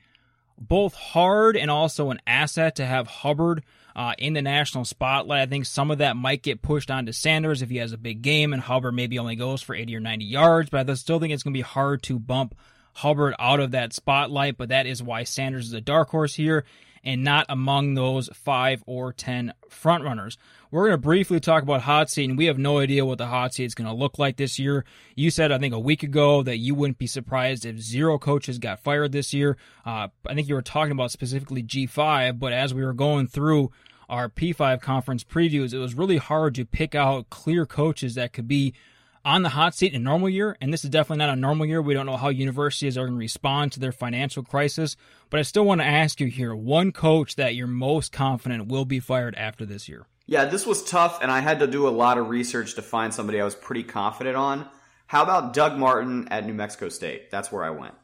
both 0.58 0.94
hard 0.94 1.56
and 1.56 1.70
also 1.70 2.10
an 2.10 2.20
asset 2.26 2.76
to 2.76 2.86
have 2.86 3.06
Hubbard 3.06 3.62
uh, 3.96 4.14
in 4.18 4.34
the 4.34 4.42
national 4.42 4.84
spotlight. 4.84 5.40
I 5.40 5.46
think 5.46 5.66
some 5.66 5.90
of 5.90 5.98
that 5.98 6.16
might 6.16 6.42
get 6.42 6.62
pushed 6.62 6.90
onto 6.90 7.12
Sanders 7.12 7.62
if 7.62 7.70
he 7.70 7.78
has 7.78 7.92
a 7.92 7.98
big 7.98 8.22
game 8.22 8.52
and 8.52 8.62
Hubbard 8.62 8.94
maybe 8.94 9.18
only 9.18 9.36
goes 9.36 9.62
for 9.62 9.74
80 9.74 9.96
or 9.96 10.00
90 10.00 10.24
yards, 10.24 10.70
but 10.70 10.88
I 10.88 10.94
still 10.94 11.18
think 11.18 11.32
it's 11.32 11.42
going 11.42 11.54
to 11.54 11.58
be 11.58 11.62
hard 11.62 12.02
to 12.04 12.18
bump 12.18 12.54
Hubbard 12.94 13.34
out 13.38 13.60
of 13.60 13.70
that 13.72 13.92
spotlight, 13.92 14.56
but 14.56 14.68
that 14.68 14.86
is 14.86 15.02
why 15.02 15.24
Sanders 15.24 15.66
is 15.66 15.72
a 15.72 15.80
dark 15.80 16.10
horse 16.10 16.34
here 16.34 16.64
and 17.02 17.24
not 17.24 17.46
among 17.48 17.94
those 17.94 18.28
five 18.34 18.82
or 18.86 19.12
ten 19.12 19.52
frontrunners. 19.70 20.36
We're 20.70 20.82
going 20.82 20.92
to 20.92 20.98
briefly 20.98 21.40
talk 21.40 21.62
about 21.62 21.82
hot 21.82 22.10
seat, 22.10 22.28
and 22.28 22.38
we 22.38 22.46
have 22.46 22.58
no 22.58 22.78
idea 22.78 23.04
what 23.04 23.18
the 23.18 23.26
hot 23.26 23.54
seat 23.54 23.64
is 23.64 23.74
going 23.74 23.88
to 23.88 23.94
look 23.94 24.18
like 24.18 24.36
this 24.36 24.58
year. 24.58 24.84
You 25.16 25.30
said, 25.30 25.50
I 25.50 25.58
think, 25.58 25.74
a 25.74 25.80
week 25.80 26.02
ago 26.02 26.42
that 26.42 26.58
you 26.58 26.74
wouldn't 26.74 26.98
be 26.98 27.06
surprised 27.06 27.64
if 27.64 27.80
zero 27.80 28.18
coaches 28.18 28.58
got 28.58 28.80
fired 28.80 29.12
this 29.12 29.34
year. 29.34 29.56
Uh, 29.84 30.08
I 30.26 30.34
think 30.34 30.48
you 30.48 30.54
were 30.54 30.62
talking 30.62 30.92
about 30.92 31.10
specifically 31.10 31.62
G5, 31.62 32.38
but 32.38 32.52
as 32.52 32.72
we 32.72 32.84
were 32.84 32.92
going 32.92 33.26
through 33.26 33.72
our 34.08 34.28
P5 34.28 34.80
conference 34.80 35.24
previews, 35.24 35.72
it 35.72 35.78
was 35.78 35.94
really 35.94 36.18
hard 36.18 36.54
to 36.56 36.64
pick 36.64 36.94
out 36.94 37.30
clear 37.30 37.66
coaches 37.66 38.14
that 38.14 38.32
could 38.32 38.46
be 38.48 38.74
on 39.24 39.42
the 39.42 39.50
hot 39.50 39.74
seat 39.74 39.92
in 39.92 40.00
a 40.00 40.04
normal 40.04 40.28
year, 40.28 40.56
and 40.60 40.72
this 40.72 40.84
is 40.84 40.90
definitely 40.90 41.24
not 41.24 41.36
a 41.36 41.40
normal 41.40 41.66
year. 41.66 41.82
We 41.82 41.94
don't 41.94 42.06
know 42.06 42.16
how 42.16 42.28
universities 42.28 42.96
are 42.96 43.06
going 43.06 43.18
to 43.18 43.18
respond 43.18 43.72
to 43.72 43.80
their 43.80 43.92
financial 43.92 44.42
crisis, 44.42 44.96
but 45.28 45.40
I 45.40 45.42
still 45.42 45.64
want 45.64 45.80
to 45.80 45.86
ask 45.86 46.20
you 46.20 46.28
here 46.28 46.54
one 46.54 46.92
coach 46.92 47.36
that 47.36 47.54
you're 47.54 47.66
most 47.66 48.12
confident 48.12 48.68
will 48.68 48.84
be 48.84 49.00
fired 49.00 49.34
after 49.34 49.66
this 49.66 49.88
year. 49.88 50.06
Yeah, 50.26 50.44
this 50.44 50.66
was 50.66 50.84
tough, 50.84 51.20
and 51.22 51.30
I 51.30 51.40
had 51.40 51.58
to 51.58 51.66
do 51.66 51.88
a 51.88 51.90
lot 51.90 52.16
of 52.16 52.28
research 52.28 52.74
to 52.76 52.82
find 52.82 53.12
somebody 53.12 53.40
I 53.40 53.44
was 53.44 53.54
pretty 53.54 53.82
confident 53.82 54.36
on. 54.36 54.68
How 55.06 55.22
about 55.22 55.52
Doug 55.52 55.76
Martin 55.76 56.28
at 56.30 56.46
New 56.46 56.54
Mexico 56.54 56.88
State? 56.88 57.30
That's 57.30 57.50
where 57.50 57.64
I 57.64 57.70
went. 57.70 57.94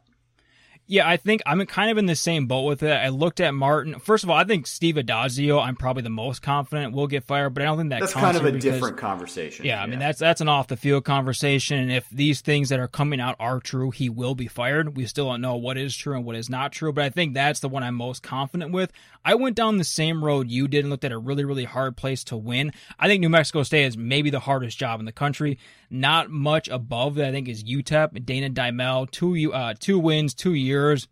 Yeah, 0.88 1.08
I 1.08 1.16
think 1.16 1.42
I'm 1.46 1.64
kind 1.66 1.90
of 1.90 1.98
in 1.98 2.06
the 2.06 2.14
same 2.14 2.46
boat 2.46 2.62
with 2.62 2.82
it. 2.84 2.92
I 2.92 3.08
looked 3.08 3.40
at 3.40 3.52
Martin. 3.54 3.98
First 3.98 4.22
of 4.22 4.30
all, 4.30 4.36
I 4.36 4.44
think 4.44 4.68
Steve 4.68 4.94
Addazio, 4.94 5.60
I'm 5.60 5.74
probably 5.74 6.04
the 6.04 6.10
most 6.10 6.42
confident 6.42 6.94
will 6.94 7.08
get 7.08 7.24
fired, 7.24 7.50
but 7.50 7.62
I 7.62 7.66
don't 7.66 7.78
think 7.78 7.90
that 7.90 8.00
that's 8.00 8.12
kind 8.12 8.36
of 8.36 8.44
a 8.44 8.52
because, 8.52 8.62
different 8.62 8.96
conversation. 8.96 9.66
Yeah, 9.66 9.82
I 9.82 9.86
mean 9.86 9.98
that's 9.98 10.20
that's 10.20 10.40
an 10.40 10.48
off 10.48 10.68
the 10.68 10.76
field 10.76 11.04
conversation. 11.04 11.78
And 11.78 11.90
if 11.90 12.08
these 12.10 12.40
things 12.40 12.68
that 12.68 12.78
are 12.78 12.86
coming 12.86 13.20
out 13.20 13.34
are 13.40 13.58
true, 13.58 13.90
he 13.90 14.08
will 14.08 14.36
be 14.36 14.46
fired. 14.46 14.96
We 14.96 15.06
still 15.06 15.26
don't 15.26 15.40
know 15.40 15.56
what 15.56 15.76
is 15.76 15.96
true 15.96 16.14
and 16.14 16.24
what 16.24 16.36
is 16.36 16.48
not 16.48 16.70
true, 16.70 16.92
but 16.92 17.04
I 17.04 17.10
think 17.10 17.34
that's 17.34 17.58
the 17.58 17.68
one 17.68 17.82
I'm 17.82 17.96
most 17.96 18.22
confident 18.22 18.70
with. 18.70 18.92
I 19.24 19.34
went 19.34 19.56
down 19.56 19.78
the 19.78 19.84
same 19.84 20.24
road 20.24 20.48
you 20.48 20.68
did 20.68 20.84
and 20.84 20.90
looked 20.90 21.04
at 21.04 21.10
a 21.10 21.18
really 21.18 21.44
really 21.44 21.64
hard 21.64 21.96
place 21.96 22.22
to 22.24 22.36
win. 22.36 22.72
I 22.98 23.08
think 23.08 23.20
New 23.20 23.28
Mexico 23.28 23.64
State 23.64 23.86
is 23.86 23.96
maybe 23.96 24.30
the 24.30 24.40
hardest 24.40 24.78
job 24.78 25.00
in 25.00 25.06
the 25.06 25.12
country. 25.12 25.58
Not 25.90 26.30
much 26.30 26.68
above 26.68 27.14
that, 27.16 27.28
I 27.28 27.32
think, 27.32 27.48
is 27.48 27.64
UTEP. 27.64 28.24
Dana 28.24 28.50
Dimel, 28.50 29.10
two 29.10 29.52
uh, 29.52 29.74
two 29.78 29.98
wins, 29.98 30.34
two 30.34 30.54
years 30.54 31.08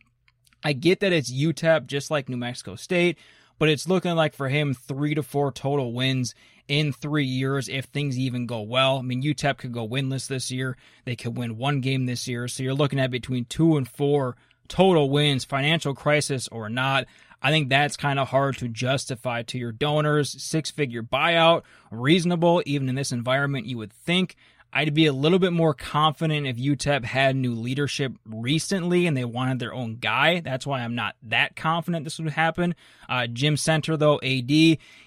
I 0.64 0.72
get 0.72 1.00
that 1.00 1.12
it's 1.12 1.30
UTEP 1.30 1.86
just 1.86 2.10
like 2.10 2.28
New 2.28 2.38
Mexico 2.38 2.74
State, 2.74 3.18
but 3.58 3.68
it's 3.68 3.86
looking 3.86 4.14
like 4.14 4.34
for 4.34 4.48
him 4.48 4.72
three 4.72 5.14
to 5.14 5.22
four 5.22 5.52
total 5.52 5.92
wins 5.92 6.34
in 6.66 6.90
three 6.90 7.26
years 7.26 7.68
if 7.68 7.84
things 7.84 8.18
even 8.18 8.46
go 8.46 8.62
well. 8.62 8.96
I 8.96 9.02
mean, 9.02 9.22
UTEP 9.22 9.58
could 9.58 9.72
go 9.72 9.86
winless 9.86 10.26
this 10.26 10.50
year. 10.50 10.78
They 11.04 11.16
could 11.16 11.36
win 11.36 11.58
one 11.58 11.82
game 11.82 12.06
this 12.06 12.26
year. 12.26 12.48
So 12.48 12.62
you're 12.62 12.72
looking 12.72 12.98
at 12.98 13.10
between 13.10 13.44
two 13.44 13.76
and 13.76 13.86
four 13.86 14.36
total 14.66 15.10
wins, 15.10 15.44
financial 15.44 15.94
crisis 15.94 16.48
or 16.48 16.70
not. 16.70 17.04
I 17.42 17.50
think 17.50 17.68
that's 17.68 17.98
kind 17.98 18.18
of 18.18 18.28
hard 18.28 18.56
to 18.58 18.68
justify 18.68 19.42
to 19.42 19.58
your 19.58 19.72
donors. 19.72 20.42
Six 20.42 20.70
figure 20.70 21.02
buyout, 21.02 21.64
reasonable, 21.90 22.62
even 22.64 22.88
in 22.88 22.94
this 22.94 23.12
environment, 23.12 23.66
you 23.66 23.76
would 23.76 23.92
think. 23.92 24.34
I'd 24.76 24.92
be 24.92 25.06
a 25.06 25.12
little 25.12 25.38
bit 25.38 25.52
more 25.52 25.72
confident 25.72 26.48
if 26.48 26.56
UTEP 26.56 27.04
had 27.04 27.36
new 27.36 27.54
leadership 27.54 28.12
recently 28.26 29.06
and 29.06 29.16
they 29.16 29.24
wanted 29.24 29.60
their 29.60 29.72
own 29.72 29.98
guy. 29.98 30.40
That's 30.40 30.66
why 30.66 30.80
I'm 30.80 30.96
not 30.96 31.14
that 31.22 31.54
confident 31.54 32.02
this 32.02 32.18
would 32.18 32.32
happen. 32.32 32.74
Uh, 33.08 33.28
Jim 33.28 33.54
Senter, 33.54 33.96
though, 33.96 34.18
AD, 34.20 34.50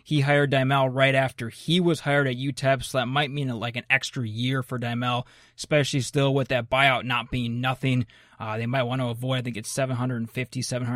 he 0.05 0.21
hired 0.21 0.51
Dimel 0.51 0.89
right 0.89 1.13
after 1.13 1.49
he 1.49 1.81
was 1.81 1.99
hired 1.99 2.27
at 2.27 2.37
UTEP, 2.37 2.81
so 2.81 2.97
that 2.97 3.07
might 3.07 3.29
mean 3.29 3.49
like 3.49 3.75
an 3.75 3.83
extra 3.89 4.25
year 4.25 4.63
for 4.63 4.79
Dimel, 4.79 5.25
especially 5.57 5.99
still 5.99 6.33
with 6.33 6.47
that 6.47 6.69
buyout 6.69 7.03
not 7.03 7.29
being 7.29 7.59
nothing. 7.59 8.05
Uh, 8.39 8.57
they 8.57 8.67
might 8.67 8.83
want 8.83 9.01
to 9.01 9.07
avoid, 9.07 9.39
I 9.39 9.41
think 9.41 9.57
it's 9.57 9.73
$750,000, 9.73 10.29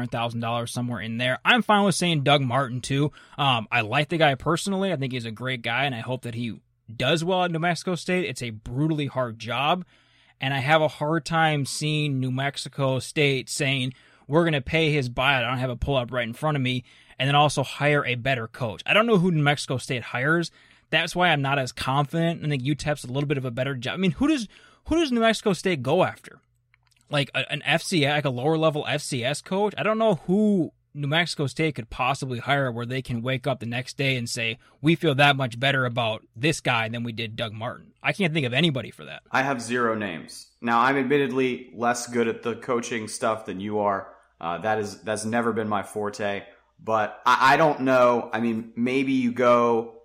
$700,000 0.10 0.70
somewhere 0.70 1.02
in 1.02 1.18
there. 1.18 1.40
I'm 1.44 1.62
fine 1.62 1.84
with 1.84 1.96
saying 1.96 2.24
Doug 2.24 2.42
Martin, 2.42 2.80
too. 2.80 3.12
Um, 3.38 3.68
I 3.70 3.82
like 3.82 4.08
the 4.08 4.18
guy 4.18 4.36
personally. 4.36 4.94
I 4.94 4.96
think 4.96 5.12
he's 5.12 5.26
a 5.26 5.32
great 5.32 5.62
guy, 5.62 5.84
and 5.84 5.96
I 5.96 6.00
hope 6.00 6.22
that 6.22 6.36
he 6.36 6.62
does 6.98 7.24
well 7.24 7.44
at 7.44 7.52
New 7.52 7.60
Mexico 7.60 7.96
State. 7.96 8.26
It's 8.26 8.42
a 8.42 8.52
brutally 8.52 9.08
hard 9.08 9.40
job. 9.40 9.86
And 10.40 10.54
I 10.54 10.60
have 10.60 10.82
a 10.82 10.88
hard 10.88 11.26
time 11.26 11.66
seeing 11.66 12.20
New 12.20 12.32
Mexico 12.32 13.00
State 13.00 13.50
saying, 13.50 13.94
we're 14.28 14.44
going 14.44 14.54
to 14.54 14.62
pay 14.62 14.92
his 14.92 15.10
buyout. 15.10 15.44
I 15.44 15.50
don't 15.50 15.60
have 15.60 15.70
a 15.70 15.76
pull 15.76 15.96
up 15.96 16.12
right 16.12 16.28
in 16.28 16.34
front 16.34 16.56
of 16.56 16.64
me. 16.64 16.84
And 17.20 17.28
then 17.28 17.36
also 17.36 17.64
hire 17.64 18.04
a 18.06 18.16
better 18.16 18.48
coach. 18.48 18.82
I 18.86 18.94
don't 18.94 19.06
know 19.06 19.18
who 19.18 19.30
New 19.32 19.44
Mexico 19.44 19.78
State 19.78 20.02
hires. 20.02 20.50
That's 20.90 21.16
why 21.16 21.30
I'm 21.30 21.42
not 21.42 21.60
as 21.60 21.72
confident. 21.72 22.44
I 22.44 22.50
think 22.50 22.64
UTEP's 22.64 23.04
a 23.04 23.12
little 23.12 23.28
bit 23.28 23.38
of 23.38 23.46
a 23.46 23.52
better 23.52 23.76
job. 23.76 23.94
I 23.94 23.98
mean, 23.98 24.12
who 24.12 24.28
does 24.28 24.48
who 24.88 24.98
does 24.98 25.12
New 25.12 25.20
Mexico 25.20 25.54
State 25.54 25.84
go 25.84 26.04
after? 26.04 26.40
Like 27.10 27.30
a, 27.36 27.50
an 27.52 27.62
FCS, 27.66 28.10
like 28.10 28.26
a 28.26 28.30
lower 28.30 28.58
level 28.58 28.86
FCS 28.86 29.44
coach? 29.44 29.76
I 29.78 29.84
don't 29.84 30.00
know 30.00 30.16
who 30.26 30.74
New 30.94 31.08
Mexico 31.08 31.48
State 31.48 31.76
could 31.76 31.90
possibly 31.90 32.40
hire 32.40 32.72
where 32.72 32.86
they 32.86 33.02
can 33.02 33.22
wake 33.22 33.48
up 33.48 33.60
the 33.60 33.66
next 33.66 33.98
day 33.98 34.18
and 34.18 34.30
say, 34.30 34.58
we 34.82 34.96
feel 34.96 35.16
that 35.16 35.38
much 35.38 35.60
better 35.60 35.86
about 35.86 36.24
this 36.36 36.60
guy 36.60 36.90
than 36.90 37.04
we 37.04 37.12
did 37.14 37.36
Doug 37.36 37.54
Martin. 37.54 37.94
I 38.04 38.12
can't 38.12 38.34
think 38.34 38.46
of 38.46 38.54
anybody 38.54 38.92
for 38.92 39.06
that. 39.06 39.24
I 39.32 39.44
have 39.44 39.62
zero 39.62 39.96
names. 39.96 40.48
Now, 40.60 40.82
I'm 40.82 40.98
admittedly 40.98 41.72
less 41.74 42.08
good 42.08 42.28
at 42.28 42.44
the 42.44 42.56
coaching 42.56 43.08
stuff 43.08 43.46
than 43.46 43.60
you 43.60 43.80
are. 43.80 44.14
Uh, 44.40 44.58
that 44.60 44.80
is 44.80 45.02
that's 45.02 45.24
never 45.24 45.54
been 45.54 45.70
my 45.70 45.84
forte. 45.84 46.44
But 46.84 47.22
I, 47.26 47.54
I 47.54 47.58
don't 47.58 47.82
know. 47.82 48.30
I 48.34 48.40
mean, 48.42 48.74
maybe 48.76 49.14
you 49.14 49.32
go 49.32 50.02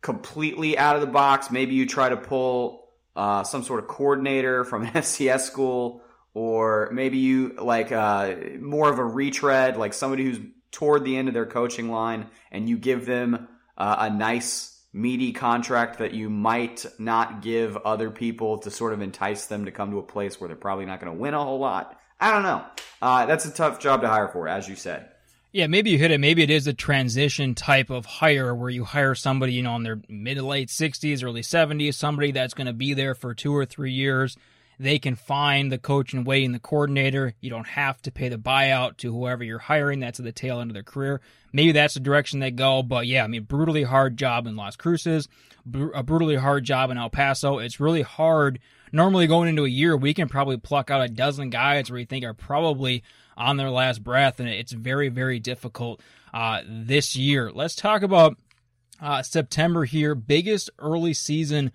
completely 0.00 0.76
out 0.76 0.96
of 0.96 1.00
the 1.00 1.08
box. 1.08 1.50
Maybe 1.50 1.74
you 1.74 1.86
try 1.86 2.10
to 2.10 2.16
pull 2.16 2.90
uh, 3.16 3.42
some 3.42 3.62
sort 3.64 3.80
of 3.80 3.88
coordinator 3.88 4.64
from 4.64 4.82
an 4.86 4.92
FCS 4.92 5.40
school 5.40 6.02
or 6.34 6.90
maybe 6.92 7.18
you 7.18 7.54
like 7.58 7.92
uh, 7.92 8.34
more 8.60 8.90
of 8.90 8.98
a 8.98 9.04
retread, 9.04 9.76
like 9.76 9.94
somebody 9.94 10.24
who's 10.24 10.40
toward 10.72 11.04
the 11.04 11.16
end 11.16 11.28
of 11.28 11.34
their 11.34 11.46
coaching 11.46 11.88
line, 11.88 12.26
and 12.50 12.68
you 12.68 12.76
give 12.76 13.06
them 13.06 13.48
uh, 13.78 13.96
a 14.00 14.10
nice 14.10 14.82
meaty 14.92 15.32
contract 15.32 15.98
that 15.98 16.12
you 16.12 16.28
might 16.28 16.84
not 16.98 17.42
give 17.42 17.76
other 17.78 18.10
people 18.10 18.58
to 18.58 18.70
sort 18.70 18.92
of 18.92 19.00
entice 19.00 19.46
them 19.46 19.64
to 19.64 19.70
come 19.70 19.92
to 19.92 19.98
a 19.98 20.02
place 20.02 20.40
where 20.40 20.48
they're 20.48 20.56
probably 20.56 20.86
not 20.86 21.00
going 21.00 21.12
to 21.12 21.18
win 21.18 21.34
a 21.34 21.42
whole 21.42 21.58
lot. 21.58 21.98
I 22.20 22.30
don't 22.30 22.42
know. 22.42 22.64
Uh, 23.00 23.26
that's 23.26 23.44
a 23.44 23.50
tough 23.50 23.80
job 23.80 24.02
to 24.02 24.08
hire 24.08 24.28
for, 24.28 24.48
as 24.48 24.68
you 24.68 24.76
said. 24.76 25.08
Yeah, 25.52 25.68
maybe 25.68 25.90
you 25.90 25.98
hit 25.98 26.10
it. 26.10 26.18
Maybe 26.18 26.42
it 26.42 26.50
is 26.50 26.66
a 26.66 26.72
transition 26.72 27.54
type 27.54 27.90
of 27.90 28.06
hire 28.06 28.52
where 28.52 28.70
you 28.70 28.82
hire 28.82 29.14
somebody, 29.14 29.52
you 29.52 29.62
know, 29.62 29.76
in 29.76 29.84
their 29.84 30.00
mid 30.08 30.36
to 30.36 30.42
late 30.44 30.68
60s, 30.68 31.22
early 31.22 31.42
70s, 31.42 31.94
somebody 31.94 32.32
that's 32.32 32.54
going 32.54 32.66
to 32.66 32.72
be 32.72 32.92
there 32.94 33.14
for 33.14 33.34
two 33.34 33.54
or 33.54 33.64
three 33.64 33.92
years 33.92 34.36
they 34.78 34.98
can 34.98 35.14
find 35.14 35.70
the 35.70 35.78
coach 35.78 36.12
and 36.12 36.26
waiting 36.26 36.52
the 36.52 36.58
coordinator. 36.58 37.34
You 37.40 37.50
don't 37.50 37.68
have 37.68 38.00
to 38.02 38.10
pay 38.10 38.28
the 38.28 38.38
buyout 38.38 38.96
to 38.98 39.12
whoever 39.12 39.44
you're 39.44 39.58
hiring. 39.58 40.00
That's 40.00 40.18
at 40.18 40.24
the 40.24 40.32
tail 40.32 40.60
end 40.60 40.70
of 40.70 40.74
their 40.74 40.82
career. 40.82 41.20
Maybe 41.52 41.72
that's 41.72 41.94
the 41.94 42.00
direction 42.00 42.40
they 42.40 42.50
go. 42.50 42.82
But 42.82 43.06
yeah, 43.06 43.24
I 43.24 43.26
mean, 43.26 43.44
brutally 43.44 43.84
hard 43.84 44.16
job 44.16 44.46
in 44.46 44.56
Las 44.56 44.76
Cruces, 44.76 45.28
a 45.94 46.02
brutally 46.02 46.36
hard 46.36 46.64
job 46.64 46.90
in 46.90 46.98
El 46.98 47.10
Paso. 47.10 47.58
It's 47.58 47.80
really 47.80 48.02
hard. 48.02 48.58
Normally, 48.92 49.26
going 49.26 49.48
into 49.48 49.64
a 49.64 49.68
year, 49.68 49.96
we 49.96 50.14
can 50.14 50.28
probably 50.28 50.56
pluck 50.56 50.90
out 50.90 51.04
a 51.04 51.08
dozen 51.08 51.50
guys 51.50 51.90
where 51.90 51.98
you 51.98 52.06
think 52.06 52.24
are 52.24 52.34
probably 52.34 53.02
on 53.36 53.56
their 53.56 53.70
last 53.70 54.04
breath, 54.04 54.38
and 54.38 54.48
it's 54.48 54.72
very, 54.72 55.08
very 55.08 55.40
difficult 55.40 56.00
uh, 56.32 56.60
this 56.68 57.16
year. 57.16 57.50
Let's 57.52 57.74
talk 57.74 58.02
about 58.02 58.36
uh, 59.00 59.22
September 59.22 59.84
here. 59.84 60.14
Biggest 60.14 60.70
early 60.78 61.12
season 61.12 61.72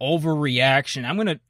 overreaction. 0.00 1.04
I'm 1.04 1.16
to 1.26 1.40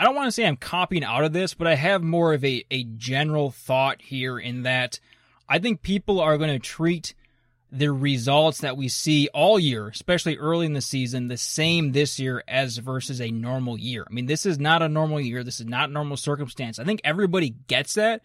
I 0.00 0.04
don't 0.04 0.14
want 0.14 0.28
to 0.28 0.32
say 0.32 0.46
I'm 0.46 0.56
copying 0.56 1.04
out 1.04 1.24
of 1.24 1.34
this, 1.34 1.52
but 1.52 1.66
I 1.66 1.74
have 1.74 2.02
more 2.02 2.32
of 2.32 2.42
a, 2.42 2.64
a 2.70 2.84
general 2.84 3.50
thought 3.50 4.00
here 4.00 4.38
in 4.38 4.62
that 4.62 4.98
I 5.46 5.58
think 5.58 5.82
people 5.82 6.20
are 6.20 6.38
going 6.38 6.48
to 6.48 6.58
treat 6.58 7.12
the 7.70 7.92
results 7.92 8.62
that 8.62 8.78
we 8.78 8.88
see 8.88 9.28
all 9.34 9.58
year, 9.58 9.88
especially 9.88 10.38
early 10.38 10.64
in 10.64 10.72
the 10.72 10.80
season, 10.80 11.28
the 11.28 11.36
same 11.36 11.92
this 11.92 12.18
year 12.18 12.42
as 12.48 12.78
versus 12.78 13.20
a 13.20 13.30
normal 13.30 13.76
year. 13.76 14.06
I 14.08 14.14
mean, 14.14 14.24
this 14.24 14.46
is 14.46 14.58
not 14.58 14.80
a 14.80 14.88
normal 14.88 15.20
year. 15.20 15.44
This 15.44 15.60
is 15.60 15.66
not 15.66 15.92
normal 15.92 16.16
circumstance. 16.16 16.78
I 16.78 16.84
think 16.84 17.02
everybody 17.04 17.50
gets 17.66 17.92
that, 17.92 18.22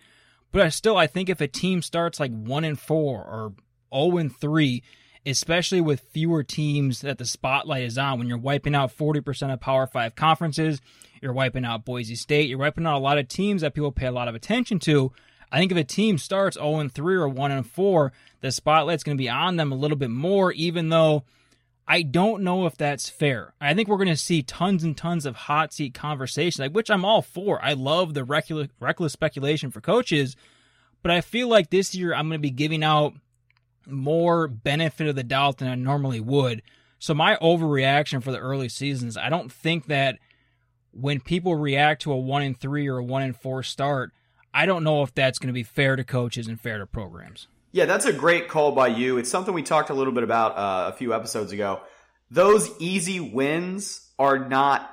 but 0.54 0.62
I 0.62 0.70
still 0.70 0.96
I 0.96 1.08
think 1.08 1.28
if 1.28 1.42
a 1.42 1.48
team 1.50 1.82
starts 1.82 2.22
like 2.22 2.32
one 2.32 2.64
and 2.64 2.80
four 2.80 3.18
or 3.20 3.54
0 3.94 4.16
and 4.16 4.34
three, 4.34 4.82
especially 5.26 5.82
with 5.82 6.02
fewer 6.12 6.44
teams 6.44 7.02
that 7.02 7.18
the 7.18 7.26
spotlight 7.26 7.84
is 7.84 7.98
on, 7.98 8.20
when 8.20 8.28
you're 8.28 8.38
wiping 8.38 8.76
out 8.76 8.96
40% 8.96 9.54
of 9.54 9.60
Power 9.60 9.88
Five 9.88 10.16
conferences, 10.16 10.82
you're 11.22 11.34
wiping 11.34 11.66
out 11.66 11.86
Boise 11.86 12.16
State. 12.16 12.50
You're 12.50 12.60
wiping 12.60 12.86
out 12.86 12.98
a 12.98 13.00
lot 13.00 13.18
of 13.18 13.28
teams 13.28 13.62
that 13.62 13.74
people 13.74 13.92
pay 13.92 14.08
a 14.08 14.12
lot 14.12 14.28
of 14.28 14.36
attention 14.36 14.80
to. 14.80 15.12
I 15.52 15.60
think 15.60 15.72
if 15.72 15.78
a 15.78 15.84
team 15.84 16.18
starts 16.18 16.58
0 16.58 16.90
3 16.90 17.16
or 17.16 17.28
1 17.28 17.64
4, 17.64 18.14
the 18.42 18.52
spotlight's 18.52 19.04
going 19.04 19.18
to 19.18 19.22
be 19.22 19.30
on 19.30 19.56
them 19.56 19.72
a 19.72 19.76
little 19.76 19.98
bit 19.98 20.10
more, 20.10 20.52
even 20.52 20.90
though 20.90 21.24
I 21.88 22.02
don't 22.02 22.44
know 22.44 22.66
if 22.66 22.78
that's 22.78 23.10
fair. 23.10 23.54
I 23.62 23.74
think 23.74 23.88
we're 23.88 23.98
going 23.98 24.08
to 24.08 24.16
see 24.16 24.42
tons 24.42 24.84
and 24.84 24.98
tons 24.98 25.26
of 25.26 25.36
hot 25.36 25.74
seat 25.74 25.94
conversation, 25.94 26.64
like 26.64 26.72
which 26.72 26.90
I'm 26.90 27.06
all 27.06 27.22
for. 27.22 27.64
I 27.64 27.74
love 27.74 28.14
the 28.14 28.24
reckless 28.24 29.14
speculation 29.14 29.72
for 29.72 29.82
coaches, 29.82 30.36
but 31.02 31.12
I 31.12 31.22
feel 31.22 31.48
like 31.48 31.70
this 31.70 31.94
year 31.94 32.14
I'm 32.14 32.28
going 32.28 32.40
to 32.40 32.48
be 32.48 32.50
giving 32.50 32.84
out 32.84 33.14
more 33.88 34.48
benefit 34.48 35.08
of 35.08 35.16
the 35.16 35.24
doubt 35.24 35.58
than 35.58 35.68
I 35.68 35.76
normally 35.76 36.20
would. 36.20 36.62
So 37.00 37.14
my 37.14 37.36
overreaction 37.38 38.24
for 38.24 38.32
the 38.32 38.40
early 38.40 38.70
seasons, 38.70 39.18
I 39.18 39.30
don't 39.30 39.52
think 39.52 39.88
that 39.88 40.18
when 40.92 41.20
people 41.20 41.56
react 41.56 42.02
to 42.04 42.12
a 42.12 42.18
one 42.18 42.42
in 42.42 42.56
three 42.56 42.88
or 42.88 42.98
a 42.98 43.04
one 43.04 43.22
in 43.24 43.34
four 43.34 43.64
start, 43.64 44.12
I 44.54 44.66
don't 44.66 44.84
know 44.84 45.04
if 45.04 45.14
that's 45.14 45.38
going 45.38 45.50
to 45.50 45.54
be 45.54 45.64
fair 45.64 45.96
to 45.96 46.04
coaches 46.04 46.48
and 46.48 46.60
fair 46.60 46.78
to 46.78 46.86
programs. 46.86 47.48
Yeah, 47.74 47.86
that's 47.86 48.06
a 48.06 48.14
great 48.14 48.48
call 48.48 48.72
by 48.72 48.88
you. 48.88 49.18
It's 49.18 49.30
something 49.30 49.54
we 49.54 49.64
talked 49.64 49.90
a 49.90 49.94
little 49.94 50.14
bit 50.14 50.24
about 50.24 50.58
uh, 50.58 50.92
a 50.94 50.94
few 50.94 51.14
episodes 51.14 51.52
ago. 51.52 51.82
Those 52.32 52.72
easy 52.80 53.20
wins 53.20 54.10
are 54.18 54.40
not 54.40 54.90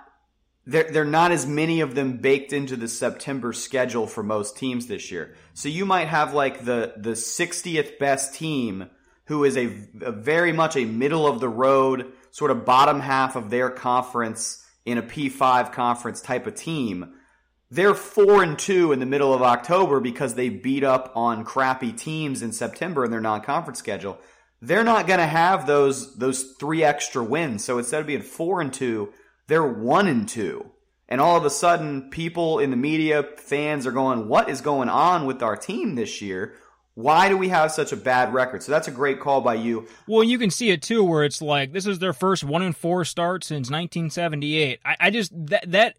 they're, 0.66 0.90
they're 0.90 1.04
not 1.04 1.32
as 1.32 1.46
many 1.46 1.80
of 1.80 1.94
them 1.94 2.18
baked 2.18 2.52
into 2.52 2.76
the 2.76 2.88
September 2.88 3.52
schedule 3.52 4.06
for 4.06 4.22
most 4.22 4.56
teams 4.56 4.86
this 4.86 5.10
year. 5.10 5.34
So 5.54 5.68
you 5.68 5.84
might 5.84 6.08
have 6.08 6.34
like 6.34 6.64
the 6.64 6.94
the 6.96 7.12
60th 7.12 7.98
best 7.98 8.34
team 8.34 8.88
who 9.26 9.44
is 9.44 9.56
a, 9.56 9.66
a 10.00 10.12
very 10.12 10.52
much 10.52 10.76
a 10.76 10.84
middle 10.84 11.26
of 11.26 11.40
the 11.40 11.48
road 11.48 12.12
sort 12.30 12.50
of 12.50 12.64
bottom 12.64 13.00
half 13.00 13.36
of 13.36 13.50
their 13.50 13.70
conference 13.70 14.64
in 14.84 14.98
a 14.98 15.02
P5 15.02 15.72
conference 15.72 16.20
type 16.20 16.46
of 16.46 16.54
team. 16.54 17.14
They're 17.70 17.94
four 17.94 18.42
and 18.42 18.58
two 18.58 18.92
in 18.92 18.98
the 18.98 19.06
middle 19.06 19.32
of 19.32 19.42
October 19.42 20.00
because 20.00 20.34
they 20.34 20.48
beat 20.48 20.84
up 20.84 21.12
on 21.14 21.44
crappy 21.44 21.92
teams 21.92 22.42
in 22.42 22.52
September 22.52 23.04
in 23.04 23.10
their 23.10 23.20
non-conference 23.20 23.78
schedule. 23.78 24.18
They're 24.60 24.84
not 24.84 25.06
going 25.06 25.18
to 25.18 25.26
have 25.26 25.66
those 25.66 26.14
those 26.16 26.54
three 26.60 26.84
extra 26.84 27.24
wins. 27.24 27.64
So 27.64 27.78
instead 27.78 28.00
of 28.00 28.06
being 28.06 28.22
four 28.22 28.60
and 28.60 28.72
two, 28.72 29.12
they're 29.46 29.66
one 29.66 30.06
and 30.06 30.28
two. 30.28 30.70
And 31.08 31.20
all 31.20 31.36
of 31.36 31.44
a 31.44 31.50
sudden, 31.50 32.08
people 32.10 32.58
in 32.58 32.70
the 32.70 32.76
media, 32.76 33.22
fans 33.36 33.86
are 33.86 33.92
going, 33.92 34.28
"What 34.28 34.48
is 34.48 34.60
going 34.60 34.88
on 34.88 35.26
with 35.26 35.42
our 35.42 35.56
team 35.56 35.94
this 35.94 36.22
year? 36.22 36.54
Why 36.94 37.28
do 37.28 37.38
we 37.38 37.48
have 37.48 37.72
such 37.72 37.92
a 37.92 37.96
bad 37.96 38.34
record? 38.34 38.62
So 38.62 38.70
that's 38.70 38.88
a 38.88 38.92
great 38.92 39.18
call 39.18 39.40
by 39.40 39.54
you. 39.54 39.88
Well, 40.06 40.22
you 40.22 40.38
can 40.38 40.50
see 40.50 40.70
it 40.70 40.82
too, 40.82 41.02
where 41.02 41.24
it's 41.24 41.40
like 41.40 41.72
this 41.72 41.86
is 41.86 41.98
their 41.98 42.12
first 42.12 42.44
one 42.44 42.62
and 42.62 42.76
four 42.76 43.04
start 43.04 43.44
since 43.44 43.70
1978. 43.70 44.80
I, 44.84 44.96
I 45.00 45.10
just 45.10 45.32
that 45.46 45.70
that 45.70 45.96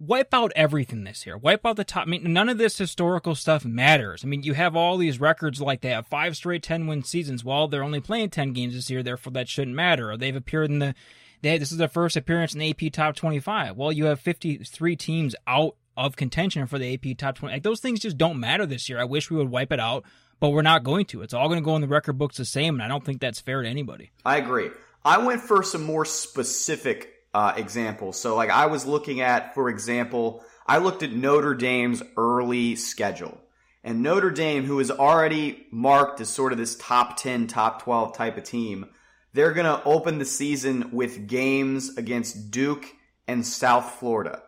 wipe 0.00 0.34
out 0.34 0.50
everything 0.56 1.04
this 1.04 1.24
year. 1.26 1.36
Wipe 1.36 1.64
out 1.64 1.76
the 1.76 1.84
top. 1.84 2.06
I 2.06 2.10
mean, 2.10 2.32
none 2.32 2.48
of 2.48 2.58
this 2.58 2.76
historical 2.76 3.36
stuff 3.36 3.64
matters. 3.64 4.24
I 4.24 4.28
mean, 4.28 4.42
you 4.42 4.54
have 4.54 4.74
all 4.74 4.96
these 4.96 5.20
records 5.20 5.60
like 5.60 5.80
they 5.80 5.90
have 5.90 6.08
five 6.08 6.36
straight 6.36 6.64
10 6.64 6.88
win 6.88 7.04
seasons. 7.04 7.44
Well, 7.44 7.68
they're 7.68 7.84
only 7.84 8.00
playing 8.00 8.30
10 8.30 8.52
games 8.52 8.74
this 8.74 8.90
year, 8.90 9.02
therefore 9.04 9.32
that 9.34 9.48
shouldn't 9.48 9.76
matter. 9.76 10.10
Or 10.10 10.16
they've 10.16 10.36
appeared 10.36 10.70
in 10.70 10.80
the. 10.80 10.94
They, 11.42 11.58
this 11.58 11.72
is 11.72 11.78
their 11.78 11.88
first 11.88 12.16
appearance 12.16 12.54
in 12.54 12.60
the 12.60 12.70
AP 12.70 12.92
top 12.92 13.16
25. 13.16 13.76
Well, 13.76 13.92
you 13.92 14.06
have 14.06 14.20
53 14.20 14.96
teams 14.96 15.36
out 15.46 15.76
of 15.96 16.16
contention 16.16 16.66
for 16.66 16.78
the 16.78 16.94
AP 16.94 17.18
top 17.18 17.36
20. 17.36 17.54
Like, 17.54 17.62
those 17.62 17.80
things 17.80 18.00
just 18.00 18.16
don't 18.16 18.40
matter 18.40 18.64
this 18.64 18.88
year. 18.88 18.98
I 18.98 19.04
wish 19.04 19.30
we 19.30 19.36
would 19.36 19.50
wipe 19.50 19.72
it 19.72 19.80
out 19.80 20.04
but 20.42 20.50
we're 20.50 20.60
not 20.60 20.82
going 20.82 21.04
to. 21.04 21.22
It's 21.22 21.32
all 21.32 21.46
going 21.46 21.60
to 21.60 21.64
go 21.64 21.76
in 21.76 21.82
the 21.82 21.86
record 21.86 22.18
books 22.18 22.36
the 22.36 22.44
same, 22.44 22.74
and 22.74 22.82
I 22.82 22.88
don't 22.88 23.04
think 23.04 23.20
that's 23.20 23.38
fair 23.38 23.62
to 23.62 23.68
anybody. 23.68 24.10
I 24.24 24.38
agree. 24.38 24.70
I 25.04 25.18
went 25.18 25.40
for 25.40 25.62
some 25.62 25.84
more 25.84 26.04
specific 26.04 27.10
uh, 27.32 27.54
examples. 27.56 28.18
So, 28.18 28.34
like, 28.34 28.50
I 28.50 28.66
was 28.66 28.84
looking 28.84 29.20
at, 29.20 29.54
for 29.54 29.68
example, 29.68 30.42
I 30.66 30.78
looked 30.78 31.04
at 31.04 31.12
Notre 31.12 31.54
Dame's 31.54 32.02
early 32.16 32.74
schedule. 32.74 33.40
And 33.84 34.02
Notre 34.02 34.32
Dame, 34.32 34.64
who 34.64 34.80
is 34.80 34.90
already 34.90 35.64
marked 35.70 36.20
as 36.20 36.28
sort 36.28 36.50
of 36.50 36.58
this 36.58 36.74
top 36.74 37.16
10, 37.18 37.46
top 37.46 37.82
12 37.84 38.16
type 38.16 38.36
of 38.36 38.42
team, 38.42 38.86
they're 39.32 39.52
going 39.52 39.66
to 39.66 39.82
open 39.84 40.18
the 40.18 40.24
season 40.24 40.90
with 40.92 41.26
games 41.26 41.96
against 41.96 42.50
Duke 42.50 42.86
and 43.26 43.46
South 43.46 43.92
Florida. 43.92 44.42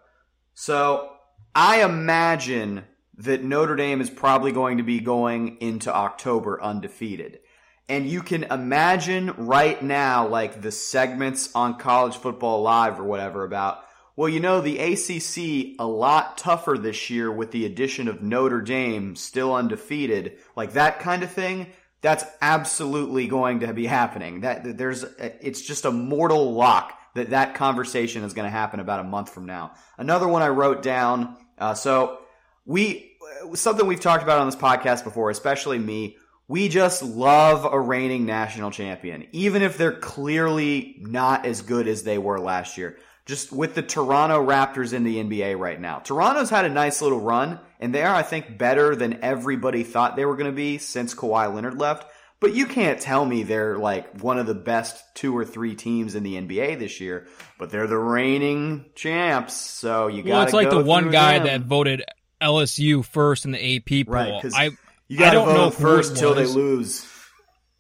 So 0.55 1.11
I 1.55 1.83
imagine 1.83 2.85
that 3.19 3.45
Notre 3.45 3.77
Dame 3.77 4.01
is 4.01 4.11
probably 4.11 4.53
going 4.53 4.79
to 4.79 4.83
be 4.83 5.01
going 5.01 5.59
into 5.61 5.95
October 5.95 6.61
undefeated. 6.61 7.41
And 7.89 8.09
you 8.09 8.23
can 8.23 8.45
imagine 8.45 9.35
right 9.37 9.81
now, 9.83 10.27
like 10.27 10.63
the 10.63 10.73
segments 10.73 11.55
on 11.55 11.79
College 11.79 12.17
Football 12.17 12.63
Live 12.63 12.99
or 12.99 13.05
whatever 13.05 13.45
about, 13.45 13.85
well, 14.17 14.29
you 14.29 14.41
know, 14.41 14.61
the 14.61 14.79
ACC 14.79 15.77
a 15.79 15.87
lot 15.87 16.39
tougher 16.39 16.79
this 16.79 17.11
year 17.11 17.31
with 17.31 17.51
the 17.51 17.67
addition 17.67 18.09
of 18.09 18.23
Notre 18.23 18.63
Dame 18.63 19.17
still 19.17 19.55
undefeated, 19.55 20.39
like 20.57 20.73
that 20.73 20.99
kind 21.01 21.23
of 21.23 21.31
thing. 21.31 21.67
That's 22.05 22.27
absolutely 22.43 23.29
going 23.29 23.61
to 23.61 23.73
be 23.73 23.87
happening. 23.87 24.43
That 24.43 24.77
there's, 24.77 25.05
it's 25.19 25.63
just 25.63 25.87
a 25.87 25.91
mortal 25.91 26.53
lock 26.53 26.93
that 27.15 27.31
that 27.31 27.55
conversation 27.55 28.25
is 28.25 28.35
going 28.35 28.45
to 28.45 28.51
happen 28.51 28.79
about 28.79 29.01
a 29.01 29.05
month 29.05 29.31
from 29.31 29.47
now. 29.47 29.73
Another 29.97 30.29
one 30.29 30.43
I 30.43 30.49
wrote 30.49 30.83
down. 30.83 31.35
Uh, 31.57 31.73
so 31.73 32.19
we 32.67 33.17
something 33.55 33.87
we've 33.87 34.01
talked 34.01 34.23
about 34.23 34.39
on 34.39 34.47
this 34.47 34.55
podcast 34.55 35.03
before, 35.03 35.31
especially 35.31 35.79
me. 35.79 36.19
We 36.47 36.69
just 36.69 37.03
love 37.03 37.65
a 37.65 37.81
reigning 37.81 38.27
national 38.27 38.71
champion, 38.71 39.27
even 39.33 39.63
if 39.63 39.79
they're 39.79 39.99
clearly 39.99 40.97
not 41.01 41.47
as 41.47 41.63
good 41.63 41.89
as 41.89 42.03
they 42.03 42.19
were 42.19 42.39
last 42.39 42.77
year. 42.77 42.99
Just 43.25 43.51
with 43.51 43.75
the 43.75 43.81
Toronto 43.81 44.47
Raptors 44.47 44.93
in 44.93 45.05
the 45.05 45.17
NBA 45.25 45.59
right 45.59 45.81
now. 45.81 46.01
Toronto's 46.01 46.51
had 46.51 46.67
a 46.67 46.69
nice 46.69 47.01
little 47.01 47.21
run, 47.21 47.61
and 47.85 47.95
they 47.95 48.03
are, 48.03 48.15
I 48.15 48.23
think, 48.23 48.57
better 48.57 48.97
than 48.97 49.23
everybody 49.23 49.83
thought 49.83 50.17
they 50.17 50.25
were 50.25 50.37
going 50.37 50.51
to 50.51 50.57
be 50.57 50.79
since 50.79 51.15
Kawhi 51.15 51.53
Leonard 51.55 51.79
left. 51.79 52.11
But 52.41 52.55
you 52.55 52.65
can't 52.65 52.99
tell 52.99 53.27
me 53.27 53.43
they're 53.43 53.77
like 53.77 54.23
one 54.23 54.39
of 54.39 54.47
the 54.47 54.55
best 54.55 55.05
two 55.15 55.37
or 55.37 55.45
three 55.45 55.75
teams 55.75 56.15
in 56.15 56.23
the 56.23 56.35
NBA 56.35 56.79
this 56.79 56.99
year. 56.99 57.27
But 57.59 57.69
they're 57.69 57.87
the 57.87 57.99
reigning 57.99 58.87
champs, 58.95 59.53
so 59.53 60.07
you 60.07 60.23
got. 60.23 60.31
Well, 60.31 60.43
it's 60.45 60.53
like 60.55 60.71
the 60.71 60.83
one 60.83 61.11
guy 61.11 61.39
them. 61.39 61.47
that 61.47 61.61
voted 61.61 62.03
LSU 62.41 63.05
first 63.05 63.45
in 63.45 63.51
the 63.51 63.77
AP 63.77 64.07
poll. 64.07 64.15
Right, 64.15 64.45
I 64.55 64.71
You 65.09 65.19
got 65.19 65.31
to 65.31 65.37
don't 65.37 65.49
know 65.49 65.69
vote 65.69 65.75
first 65.75 66.17
till 66.17 66.33
they 66.33 66.47
lose. 66.47 67.07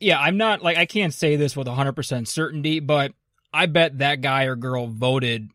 yeah, 0.01 0.21
I'm 0.21 0.37
not 0.37 0.63
like 0.63 0.77
I 0.77 0.85
can't 0.85 1.15
say 1.15 1.37
this 1.37 1.57
with 1.57 1.67
100% 1.67 2.29
certainty, 2.29 2.81
but 2.81 3.13
I 3.55 3.65
bet 3.65 4.01
that 4.01 4.21
guy 4.21 4.45
or 4.45 4.55
girl 4.55 4.87
voted 4.87 5.49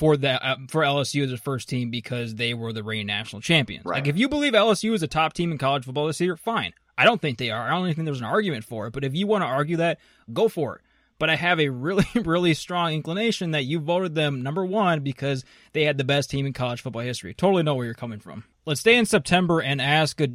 for 0.00 0.16
that 0.16 0.42
uh, 0.42 0.56
for 0.68 0.80
LSU 0.80 1.22
as 1.24 1.30
a 1.30 1.36
first 1.36 1.68
team 1.68 1.90
because 1.90 2.34
they 2.34 2.54
were 2.54 2.72
the 2.72 2.82
reigning 2.82 3.06
national 3.06 3.42
champions. 3.42 3.84
Right. 3.84 3.96
Like 3.96 4.08
if 4.08 4.16
you 4.16 4.30
believe 4.30 4.54
LSU 4.54 4.94
is 4.94 5.02
a 5.02 5.06
top 5.06 5.34
team 5.34 5.52
in 5.52 5.58
college 5.58 5.84
football 5.84 6.06
this 6.06 6.22
year, 6.22 6.38
fine. 6.38 6.72
I 6.96 7.04
don't 7.04 7.20
think 7.20 7.36
they 7.36 7.50
are. 7.50 7.66
I 7.66 7.68
don't 7.68 7.84
even 7.84 7.96
think 7.96 8.06
there's 8.06 8.20
an 8.20 8.26
argument 8.26 8.64
for 8.64 8.86
it. 8.86 8.94
But 8.94 9.04
if 9.04 9.14
you 9.14 9.26
want 9.26 9.42
to 9.42 9.46
argue 9.46 9.76
that, 9.76 9.98
go 10.32 10.48
for 10.48 10.76
it. 10.76 10.82
But 11.18 11.28
I 11.28 11.36
have 11.36 11.60
a 11.60 11.68
really, 11.68 12.06
really 12.14 12.54
strong 12.54 12.94
inclination 12.94 13.50
that 13.50 13.64
you 13.64 13.78
voted 13.78 14.14
them 14.14 14.42
number 14.42 14.64
one 14.64 15.00
because 15.00 15.44
they 15.74 15.84
had 15.84 15.98
the 15.98 16.04
best 16.04 16.30
team 16.30 16.46
in 16.46 16.54
college 16.54 16.80
football 16.80 17.02
history. 17.02 17.34
Totally 17.34 17.62
know 17.62 17.74
where 17.74 17.84
you're 17.84 17.94
coming 17.94 18.20
from. 18.20 18.44
Let's 18.64 18.80
stay 18.80 18.96
in 18.96 19.04
September 19.04 19.60
and 19.60 19.82
ask 19.82 20.18
a 20.22 20.28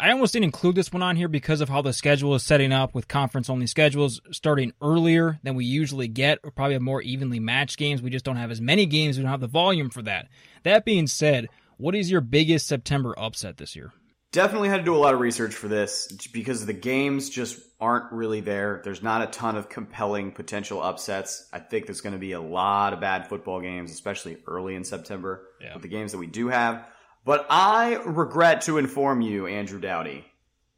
I 0.00 0.10
almost 0.10 0.34
didn't 0.34 0.44
include 0.44 0.74
this 0.74 0.92
one 0.92 1.02
on 1.02 1.16
here 1.16 1.28
because 1.28 1.60
of 1.60 1.68
how 1.68 1.80
the 1.80 1.92
schedule 1.94 2.34
is 2.34 2.42
setting 2.42 2.72
up 2.72 2.94
with 2.94 3.08
conference 3.08 3.48
only 3.48 3.66
schedules 3.66 4.20
starting 4.32 4.72
earlier 4.82 5.38
than 5.42 5.54
we 5.54 5.64
usually 5.64 6.08
get. 6.08 6.40
We 6.44 6.50
probably 6.50 6.74
have 6.74 6.82
more 6.82 7.00
evenly 7.00 7.40
matched 7.40 7.78
games. 7.78 8.02
We 8.02 8.10
just 8.10 8.24
don't 8.24 8.36
have 8.36 8.50
as 8.50 8.60
many 8.60 8.84
games. 8.84 9.16
We 9.16 9.22
don't 9.22 9.30
have 9.30 9.40
the 9.40 9.46
volume 9.46 9.88
for 9.88 10.02
that. 10.02 10.28
That 10.64 10.84
being 10.84 11.06
said, 11.06 11.48
what 11.78 11.94
is 11.94 12.10
your 12.10 12.20
biggest 12.20 12.66
September 12.66 13.14
upset 13.18 13.56
this 13.56 13.74
year? 13.74 13.92
Definitely 14.30 14.68
had 14.68 14.78
to 14.78 14.84
do 14.84 14.94
a 14.94 14.98
lot 14.98 15.14
of 15.14 15.20
research 15.20 15.54
for 15.54 15.68
this 15.68 16.06
because 16.34 16.66
the 16.66 16.74
games 16.74 17.30
just 17.30 17.58
aren't 17.80 18.12
really 18.12 18.42
there. 18.42 18.82
There's 18.84 19.02
not 19.02 19.22
a 19.22 19.26
ton 19.28 19.56
of 19.56 19.70
compelling 19.70 20.32
potential 20.32 20.82
upsets. 20.82 21.48
I 21.50 21.60
think 21.60 21.86
there's 21.86 22.02
going 22.02 22.12
to 22.12 22.18
be 22.18 22.32
a 22.32 22.40
lot 22.40 22.92
of 22.92 23.00
bad 23.00 23.26
football 23.26 23.62
games, 23.62 23.90
especially 23.90 24.36
early 24.46 24.74
in 24.74 24.84
September 24.84 25.48
Yeah. 25.62 25.72
with 25.72 25.82
the 25.82 25.88
games 25.88 26.12
that 26.12 26.18
we 26.18 26.26
do 26.26 26.48
have. 26.48 26.84
But 27.28 27.44
I 27.50 27.96
regret 28.06 28.62
to 28.62 28.78
inform 28.78 29.20
you, 29.20 29.46
Andrew 29.46 29.78
Doughty, 29.78 30.24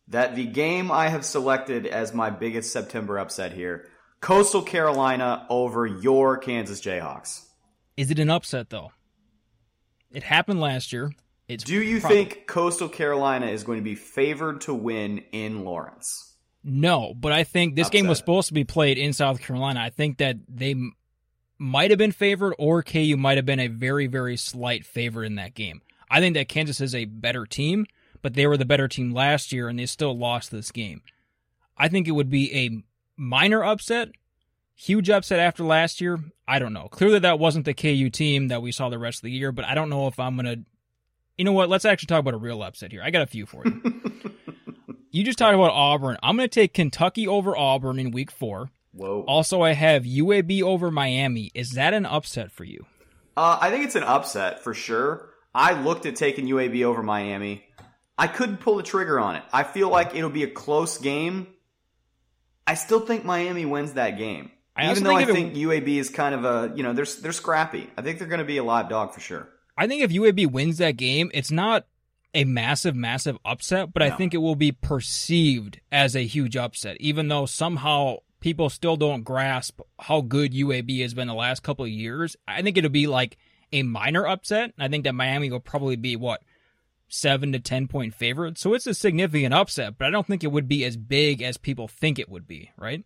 that 0.08 0.34
the 0.34 0.46
game 0.46 0.90
I 0.90 1.08
have 1.08 1.24
selected 1.24 1.86
as 1.86 2.12
my 2.12 2.30
biggest 2.30 2.72
September 2.72 3.20
upset 3.20 3.52
here, 3.52 3.86
Coastal 4.20 4.60
Carolina 4.60 5.46
over 5.48 5.86
your 5.86 6.38
Kansas 6.38 6.80
Jayhawks. 6.80 7.44
Is 7.96 8.10
it 8.10 8.18
an 8.18 8.30
upset 8.30 8.68
though? 8.68 8.90
It 10.10 10.24
happened 10.24 10.60
last 10.60 10.92
year. 10.92 11.12
It's 11.46 11.62
Do 11.62 11.80
you 11.80 12.00
think 12.00 12.48
Coastal 12.48 12.88
Carolina 12.88 13.46
is 13.46 13.62
going 13.62 13.78
to 13.78 13.84
be 13.84 13.94
favored 13.94 14.62
to 14.62 14.74
win 14.74 15.22
in 15.30 15.64
Lawrence? 15.64 16.34
No, 16.64 17.14
but 17.14 17.30
I 17.30 17.44
think 17.44 17.76
this 17.76 17.90
game 17.90 18.08
was 18.08 18.18
supposed 18.18 18.48
to 18.48 18.54
be 18.54 18.64
played 18.64 18.98
in 18.98 19.12
South 19.12 19.40
Carolina. 19.40 19.78
I 19.78 19.90
think 19.90 20.18
that 20.18 20.38
they 20.48 20.74
might 21.58 21.92
have 21.92 21.98
been 21.98 22.10
favored, 22.10 22.56
or 22.58 22.82
KU 22.82 23.16
might 23.16 23.38
have 23.38 23.46
been 23.46 23.60
a 23.60 23.68
very, 23.68 24.08
very 24.08 24.36
slight 24.36 24.84
favorite 24.84 25.26
in 25.26 25.36
that 25.36 25.54
game. 25.54 25.82
I 26.10 26.20
think 26.20 26.34
that 26.34 26.48
Kansas 26.48 26.80
is 26.80 26.94
a 26.94 27.04
better 27.04 27.46
team, 27.46 27.86
but 28.20 28.34
they 28.34 28.46
were 28.46 28.56
the 28.56 28.64
better 28.64 28.88
team 28.88 29.12
last 29.12 29.52
year, 29.52 29.68
and 29.68 29.78
they 29.78 29.86
still 29.86 30.16
lost 30.16 30.50
this 30.50 30.72
game. 30.72 31.02
I 31.76 31.88
think 31.88 32.08
it 32.08 32.12
would 32.12 32.28
be 32.28 32.54
a 32.54 32.82
minor 33.16 33.64
upset, 33.64 34.10
huge 34.74 35.08
upset 35.08 35.38
after 35.38 35.64
last 35.64 36.00
year. 36.00 36.18
I 36.48 36.58
don't 36.58 36.72
know. 36.72 36.88
Clearly, 36.88 37.20
that 37.20 37.38
wasn't 37.38 37.64
the 37.64 37.74
KU 37.74 38.10
team 38.10 38.48
that 38.48 38.60
we 38.60 38.72
saw 38.72 38.88
the 38.88 38.98
rest 38.98 39.18
of 39.18 39.22
the 39.22 39.30
year, 39.30 39.52
but 39.52 39.64
I 39.64 39.74
don't 39.74 39.88
know 39.88 40.06
if 40.08 40.18
I'm 40.18 40.36
gonna. 40.36 40.56
You 41.38 41.44
know 41.44 41.52
what? 41.52 41.70
Let's 41.70 41.86
actually 41.86 42.08
talk 42.08 42.20
about 42.20 42.34
a 42.34 42.38
real 42.38 42.62
upset 42.62 42.92
here. 42.92 43.02
I 43.02 43.10
got 43.10 43.22
a 43.22 43.26
few 43.26 43.46
for 43.46 43.62
you. 43.64 43.82
you 45.10 45.24
just 45.24 45.38
talked 45.38 45.54
about 45.54 45.70
Auburn. 45.70 46.18
I'm 46.22 46.36
going 46.36 46.48
to 46.48 46.54
take 46.54 46.74
Kentucky 46.74 47.26
over 47.26 47.56
Auburn 47.56 47.98
in 47.98 48.10
week 48.10 48.30
four. 48.30 48.70
Whoa. 48.92 49.24
Also, 49.26 49.62
I 49.62 49.72
have 49.72 50.04
UAB 50.04 50.62
over 50.62 50.90
Miami. 50.90 51.50
Is 51.54 51.70
that 51.70 51.94
an 51.94 52.04
upset 52.04 52.50
for 52.50 52.64
you? 52.64 52.86
Uh, 53.36 53.58
I 53.60 53.70
think 53.70 53.84
it's 53.84 53.94
an 53.94 54.02
upset 54.02 54.62
for 54.62 54.74
sure. 54.74 55.30
I 55.54 55.80
looked 55.80 56.06
at 56.06 56.16
taking 56.16 56.46
UAB 56.46 56.84
over 56.84 57.02
Miami. 57.02 57.64
I 58.16 58.26
couldn't 58.26 58.58
pull 58.58 58.76
the 58.76 58.82
trigger 58.82 59.18
on 59.18 59.36
it. 59.36 59.42
I 59.52 59.62
feel 59.62 59.88
like 59.88 60.14
it'll 60.14 60.30
be 60.30 60.42
a 60.44 60.50
close 60.50 60.98
game. 60.98 61.46
I 62.66 62.74
still 62.74 63.00
think 63.00 63.24
Miami 63.24 63.64
wins 63.64 63.94
that 63.94 64.18
game. 64.18 64.50
I 64.76 64.90
Even 64.90 65.02
though 65.04 65.10
think 65.16 65.20
I 65.20 65.22
if 65.24 65.28
it- 65.30 65.32
think 65.34 65.54
UAB 65.54 65.98
is 65.98 66.10
kind 66.10 66.34
of 66.34 66.44
a, 66.44 66.72
you 66.76 66.82
know, 66.82 66.92
they're 66.92 67.06
they're 67.20 67.32
scrappy. 67.32 67.90
I 67.96 68.02
think 68.02 68.18
they're 68.18 68.28
going 68.28 68.38
to 68.38 68.44
be 68.44 68.58
a 68.58 68.62
live 68.64 68.88
dog 68.88 69.12
for 69.12 69.20
sure. 69.20 69.48
I 69.76 69.86
think 69.86 70.02
if 70.02 70.10
UAB 70.12 70.46
wins 70.50 70.78
that 70.78 70.96
game, 70.96 71.30
it's 71.34 71.50
not 71.50 71.86
a 72.34 72.44
massive, 72.44 72.94
massive 72.94 73.38
upset, 73.44 73.92
but 73.92 74.02
I 74.02 74.10
think 74.10 74.34
it 74.34 74.38
will 74.38 74.54
be 74.54 74.70
perceived 74.70 75.80
as 75.90 76.14
a 76.14 76.24
huge 76.24 76.56
upset, 76.56 76.96
even 77.00 77.26
though 77.28 77.44
somehow 77.46 78.18
people 78.38 78.70
still 78.70 78.96
don't 78.96 79.24
grasp 79.24 79.80
how 79.98 80.20
good 80.20 80.52
UAB 80.52 81.00
has 81.02 81.12
been 81.12 81.26
the 81.28 81.34
last 81.34 81.62
couple 81.64 81.84
of 81.84 81.90
years. 81.90 82.36
I 82.46 82.62
think 82.62 82.76
it'll 82.76 82.88
be 82.90 83.06
like 83.08 83.36
a 83.72 83.82
minor 83.82 84.26
upset. 84.26 84.72
I 84.78 84.88
think 84.88 85.04
that 85.04 85.14
Miami 85.14 85.50
will 85.50 85.60
probably 85.60 85.96
be 85.96 86.16
what 86.16 86.42
seven 87.08 87.52
to 87.52 87.58
ten 87.58 87.88
point 87.88 88.14
favorite, 88.14 88.58
so 88.58 88.74
it's 88.74 88.86
a 88.86 88.94
significant 88.94 89.54
upset, 89.54 89.98
but 89.98 90.06
I 90.06 90.10
don't 90.10 90.26
think 90.26 90.44
it 90.44 90.52
would 90.52 90.68
be 90.68 90.84
as 90.84 90.96
big 90.96 91.42
as 91.42 91.56
people 91.56 91.88
think 91.88 92.18
it 92.18 92.28
would 92.28 92.46
be. 92.46 92.70
Right? 92.76 93.04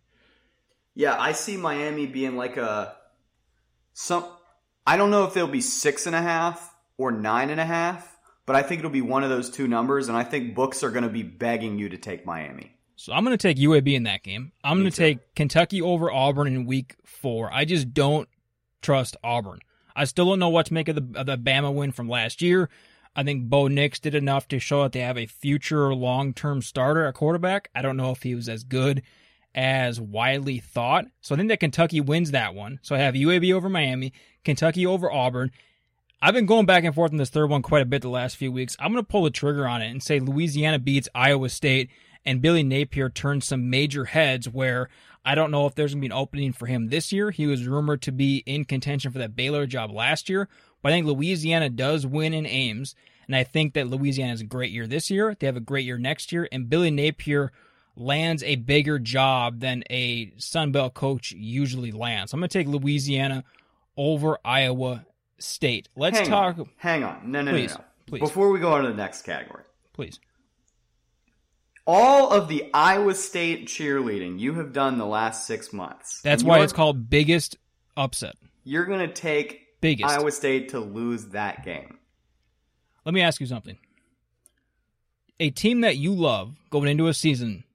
Yeah, 0.93 1.19
I 1.19 1.33
see 1.33 1.57
Miami 1.57 2.05
being 2.05 2.37
like 2.37 2.57
a 2.57 2.95
some. 3.93 4.25
I 4.87 4.97
don't 4.97 5.09
know 5.11 5.25
if 5.25 5.33
they'll 5.33 5.47
be 5.47 5.61
six 5.61 6.05
and 6.05 6.15
a 6.15 6.21
half 6.21 6.73
or 6.97 7.11
nine 7.11 7.49
and 7.49 7.59
a 7.59 7.65
half, 7.65 8.17
but 8.45 8.55
I 8.55 8.61
think 8.61 8.79
it'll 8.79 8.91
be 8.91 9.01
one 9.01 9.23
of 9.23 9.29
those 9.29 9.49
two 9.49 9.67
numbers, 9.67 10.07
and 10.07 10.17
I 10.17 10.23
think 10.23 10.55
books 10.55 10.83
are 10.83 10.91
going 10.91 11.03
to 11.03 11.09
be 11.09 11.23
begging 11.23 11.79
you 11.79 11.89
to 11.89 11.97
take 11.97 12.25
Miami. 12.25 12.71
So 12.95 13.11
I'm 13.11 13.25
going 13.25 13.37
to 13.37 13.41
take 13.41 13.57
UAB 13.57 13.93
in 13.93 14.03
that 14.03 14.23
game. 14.23 14.53
I'm 14.63 14.77
Me 14.77 14.83
going 14.83 14.91
to 14.91 14.95
too. 14.97 15.03
take 15.03 15.35
Kentucky 15.35 15.81
over 15.81 16.09
Auburn 16.09 16.47
in 16.47 16.65
week 16.65 16.95
four. 17.03 17.51
I 17.51 17.65
just 17.65 17.93
don't 17.93 18.29
trust 18.81 19.17
Auburn. 19.23 19.59
I 19.95 20.05
still 20.05 20.25
don't 20.25 20.39
know 20.39 20.49
what 20.49 20.65
to 20.67 20.73
make 20.73 20.87
of 20.87 20.95
the, 20.95 21.19
of 21.19 21.25
the 21.25 21.37
Bama 21.37 21.73
win 21.73 21.91
from 21.91 22.09
last 22.09 22.41
year. 22.41 22.69
I 23.15 23.23
think 23.23 23.45
Bo 23.45 23.67
Nix 23.67 23.99
did 23.99 24.13
enough 24.13 24.47
to 24.49 24.59
show 24.59 24.83
that 24.83 24.91
they 24.91 24.99
have 24.99 25.17
a 25.17 25.25
future 25.25 25.93
long 25.95 26.33
term 26.33 26.61
starter 26.61 27.05
at 27.05 27.13
quarterback. 27.13 27.69
I 27.73 27.81
don't 27.81 27.97
know 27.97 28.11
if 28.11 28.23
he 28.23 28.35
was 28.35 28.49
as 28.49 28.63
good 28.63 29.03
as 29.53 30.01
widely 30.01 30.59
thought. 30.59 31.05
So 31.21 31.33
I 31.33 31.37
think 31.37 31.47
that 31.47 31.61
Kentucky 31.61 32.01
wins 32.01 32.31
that 32.31 32.53
one. 32.53 32.79
So 32.81 32.95
I 32.95 32.99
have 32.99 33.13
UAB 33.13 33.53
over 33.53 33.69
Miami, 33.69 34.11
Kentucky 34.43 34.85
over 34.85 35.09
Auburn. 35.09 35.51
I've 36.21 36.33
been 36.33 36.45
going 36.45 36.65
back 36.65 36.83
and 36.83 36.93
forth 36.93 37.11
on 37.11 37.17
this 37.17 37.29
third 37.29 37.49
one 37.49 37.61
quite 37.61 37.81
a 37.81 37.85
bit 37.85 38.01
the 38.01 38.09
last 38.09 38.35
few 38.35 38.51
weeks. 38.51 38.75
I'm 38.79 38.91
going 38.91 39.03
to 39.03 39.09
pull 39.09 39.23
the 39.23 39.29
trigger 39.29 39.67
on 39.67 39.81
it 39.81 39.89
and 39.89 40.03
say 40.03 40.19
Louisiana 40.19 40.79
beats 40.79 41.07
Iowa 41.15 41.49
State 41.49 41.89
and 42.25 42.41
Billy 42.41 42.63
Napier 42.63 43.09
turns 43.09 43.45
some 43.45 43.69
major 43.69 44.05
heads 44.05 44.49
where 44.49 44.89
I 45.25 45.35
don't 45.35 45.51
know 45.51 45.65
if 45.65 45.75
there's 45.75 45.93
going 45.93 46.01
to 46.01 46.07
be 46.07 46.13
an 46.13 46.19
opening 46.19 46.53
for 46.53 46.67
him 46.67 46.89
this 46.89 47.11
year. 47.11 47.31
He 47.31 47.47
was 47.47 47.67
rumored 47.67 48.03
to 48.03 48.11
be 48.11 48.43
in 48.45 48.63
contention 48.63 49.11
for 49.11 49.17
that 49.19 49.35
Baylor 49.35 49.65
job 49.65 49.91
last 49.91 50.29
year, 50.29 50.47
but 50.81 50.91
I 50.91 50.95
think 50.95 51.07
Louisiana 51.07 51.69
does 51.69 52.05
win 52.05 52.33
in 52.33 52.45
Ames. 52.45 52.95
And 53.27 53.35
I 53.35 53.43
think 53.43 53.73
that 53.73 53.87
Louisiana 53.87 54.31
has 54.31 54.41
a 54.41 54.45
great 54.45 54.71
year 54.71 54.85
this 54.85 55.09
year. 55.09 55.35
They 55.39 55.47
have 55.47 55.57
a 55.57 55.61
great 55.61 55.83
year 55.85 55.97
next 55.97 56.31
year. 56.31 56.47
And 56.51 56.69
Billy 56.69 56.91
Napier 56.91 57.51
lands 57.95 58.43
a 58.43 58.55
bigger 58.57 58.99
job 58.99 59.61
than 59.61 59.83
a 59.89 60.31
Sun 60.37 60.71
Belt 60.71 60.93
coach 60.93 61.31
usually 61.31 61.91
lands. 61.91 62.33
I'm 62.33 62.39
going 62.39 62.49
to 62.49 62.57
take 62.57 62.67
Louisiana 62.67 63.43
over 63.97 64.37
Iowa 64.45 65.05
State. 65.39 65.89
Let's 65.95 66.19
hang 66.19 66.29
talk. 66.29 66.59
On. 66.59 66.69
Hang 66.77 67.03
on. 67.03 67.31
No, 67.31 67.41
no, 67.41 67.51
Please, 67.51 67.71
no, 67.71 67.77
no. 67.77 67.83
please. 68.05 68.19
Before 68.19 68.51
we 68.51 68.59
go 68.59 68.73
on 68.73 68.83
to 68.83 68.89
the 68.89 68.95
next 68.95 69.23
category, 69.23 69.63
Please. 69.93 70.19
All 71.87 72.31
of 72.31 72.47
the 72.47 72.69
Iowa 72.73 73.13
State 73.15 73.67
cheerleading 73.67 74.39
you 74.39 74.55
have 74.55 74.73
done 74.73 74.97
the 74.97 75.05
last 75.05 75.45
six 75.45 75.71
months. 75.71 76.21
That's 76.21 76.41
and 76.41 76.49
why 76.49 76.61
it's 76.61 76.73
called 76.73 77.09
biggest 77.09 77.57
upset. 77.95 78.35
You're 78.63 78.85
going 78.85 79.07
to 79.07 79.13
take 79.13 79.61
Biggest. 79.81 80.09
Iowa 80.09 80.31
State 80.31 80.69
to 80.69 80.79
lose 80.79 81.27
that 81.27 81.63
game. 81.63 81.99
Let 83.05 83.13
me 83.13 83.21
ask 83.21 83.39
you 83.39 83.45
something. 83.45 83.77
A 85.39 85.51
team 85.51 85.81
that 85.81 85.97
you 85.97 86.13
love 86.13 86.55
going 86.71 86.87
into 86.87 87.07
a 87.07 87.13
season, 87.13 87.65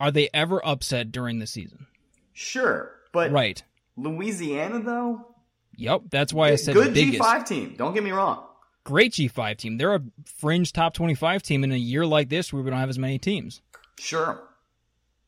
are 0.00 0.10
they 0.10 0.28
ever 0.34 0.64
upset 0.66 1.12
during 1.12 1.38
the 1.38 1.46
season? 1.46 1.86
Sure, 2.32 2.90
but 3.12 3.30
Right. 3.30 3.62
Louisiana 3.96 4.80
though, 4.80 5.32
Yep. 5.76 6.02
That's 6.10 6.32
why 6.32 6.48
I 6.48 6.56
said 6.56 6.74
good 6.74 6.94
biggest. 6.94 7.22
G5 7.22 7.46
team. 7.46 7.74
Don't 7.76 7.94
get 7.94 8.02
me 8.02 8.10
wrong. 8.10 8.44
Great 8.84 9.12
G5 9.12 9.56
team. 9.56 9.78
They're 9.78 9.94
a 9.94 10.02
fringe 10.24 10.72
top 10.72 10.94
25 10.94 11.42
team 11.42 11.62
in 11.64 11.72
a 11.72 11.76
year 11.76 12.04
like 12.04 12.28
this 12.28 12.52
where 12.52 12.62
we 12.62 12.70
don't 12.70 12.80
have 12.80 12.88
as 12.88 12.98
many 12.98 13.18
teams. 13.18 13.60
Sure, 13.98 14.42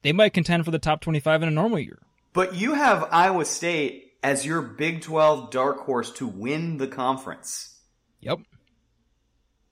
They 0.02 0.12
might 0.12 0.32
contend 0.34 0.64
for 0.64 0.70
the 0.72 0.78
top 0.78 1.00
25 1.00 1.42
in 1.42 1.48
a 1.48 1.52
normal 1.52 1.78
year. 1.78 1.98
but 2.32 2.54
you 2.56 2.74
have 2.74 3.06
Iowa 3.12 3.44
State 3.44 4.12
as 4.22 4.44
your 4.44 4.60
Big 4.62 5.02
12 5.02 5.50
dark 5.50 5.80
horse 5.80 6.10
to 6.12 6.26
win 6.26 6.78
the 6.78 6.88
conference. 6.88 7.78
Yep. 8.20 8.38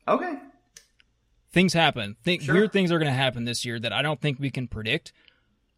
Okay. 0.06 0.34
Things 1.52 1.72
happen. 1.72 2.16
Think, 2.22 2.42
Sure. 2.42 2.54
Weird 2.54 2.72
things 2.72 2.92
are 2.92 2.98
going 2.98 3.10
to 3.10 3.16
happen 3.16 3.44
this 3.44 3.64
year 3.64 3.80
that 3.80 3.92
I 3.92 4.02
don't 4.02 4.20
think 4.20 4.38
we 4.38 4.50
can 4.50 4.68
predict. 4.68 5.12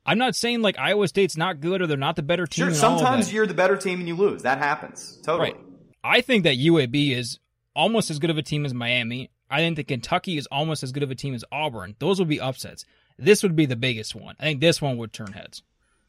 I'm 0.06 0.18
not 0.18 0.36
saying 0.36 0.60
like 0.60 0.78
Iowa 0.78 1.08
State's 1.08 1.36
not 1.36 1.60
good 1.60 1.80
or 1.80 1.86
they're 1.86 1.96
not 1.96 2.16
the 2.16 2.22
better 2.22 2.46
team. 2.46 2.64
Sure, 2.66 2.74
and 2.74 2.84
all 2.84 2.92
of 2.94 2.98
sometimes 2.98 3.32
you're 3.32 3.46
the 3.46 3.54
better 3.54 3.76
team 3.76 4.00
and 4.00 4.08
you 4.08 4.14
lose. 4.16 4.42
That 4.42 4.58
happens. 4.58 5.18
Totally. 5.24 5.52
Right. 5.52 5.60
I 6.02 6.20
think 6.20 6.44
that 6.44 6.58
UAB 6.58 7.12
is 7.16 7.38
almost 7.74 8.10
as 8.10 8.18
good 8.18 8.30
of 8.30 8.38
a 8.38 8.42
team 8.42 8.64
as 8.64 8.74
Miami. 8.74 9.30
I 9.50 9.58
think 9.58 9.76
that 9.76 9.88
Kentucky 9.88 10.36
is 10.36 10.46
almost 10.46 10.82
as 10.82 10.92
good 10.92 11.02
of 11.02 11.10
a 11.10 11.14
team 11.14 11.34
as 11.34 11.44
Auburn. 11.52 11.96
Those 11.98 12.18
would 12.18 12.28
be 12.28 12.40
upsets. 12.40 12.84
This 13.18 13.42
would 13.42 13.54
be 13.54 13.66
the 13.66 13.76
biggest 13.76 14.14
one. 14.14 14.36
I 14.40 14.44
think 14.44 14.60
this 14.60 14.82
one 14.82 14.96
would 14.98 15.12
turn 15.12 15.32
heads. 15.32 15.62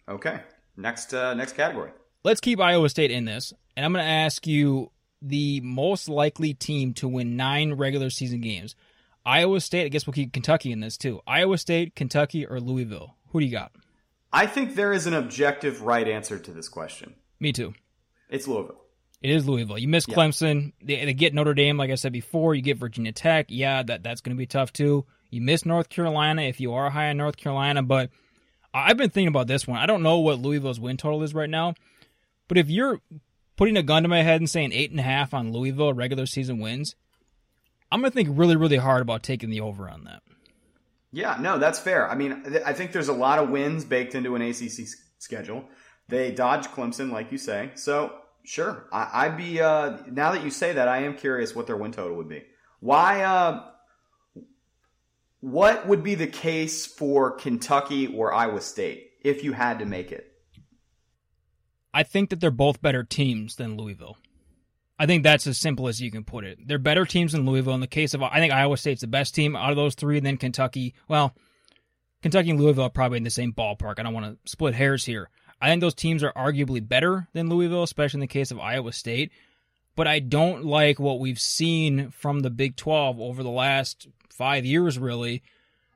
Okay. 0.07 0.39
Next 0.77 1.13
uh, 1.13 1.33
next 1.33 1.53
category. 1.53 1.91
Let's 2.23 2.41
keep 2.41 2.59
Iowa 2.59 2.89
State 2.89 3.11
in 3.11 3.25
this, 3.25 3.53
and 3.77 3.85
I'm 3.85 3.93
going 3.93 4.03
to 4.03 4.09
ask 4.09 4.47
you 4.47 4.91
the 5.21 5.61
most 5.61 6.09
likely 6.09 6.53
team 6.53 6.93
to 6.95 7.07
win 7.07 7.35
nine 7.35 7.73
regular 7.73 8.09
season 8.09 8.41
games. 8.41 8.75
Iowa 9.25 9.59
State, 9.59 9.85
I 9.85 9.89
guess 9.89 10.05
we'll 10.05 10.13
keep 10.13 10.33
Kentucky 10.33 10.71
in 10.71 10.79
this 10.79 10.97
too. 10.97 11.21
Iowa 11.27 11.57
State, 11.57 11.95
Kentucky, 11.95 12.45
or 12.45 12.59
Louisville? 12.59 13.15
Who 13.29 13.39
do 13.39 13.45
you 13.45 13.51
got? 13.51 13.71
I 14.33 14.47
think 14.47 14.75
there 14.75 14.91
is 14.91 15.07
an 15.07 15.13
objective 15.13 15.81
right 15.81 16.07
answer 16.07 16.37
to 16.37 16.51
this 16.51 16.67
question. 16.67 17.15
Me 17.39 17.51
too. 17.51 17.73
It's 18.29 18.47
Louisville. 18.47 18.81
It 19.21 19.29
is 19.29 19.47
Louisville. 19.47 19.77
You 19.77 19.87
miss 19.87 20.05
Clemson. 20.05 20.73
They, 20.83 21.05
they 21.05 21.13
get 21.13 21.33
Notre 21.33 21.53
Dame, 21.53 21.77
like 21.77 21.89
I 21.89 21.95
said 21.95 22.13
before. 22.13 22.53
You 22.53 22.61
get 22.61 22.77
Virginia 22.77 23.11
Tech. 23.11 23.47
Yeah, 23.49 23.81
that 23.83 24.03
that's 24.03 24.21
going 24.21 24.35
to 24.35 24.39
be 24.39 24.45
tough 24.45 24.71
too. 24.71 25.05
You 25.31 25.41
miss 25.41 25.65
North 25.65 25.89
Carolina 25.89 26.43
if 26.43 26.59
you 26.59 26.73
are 26.73 26.89
high 26.89 27.09
on 27.09 27.17
North 27.17 27.37
Carolina. 27.37 27.81
But 27.81 28.09
I've 28.73 28.97
been 28.97 29.09
thinking 29.09 29.29
about 29.29 29.47
this 29.47 29.67
one. 29.67 29.79
I 29.79 29.85
don't 29.85 30.03
know 30.03 30.19
what 30.19 30.39
Louisville's 30.39 30.79
win 30.79 30.97
total 30.97 31.23
is 31.23 31.33
right 31.33 31.49
now, 31.49 31.73
but 32.47 32.57
if 32.57 32.69
you're 32.69 33.01
putting 33.55 33.77
a 33.77 33.83
gun 33.83 34.03
to 34.03 34.09
my 34.09 34.21
head 34.21 34.41
and 34.41 34.49
saying 34.49 34.73
eight 34.73 34.91
and 34.91 34.99
a 34.99 35.03
half 35.03 35.33
on 35.33 35.51
Louisville 35.51 35.93
regular 35.93 36.25
season 36.25 36.59
wins, 36.59 36.95
I'm 37.91 38.01
going 38.01 38.11
to 38.11 38.15
think 38.15 38.29
really, 38.31 38.55
really 38.55 38.77
hard 38.77 39.01
about 39.01 39.23
taking 39.23 39.49
the 39.49 39.61
over 39.61 39.89
on 39.89 40.03
that. 40.03 40.21
Yeah, 41.11 41.37
no, 41.39 41.57
that's 41.57 41.79
fair. 41.79 42.09
I 42.09 42.15
mean, 42.15 42.57
I 42.65 42.73
think 42.73 42.91
there's 42.91 43.07
a 43.07 43.13
lot 43.13 43.39
of 43.39 43.49
wins 43.49 43.85
baked 43.85 44.15
into 44.15 44.35
an 44.35 44.41
ACC 44.41 44.87
schedule. 45.17 45.63
They 46.09 46.31
dodge 46.31 46.67
Clemson, 46.67 47.11
like 47.11 47.31
you 47.31 47.37
say. 47.37 47.71
So, 47.75 48.13
sure, 48.45 48.87
I- 48.91 49.25
I'd 49.25 49.37
be. 49.37 49.59
Uh, 49.61 49.97
now 50.11 50.31
that 50.31 50.43
you 50.43 50.49
say 50.51 50.73
that, 50.73 50.87
I 50.87 50.99
am 51.03 51.15
curious 51.15 51.55
what 51.55 51.67
their 51.67 51.77
win 51.77 51.91
total 51.91 52.17
would 52.17 52.29
be. 52.29 52.43
Why? 52.79 53.23
Uh, 53.23 53.63
what 55.41 55.87
would 55.87 56.03
be 56.03 56.15
the 56.15 56.27
case 56.27 56.85
for 56.85 57.31
Kentucky 57.31 58.07
or 58.07 58.33
Iowa 58.33 58.61
State 58.61 59.11
if 59.23 59.43
you 59.43 59.53
had 59.53 59.79
to 59.79 59.85
make 59.85 60.11
it? 60.11 60.31
I 61.93 62.03
think 62.03 62.29
that 62.29 62.39
they're 62.39 62.51
both 62.51 62.81
better 62.81 63.03
teams 63.03 63.55
than 63.55 63.77
Louisville. 63.77 64.17
I 64.97 65.05
think 65.05 65.23
that's 65.23 65.45
as 65.45 65.57
simple 65.57 65.87
as 65.87 66.01
you 66.01 66.09
can 66.09 66.23
put 66.23 66.45
it. 66.45 66.57
They're 66.65 66.77
better 66.77 67.05
teams 67.05 67.33
than 67.33 67.45
Louisville. 67.45 67.73
In 67.73 67.81
the 67.81 67.87
case 67.87 68.13
of, 68.13 68.23
I 68.23 68.39
think 68.39 68.53
Iowa 68.53 68.77
State's 68.77 69.01
the 69.01 69.07
best 69.07 69.35
team 69.35 69.55
out 69.55 69.69
of 69.71 69.75
those 69.75 69.93
three. 69.95 70.17
and 70.17 70.25
Then 70.25 70.37
Kentucky. 70.37 70.95
Well, 71.07 71.33
Kentucky 72.21 72.49
and 72.49 72.59
Louisville 72.59 72.85
are 72.85 72.89
probably 72.89 73.17
in 73.17 73.23
the 73.23 73.29
same 73.29 73.53
ballpark. 73.53 73.99
I 73.99 74.03
don't 74.03 74.13
want 74.13 74.25
to 74.43 74.49
split 74.51 74.73
hairs 74.73 75.05
here. 75.05 75.29
I 75.61 75.69
think 75.69 75.81
those 75.81 75.95
teams 75.95 76.23
are 76.23 76.33
arguably 76.33 76.85
better 76.85 77.27
than 77.33 77.49
Louisville, 77.49 77.83
especially 77.83 78.17
in 78.17 78.21
the 78.21 78.27
case 78.27 78.51
of 78.51 78.59
Iowa 78.59 78.91
State. 78.91 79.31
But 79.95 80.07
I 80.07 80.19
don't 80.19 80.65
like 80.65 80.99
what 80.99 81.19
we've 81.19 81.39
seen 81.39 82.11
from 82.11 82.41
the 82.41 82.49
Big 82.49 82.75
12 82.75 83.19
over 83.19 83.41
the 83.43 83.49
last 83.49 84.07
five 84.29 84.65
years, 84.65 84.99
really. 84.99 85.41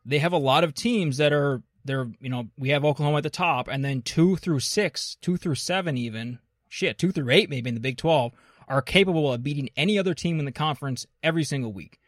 They 0.06 0.20
have 0.20 0.32
a 0.32 0.38
lot 0.38 0.64
of 0.64 0.74
teams 0.74 1.18
that 1.18 1.34
are, 1.34 1.62
they're, 1.84 2.08
you 2.22 2.30
know, 2.30 2.48
we 2.58 2.70
have 2.70 2.86
Oklahoma 2.86 3.18
at 3.18 3.24
the 3.24 3.30
top, 3.30 3.68
and 3.68 3.84
then 3.84 4.02
two 4.02 4.38
through 4.38 4.62
six, 4.62 5.18
two 5.22 5.36
through 5.36 5.56
seven, 5.56 5.98
even, 5.98 6.40
shit, 6.70 6.98
two 6.98 7.12
through 7.12 7.30
eight, 7.32 7.50
maybe 7.50 7.68
in 7.68 7.76
the 7.76 7.82
Big 7.82 7.98
12, 7.98 8.32
are 8.70 8.82
capable 8.82 9.34
of 9.34 9.44
beating 9.44 9.70
any 9.76 10.00
other 10.00 10.14
team 10.14 10.40
in 10.40 10.46
the 10.46 10.52
conference 10.52 11.06
every 11.22 11.44
single 11.44 11.74
week. 11.74 12.00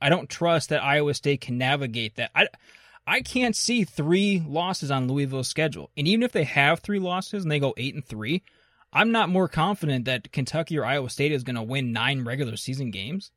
I 0.00 0.08
don't 0.08 0.30
trust 0.30 0.70
that 0.70 0.82
Iowa 0.82 1.12
State 1.14 1.42
can 1.42 1.58
navigate 1.58 2.16
that. 2.16 2.30
I, 2.34 2.48
I 3.06 3.20
can't 3.20 3.54
see 3.54 3.84
three 3.84 4.42
losses 4.46 4.90
on 4.90 5.08
Louisville's 5.08 5.48
schedule. 5.48 5.90
And 5.96 6.08
even 6.08 6.22
if 6.22 6.32
they 6.32 6.44
have 6.44 6.80
three 6.80 6.98
losses 6.98 7.42
and 7.42 7.52
they 7.52 7.58
go 7.58 7.74
eight 7.76 7.94
and 7.94 8.04
three, 8.04 8.42
I'm 8.92 9.10
not 9.10 9.28
more 9.28 9.48
confident 9.48 10.04
that 10.06 10.32
Kentucky 10.32 10.78
or 10.78 10.84
Iowa 10.84 11.10
State 11.10 11.32
is 11.32 11.42
going 11.42 11.56
to 11.56 11.62
win 11.62 11.92
nine 11.92 12.24
regular 12.24 12.56
season 12.56 12.90
games. 12.90 13.30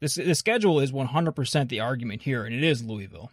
This 0.00 0.16
the 0.16 0.34
schedule 0.34 0.80
is 0.80 0.92
100% 0.92 1.68
the 1.68 1.80
argument 1.80 2.22
here, 2.22 2.44
and 2.44 2.54
it 2.54 2.62
is 2.62 2.84
Louisville. 2.84 3.30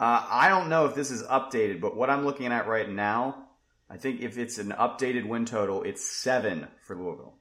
Uh, 0.00 0.24
I 0.28 0.48
don't 0.48 0.68
know 0.68 0.86
if 0.86 0.94
this 0.94 1.10
is 1.10 1.22
updated, 1.24 1.80
but 1.80 1.96
what 1.96 2.10
I'm 2.10 2.24
looking 2.24 2.46
at 2.46 2.68
right 2.68 2.88
now, 2.88 3.48
I 3.90 3.96
think 3.96 4.20
if 4.20 4.38
it's 4.38 4.58
an 4.58 4.70
updated 4.70 5.26
win 5.26 5.44
total, 5.44 5.82
it's 5.82 6.04
seven 6.04 6.68
for 6.86 6.96
Louisville. 6.96 7.34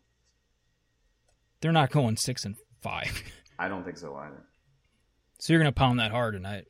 They're 1.61 1.71
not 1.71 1.91
going 1.91 2.17
six 2.17 2.45
and 2.45 2.55
five, 2.81 3.23
I 3.59 3.67
don't 3.67 3.83
think 3.83 3.97
so 3.97 4.15
either. 4.15 4.46
So 5.39 5.53
you're 5.53 5.61
going 5.61 5.71
to 5.71 5.77
pound 5.77 5.99
that 5.99 6.11
hard 6.11 6.33
tonight. 6.33 6.65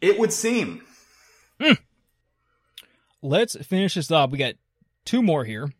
It 0.00 0.18
would 0.18 0.32
seem. 0.32 0.82
Hmm. 1.60 1.74
Let's 3.20 3.56
finish 3.66 3.94
this 3.94 4.10
up. 4.10 4.30
We 4.30 4.38
got 4.38 4.54
two 5.04 5.22
more 5.22 5.44
here. 5.44 5.72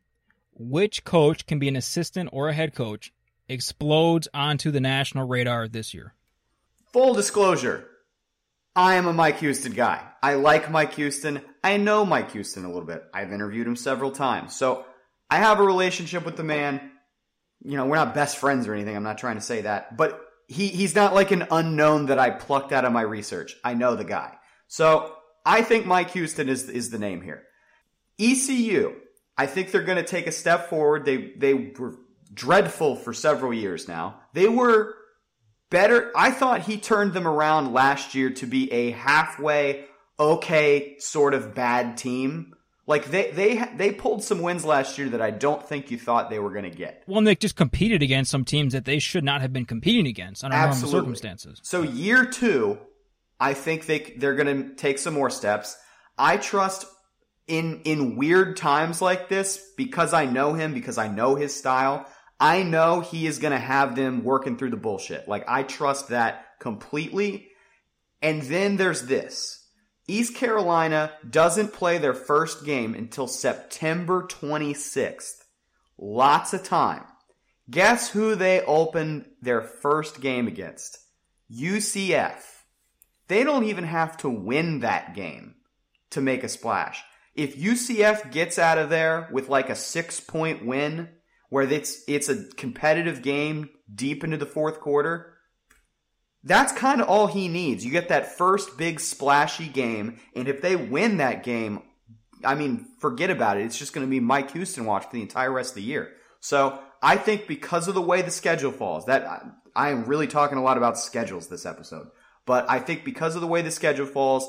Which 0.55 1.05
coach 1.05 1.47
can 1.47 1.59
be 1.59 1.69
an 1.69 1.77
assistant 1.77 2.29
or 2.33 2.49
a 2.49 2.53
head 2.53 2.75
coach 2.75 3.13
explodes 3.49 4.29
onto 4.35 4.71
the 4.71 4.81
national 4.81 5.27
radar 5.27 5.69
this 5.69 5.95
year? 5.95 6.15
Full 6.93 7.15
disclosure, 7.15 7.89
I 8.75 8.95
am 8.95 9.07
a 9.07 9.13
Mike 9.13 9.39
Houston 9.39 9.73
guy. 9.73 10.03
I 10.23 10.35
like 10.35 10.71
Mike 10.71 10.95
Houston. 10.95 11.41
I 11.63 11.77
know 11.77 12.05
Mike 12.05 12.33
Houston 12.33 12.65
a 12.65 12.69
little 12.69 12.87
bit. 12.87 13.05
I've 13.15 13.33
interviewed 13.33 13.67
him 13.67 13.77
several 13.77 14.11
times. 14.11 14.55
So 14.57 14.85
I 15.31 15.39
have 15.39 15.61
a 15.61 15.65
relationship 15.65 16.25
with 16.25 16.37
the 16.37 16.45
man. 16.45 16.91
You 17.63 17.77
know, 17.77 17.87
we're 17.87 17.97
not 17.97 18.15
best 18.15 18.37
friends 18.37 18.67
or 18.67 18.75
anything. 18.75 18.97
I'm 18.97 19.03
not 19.03 19.19
trying 19.19 19.37
to 19.37 19.41
say 19.41 19.63
that. 19.63 19.97
But 19.97 20.21
he, 20.49 20.69
he's 20.69 20.95
not 20.95 21.15
like 21.15 21.31
an 21.31 21.47
unknown 21.51 22.07
that 22.07 22.19
I 22.19 22.31
plucked 22.31 22.73
out 22.73 22.87
of 22.87 22.93
my 22.93 23.03
research. 23.03 23.55
I 23.63 23.75
know 23.75 23.95
the 23.95 24.05
guy. 24.05 24.35
So 24.67 25.15
I 25.45 25.63
think 25.63 25.87
Mike 25.87 26.11
Houston 26.13 26.49
is, 26.49 26.69
is 26.69 26.91
the 26.91 26.99
name 26.99 27.21
here. 27.21 27.45
ECU, 28.19 28.95
I 29.37 29.47
think 29.47 29.71
they're 29.71 29.83
going 29.83 29.99
to 29.99 30.05
take 30.05 30.27
a 30.27 30.33
step 30.33 30.71
forward. 30.71 31.05
They, 31.05 31.33
they 31.37 31.55
were 31.55 31.97
dreadful 32.33 32.97
for 32.97 33.13
several 33.13 33.53
years 33.53 33.87
now. 33.87 34.21
They 34.33 34.49
were 34.49 34.95
better. 35.71 36.11
I 36.17 36.31
thought 36.31 36.63
he 36.63 36.79
turned 36.79 37.13
them 37.13 37.29
around 37.29 37.73
last 37.75 38.15
year 38.15 38.31
to 38.31 38.47
be 38.47 38.73
a 38.73 38.91
halfway 38.93 39.85
okay 40.19 40.97
sort 40.99 41.35
of 41.35 41.55
bad 41.55 41.99
team. 41.99 42.55
Like 42.89 43.11
they 43.11 43.31
they 43.33 43.63
they 43.77 43.93
pulled 43.93 44.25
some 44.25 44.41
wins 44.41 44.65
last 44.65 44.97
year 44.97 45.11
that 45.11 45.21
I 45.21 45.31
don't 45.31 45.63
think 45.63 45.91
you 45.91 45.99
thought 45.99 46.31
they 46.31 46.39
were 46.39 46.51
going 46.51 46.65
to 46.65 46.77
get. 46.77 47.05
Well, 47.07 47.23
they 47.23 47.35
just 47.35 47.55
competed 47.55 48.03
against 48.03 48.31
some 48.31 48.47
teams 48.47 48.73
that 48.73 48.87
they 48.87 48.99
should 48.99 49.25
not 49.25 49.43
have 49.43 49.53
been 49.53 49.67
competing 49.67 50.07
against 50.07 50.43
under 50.43 50.57
normal 50.57 50.75
circumstances. 50.75 51.61
So 51.63 51.83
year 51.83 52.25
2, 52.25 52.79
I 53.39 53.53
think 53.53 53.85
they 53.85 54.15
they're 54.17 54.35
going 54.35 54.71
to 54.71 54.75
take 54.75 54.99
some 54.99 55.13
more 55.13 55.29
steps. 55.29 55.77
I 56.17 56.39
trust 56.39 56.87
in 57.47 57.83
in 57.85 58.17
weird 58.17 58.57
times 58.57 59.03
like 59.03 59.29
this 59.29 59.63
because 59.77 60.15
I 60.15 60.25
know 60.25 60.55
him 60.55 60.73
because 60.73 60.97
I 60.97 61.09
know 61.09 61.35
his 61.35 61.55
style. 61.55 62.07
I 62.41 62.63
know 62.63 63.01
he 63.01 63.27
is 63.27 63.39
going 63.39 63.53
to 63.53 63.59
have 63.59 63.97
them 63.97 64.25
working 64.25 64.57
through 64.57 64.71
the 64.71 64.79
bullshit. 64.79 65.29
Like 65.29 65.45
I 65.47 65.63
trust 65.63 66.09
that 66.09 66.47
completely. 66.59 67.49
And 68.23 68.41
then 68.41 68.79
there's 68.79 69.03
this. 69.03 69.58
East 70.09 70.35
Carolina 70.35 71.13
doesn't 71.29 71.75
play 71.75 71.99
their 71.99 72.15
first 72.15 72.65
game 72.65 72.95
until 72.95 73.29
September 73.29 74.23
26th. 74.23 75.45
Lots 75.99 76.55
of 76.55 76.65
time. 76.65 77.05
Guess 77.71 78.11
who 78.11 78.35
they 78.35 78.63
opened 78.63 79.27
their 79.43 79.61
first 79.61 80.23
game 80.23 80.49
against? 80.49 80.99
UCF. 81.53 82.43
They 83.29 83.45
don't 83.45 83.65
even 83.65 83.85
have 83.85 84.17
to 84.19 84.31
win 84.31 84.81
that 84.81 85.15
game 85.15 85.57
to 86.11 86.23
make 86.23 86.43
a 86.43 86.49
splash. 86.49 87.05
If 87.35 87.57
UCF 87.57 88.33
gets 88.33 88.59
out 88.59 88.79
of 88.79 88.89
there 88.89 89.29
with 89.31 89.51
like 89.51 89.69
a 89.69 89.77
six 89.77 90.19
point 90.19 90.65
win, 90.65 91.11
where 91.51 91.71
it's 91.71 92.03
it's 92.09 92.29
a 92.29 92.45
competitive 92.57 93.23
game 93.23 93.69
deep 93.95 94.25
into 94.25 94.39
the 94.39 94.47
fourth 94.47 94.81
quarter, 94.81 95.35
that's 96.49 96.73
kind 96.73 97.03
of 97.03 97.09
all 97.09 97.27
he 97.27 97.47
needs. 97.47 97.85
You 97.85 97.93
get 97.93 98.09
that 98.09 98.37
first 98.39 98.79
big 98.79 99.01
splashy 99.01 99.69
game, 99.69 100.19
and 100.35 100.49
if 100.49 100.63
they 100.63 100.77
win 100.77 101.19
that 101.19 101.45
game, 101.45 101.83
I 102.43 102.55
mean, 102.55 102.87
forget 102.99 103.31
about 103.31 103.59
it. 103.59 103.67
It's 103.67 103.79
just 103.79 103.93
going 103.93 104.07
to 104.07 104.11
be 104.11 104.19
Mike 104.19 104.53
Houston 104.53 104.87
watch 104.87 105.05
for 105.05 105.13
the 105.13 105.23
entire 105.23 105.53
rest 105.53 105.73
of 105.73 105.75
the 105.77 105.83
year. 105.83 106.13
So 106.41 106.79
I 107.03 107.17
think 107.17 107.47
because 107.47 107.87
of 107.87 107.95
the 107.95 108.01
way 108.01 108.23
the 108.23 108.31
schedule 108.31 108.73
falls, 108.73 109.07
that 109.07 109.45
I, 109.77 109.91
am 109.91 110.07
really 110.07 110.27
talking 110.27 110.57
a 110.57 110.63
lot 110.63 110.79
about 110.79 110.99
schedules 110.99 111.49
this 111.49 111.67
episode. 111.67 112.09
But 112.47 112.65
I 112.71 112.79
think 112.79 113.05
because 113.05 113.35
of 113.35 113.43
the 113.43 113.47
way 113.47 113.61
the 113.61 113.71
schedule 113.71 114.07
falls, 114.07 114.49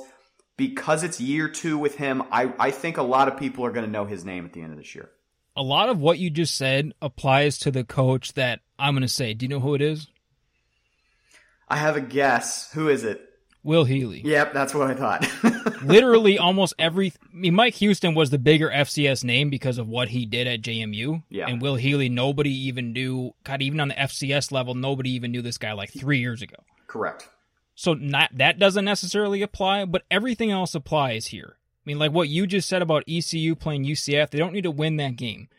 because 0.56 1.04
it's 1.04 1.20
year 1.20 1.50
two 1.50 1.78
with 1.78 1.96
him, 1.96 2.24
I, 2.32 2.54
I 2.60 2.72
think 2.72 2.98
a 2.98 3.04
lot 3.04 3.28
of 3.28 3.38
people 3.38 3.66
are 3.66 3.72
going 3.72 3.86
to 3.86 3.92
know 3.92 4.06
his 4.06 4.24
name 4.24 4.46
at 4.46 4.54
the 4.54 4.62
end 4.62 4.72
of 4.72 4.78
this 4.78 4.96
year. 4.96 5.10
A 5.58 5.64
lot 5.64 5.90
of 5.90 6.00
what 6.00 6.20
you 6.20 6.30
just 6.30 6.56
said 6.56 6.94
applies 7.02 7.58
to 7.60 7.72
the 7.72 7.84
coach 7.84 8.34
that 8.36 8.62
I'm 8.78 8.94
going 8.94 9.02
to 9.02 9.10
say. 9.10 9.34
Do 9.34 9.44
you 9.44 9.50
know 9.50 9.60
who 9.60 9.76
it 9.76 9.82
is? 9.82 10.08
I 11.70 11.78
have 11.78 11.96
a 11.96 12.02
guess. 12.02 12.72
Who 12.74 12.90
is 12.90 13.04
it? 13.04 13.26
Will 13.64 13.84
Healy. 13.84 14.22
Yep, 14.22 14.54
that's 14.54 14.74
what 14.74 14.90
I 14.90 14.96
thought. 14.96 15.28
Literally, 15.84 16.40
almost 16.40 16.74
every. 16.80 17.12
I 17.22 17.36
mean, 17.36 17.56
Mike 17.56 17.76
Houston 17.76 18.16
was 18.16 18.30
the 18.30 18.38
bigger 18.38 18.70
FCS 18.70 19.24
name 19.24 19.50
because 19.50 19.78
of 19.78 19.88
what 19.88 20.10
he 20.10 20.26
did 20.26 20.48
at 20.48 20.62
JMU. 20.62 21.24
Yeah. 21.30 21.48
And 21.48 21.62
Will 21.62 21.76
Healy, 21.76 22.08
nobody 22.08 22.52
even 22.68 22.94
knew. 22.94 23.34
God, 23.44 23.62
even 23.62 23.80
on 23.82 23.90
the 23.90 23.96
FCS 23.96 24.52
level, 24.52 24.76
nobody 24.76 25.12
even 25.12 25.32
knew 25.32 25.42
this 25.42 25.58
guy 25.58 25.74
like 25.74 25.92
three 25.92 26.20
years 26.20 26.42
ago. 26.42 26.56
Correct. 26.88 27.28
So 27.76 27.94
not 27.94 28.32
that 28.34 28.60
doesn't 28.60 28.86
necessarily 28.86 29.42
apply, 29.42 29.86
but 29.86 30.04
everything 30.10 30.52
else 30.52 30.74
applies 30.74 31.28
here. 31.28 31.56
I 31.58 31.84
mean, 31.86 32.00
like 32.00 32.12
what 32.12 32.30
you 32.30 32.48
just 32.48 32.68
said 32.68 32.82
about 32.82 33.04
ECU 33.08 33.56
playing 33.56 33.86
UCF, 33.86 34.30
they 34.30 34.38
don't 34.38 34.54
need 34.54 34.64
to 34.64 34.72
win 34.72 34.98
that 34.98 35.16
game. 35.16 35.50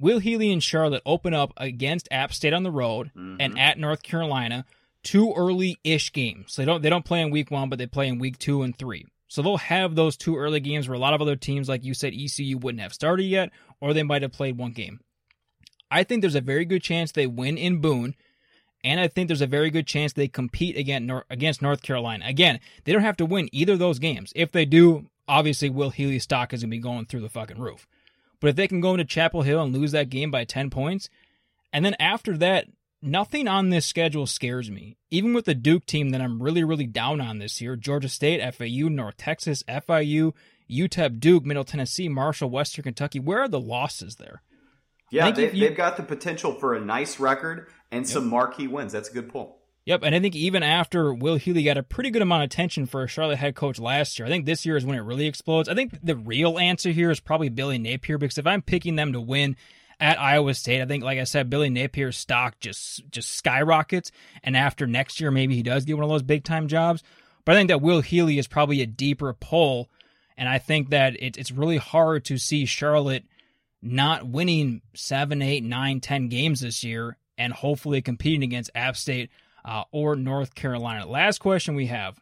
Will 0.00 0.20
Healy 0.20 0.52
and 0.52 0.62
Charlotte 0.62 1.02
open 1.04 1.34
up 1.34 1.52
against 1.56 2.08
App 2.10 2.32
State 2.32 2.52
on 2.52 2.62
the 2.62 2.70
road 2.70 3.10
mm-hmm. 3.16 3.36
and 3.40 3.58
at 3.58 3.78
North 3.78 4.02
Carolina, 4.02 4.64
two 5.02 5.32
early-ish 5.34 6.12
games. 6.12 6.56
They 6.56 6.64
don't 6.64 6.82
they 6.82 6.90
don't 6.90 7.04
play 7.04 7.20
in 7.20 7.30
week 7.30 7.50
one, 7.50 7.68
but 7.68 7.78
they 7.78 7.86
play 7.86 8.08
in 8.08 8.18
week 8.18 8.38
two 8.38 8.62
and 8.62 8.76
three. 8.76 9.06
So 9.28 9.42
they'll 9.42 9.58
have 9.58 9.94
those 9.94 10.16
two 10.16 10.36
early 10.36 10.60
games 10.60 10.88
where 10.88 10.96
a 10.96 11.00
lot 11.00 11.12
of 11.12 11.20
other 11.20 11.36
teams, 11.36 11.68
like 11.68 11.84
you 11.84 11.94
said, 11.94 12.14
ECU 12.14 12.56
wouldn't 12.56 12.80
have 12.80 12.94
started 12.94 13.24
yet, 13.24 13.50
or 13.80 13.92
they 13.92 14.02
might 14.02 14.22
have 14.22 14.32
played 14.32 14.56
one 14.56 14.72
game. 14.72 15.00
I 15.90 16.02
think 16.02 16.22
there's 16.22 16.34
a 16.34 16.40
very 16.40 16.64
good 16.64 16.82
chance 16.82 17.12
they 17.12 17.26
win 17.26 17.58
in 17.58 17.80
Boone, 17.80 18.14
and 18.82 19.00
I 19.00 19.08
think 19.08 19.28
there's 19.28 19.42
a 19.42 19.46
very 19.46 19.70
good 19.70 19.86
chance 19.86 20.12
they 20.12 20.28
compete 20.28 20.76
against 20.76 21.06
Nor- 21.06 21.24
against 21.30 21.62
North 21.62 21.82
Carolina. 21.82 22.24
Again, 22.26 22.60
they 22.84 22.92
don't 22.92 23.02
have 23.02 23.16
to 23.18 23.26
win 23.26 23.48
either 23.52 23.74
of 23.74 23.78
those 23.78 23.98
games. 23.98 24.32
If 24.34 24.52
they 24.52 24.64
do, 24.64 25.10
obviously 25.26 25.68
Will 25.68 25.90
Healy's 25.90 26.24
stock 26.24 26.52
is 26.52 26.62
gonna 26.62 26.70
be 26.70 26.78
going 26.78 27.06
through 27.06 27.20
the 27.20 27.28
fucking 27.28 27.58
roof. 27.58 27.86
But 28.40 28.48
if 28.48 28.56
they 28.56 28.68
can 28.68 28.80
go 28.80 28.92
into 28.92 29.04
Chapel 29.04 29.42
Hill 29.42 29.62
and 29.62 29.74
lose 29.74 29.92
that 29.92 30.10
game 30.10 30.30
by 30.30 30.44
ten 30.44 30.70
points, 30.70 31.10
and 31.72 31.84
then 31.84 31.96
after 31.98 32.36
that, 32.38 32.66
nothing 33.02 33.48
on 33.48 33.70
this 33.70 33.86
schedule 33.86 34.26
scares 34.26 34.70
me. 34.70 34.96
Even 35.10 35.34
with 35.34 35.44
the 35.44 35.54
Duke 35.54 35.86
team 35.86 36.10
that 36.10 36.20
I'm 36.20 36.42
really, 36.42 36.64
really 36.64 36.86
down 36.86 37.20
on 37.20 37.38
this 37.38 37.60
year 37.60 37.76
Georgia 37.76 38.08
State, 38.08 38.42
FAU, 38.54 38.88
North 38.88 39.16
Texas, 39.16 39.62
FIU, 39.68 40.32
UTEP, 40.70 41.20
Duke, 41.20 41.44
Middle 41.44 41.64
Tennessee, 41.64 42.08
Marshall, 42.08 42.50
Western 42.50 42.82
Kentucky. 42.82 43.20
Where 43.20 43.40
are 43.40 43.48
the 43.48 43.60
losses 43.60 44.16
there? 44.16 44.42
Yeah, 45.10 45.30
they, 45.30 45.48
they've 45.48 45.76
got 45.76 45.96
the 45.96 46.02
potential 46.02 46.52
for 46.52 46.74
a 46.74 46.80
nice 46.80 47.18
record 47.18 47.68
and 47.90 48.06
some 48.06 48.28
marquee 48.28 48.66
wins. 48.66 48.92
That's 48.92 49.08
a 49.08 49.12
good 49.12 49.30
pull. 49.30 49.58
Yep, 49.86 50.02
and 50.02 50.14
I 50.14 50.20
think 50.20 50.36
even 50.36 50.62
after 50.62 51.14
Will 51.14 51.36
Healy 51.36 51.62
got 51.62 51.78
a 51.78 51.82
pretty 51.82 52.10
good 52.10 52.20
amount 52.20 52.42
of 52.42 52.46
attention 52.48 52.84
for 52.84 53.02
a 53.02 53.08
Charlotte 53.08 53.38
head 53.38 53.54
coach 53.54 53.78
last 53.78 54.18
year, 54.18 54.26
I 54.26 54.28
think 54.30 54.44
this 54.44 54.66
year 54.66 54.76
is 54.76 54.84
when 54.84 54.98
it 54.98 55.00
really 55.00 55.26
explodes. 55.26 55.66
I 55.66 55.74
think 55.74 55.98
the 56.02 56.14
real 56.14 56.58
answer 56.58 56.90
here 56.90 57.10
is 57.10 57.20
probably 57.20 57.48
Billy 57.48 57.78
Napier 57.78 58.18
because 58.18 58.36
if 58.36 58.46
I'm 58.46 58.60
picking 58.60 58.96
them 58.96 59.14
to 59.14 59.20
win 59.20 59.56
at 60.00 60.20
Iowa 60.20 60.54
State, 60.54 60.80
I 60.80 60.86
think, 60.86 61.02
like 61.02 61.18
I 61.18 61.24
said, 61.24 61.50
Billy 61.50 61.70
Napier's 61.70 62.16
stock 62.16 62.58
just 62.60 63.08
just 63.10 63.30
skyrockets. 63.30 64.12
And 64.42 64.56
after 64.56 64.86
next 64.86 65.20
year, 65.20 65.30
maybe 65.30 65.54
he 65.54 65.62
does 65.62 65.84
get 65.84 65.96
one 65.96 66.04
of 66.04 66.10
those 66.10 66.22
big 66.22 66.44
time 66.44 66.68
jobs. 66.68 67.02
But 67.44 67.54
I 67.54 67.58
think 67.58 67.68
that 67.68 67.80
Will 67.80 68.02
Healy 68.02 68.38
is 68.38 68.46
probably 68.46 68.82
a 68.82 68.86
deeper 68.86 69.32
pull, 69.32 69.88
and 70.36 70.48
I 70.48 70.58
think 70.58 70.90
that 70.90 71.14
it, 71.20 71.36
it's 71.36 71.50
really 71.50 71.78
hard 71.78 72.24
to 72.26 72.38
see 72.38 72.66
Charlotte 72.66 73.24
not 73.80 74.26
winning 74.26 74.82
seven, 74.94 75.40
eight, 75.40 75.64
nine, 75.64 76.00
ten 76.00 76.28
games 76.28 76.60
this 76.60 76.84
year, 76.84 77.16
and 77.38 77.52
hopefully 77.52 78.02
competing 78.02 78.42
against 78.42 78.70
App 78.74 78.96
State 78.96 79.30
uh, 79.64 79.84
or 79.92 80.14
North 80.14 80.54
Carolina. 80.54 81.06
Last 81.06 81.38
question 81.38 81.74
we 81.74 81.86
have. 81.86 82.18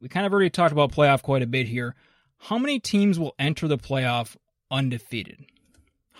We 0.00 0.08
kind 0.08 0.24
of 0.24 0.32
already 0.32 0.50
talked 0.50 0.72
about 0.72 0.92
playoff 0.92 1.22
quite 1.22 1.42
a 1.42 1.46
bit 1.46 1.68
here. 1.68 1.94
How 2.38 2.56
many 2.56 2.80
teams 2.80 3.18
will 3.18 3.34
enter 3.38 3.68
the 3.68 3.76
playoff 3.76 4.36
undefeated? 4.70 5.44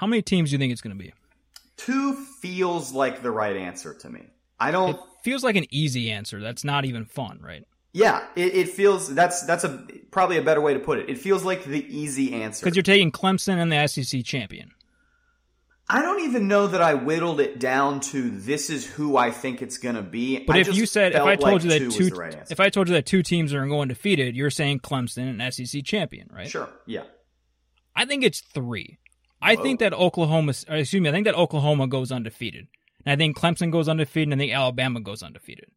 How 0.01 0.07
many 0.07 0.23
teams 0.23 0.49
do 0.49 0.55
you 0.55 0.59
think 0.59 0.73
it's 0.73 0.81
going 0.81 0.97
to 0.97 1.03
be? 1.03 1.13
Two 1.77 2.15
feels 2.15 2.91
like 2.91 3.23
the 3.23 3.31
right 3.31 3.55
answer 3.55 3.93
to 3.93 4.09
me. 4.09 4.23
I 4.59 4.71
don't. 4.71 4.97
It 4.97 5.01
feels 5.23 5.45
like 5.45 5.57
an 5.57 5.67
easy 5.69 6.11
answer. 6.11 6.41
That's 6.41 6.65
not 6.65 6.87
even 6.87 7.05
fun, 7.05 7.39
right? 7.43 7.67
Yeah, 7.93 8.25
it, 8.35 8.55
it 8.55 8.69
feels 8.71 9.15
that's 9.15 9.43
that's 9.43 9.65
a 9.65 9.87
probably 10.11 10.39
a 10.39 10.43
better 10.43 10.63
way 10.63 10.73
to 10.73 10.81
put 10.81 11.01
it. 11.01 11.11
It 11.11 11.19
feels 11.19 11.45
like 11.45 11.65
the 11.65 11.85
easy 11.95 12.33
answer. 12.33 12.65
Because 12.65 12.77
you're 12.77 12.83
taking 12.83 13.13
Clemson 13.13 13.59
and 13.59 13.71
the 13.71 13.87
SEC 13.89 14.25
champion. 14.25 14.71
I 15.87 16.01
don't 16.01 16.21
even 16.25 16.49
know 16.49 16.69
that 16.69 16.81
I 16.81 16.95
whittled 16.95 17.39
it 17.39 17.59
down 17.59 18.01
to 18.01 18.31
this 18.31 18.71
is 18.71 18.87
who 18.87 19.19
I 19.19 19.31
think 19.31 19.61
it's 19.61 19.77
going 19.77 19.97
to 19.97 20.03
be. 20.03 20.39
But 20.39 20.57
I 20.57 20.61
if 20.61 20.75
you 20.75 20.87
said 20.87 21.13
if 21.13 21.21
I 21.21 21.37
told 21.37 21.53
like 21.53 21.65
you 21.65 21.71
that 21.71 21.93
two, 21.93 22.09
two, 22.09 22.17
right 22.17 22.35
if 22.49 22.59
I 22.59 22.71
told 22.71 22.89
you 22.89 22.95
that 22.95 23.05
two 23.05 23.23
teams 23.23 23.53
are 23.53 23.67
going 23.67 23.83
undefeated, 23.83 24.35
you're 24.35 24.49
saying 24.49 24.81
Clemson 24.81 25.29
and 25.29 25.53
SEC 25.53 25.85
champion, 25.85 26.31
right? 26.33 26.49
sure, 26.49 26.71
yeah, 26.87 27.03
I 27.95 28.07
think 28.07 28.25
it's 28.25 28.41
three. 28.41 28.97
I 29.43 29.57
think 29.57 29.81
that 29.81 29.93
Oklahoma, 29.93 30.51
excuse 30.69 31.01
me, 31.01 31.09
I 31.09 31.13
think 31.13 31.25
that 31.25 31.35
Oklahoma 31.35 31.87
goes 31.87 32.13
undefeated. 32.13 32.69
And 33.05 33.13
I 33.13 33.17
think 33.17 33.37
Clemson 33.37 33.71
goes 33.71 33.89
undefeated, 33.89 34.33
and 34.33 34.41
I 34.41 34.45
think 34.45 34.53
Alabama 34.53 35.01
goes 35.01 35.23
undefeated. 35.23 35.71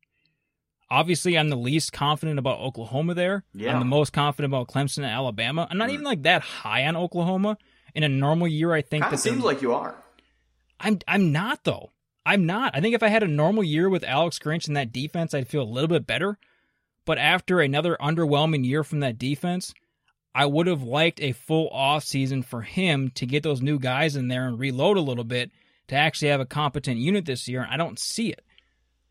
Obviously, 0.89 1.37
I'm 1.37 1.49
the 1.49 1.55
least 1.55 1.93
confident 1.93 2.37
about 2.37 2.59
Oklahoma 2.59 3.13
there. 3.13 3.45
Yeah. 3.53 3.73
I'm 3.73 3.79
the 3.79 3.85
most 3.85 4.13
confident 4.13 4.53
about 4.53 4.67
Clemson 4.67 4.97
and 4.97 5.05
Alabama. 5.05 5.67
I'm 5.69 5.77
not 5.77 5.89
hmm. 5.89 5.93
even 5.93 6.05
like 6.05 6.23
that 6.23 6.41
high 6.41 6.85
on 6.85 6.95
Oklahoma. 6.95 7.57
In 7.95 8.03
a 8.03 8.09
normal 8.09 8.47
year, 8.47 8.73
I 8.73 8.81
think 8.81 9.03
that 9.09 9.19
seems 9.19 9.43
like 9.43 9.61
you 9.61 9.73
are. 9.73 9.95
I'm 10.79 10.99
I'm 11.07 11.31
not 11.31 11.63
though. 11.63 11.91
I'm 12.25 12.45
not. 12.45 12.75
I 12.75 12.81
think 12.81 12.95
if 12.95 13.03
I 13.03 13.09
had 13.09 13.23
a 13.23 13.27
normal 13.27 13.63
year 13.63 13.89
with 13.89 14.03
Alex 14.03 14.39
Grinch 14.39 14.67
and 14.67 14.75
that 14.75 14.91
defense, 14.91 15.33
I'd 15.33 15.47
feel 15.47 15.61
a 15.61 15.63
little 15.63 15.87
bit 15.87 16.07
better. 16.07 16.39
But 17.05 17.17
after 17.17 17.59
another 17.59 17.97
underwhelming 18.01 18.65
year 18.65 18.83
from 18.83 18.99
that 19.01 19.19
defense, 19.19 19.73
I 20.35 20.45
would 20.45 20.67
have 20.67 20.81
liked 20.83 21.21
a 21.21 21.31
full 21.31 21.69
off 21.69 22.03
season 22.03 22.41
for 22.43 22.61
him 22.61 23.11
to 23.15 23.25
get 23.25 23.43
those 23.43 23.61
new 23.61 23.77
guys 23.79 24.15
in 24.15 24.27
there 24.29 24.47
and 24.47 24.57
reload 24.59 24.97
a 24.97 25.01
little 25.01 25.23
bit 25.23 25.51
to 25.89 25.95
actually 25.95 26.29
have 26.29 26.39
a 26.41 26.45
competent 26.45 26.97
unit 26.97 27.25
this 27.25 27.47
year. 27.47 27.67
I 27.69 27.77
don't 27.77 27.99
see 27.99 28.29
it. 28.29 28.41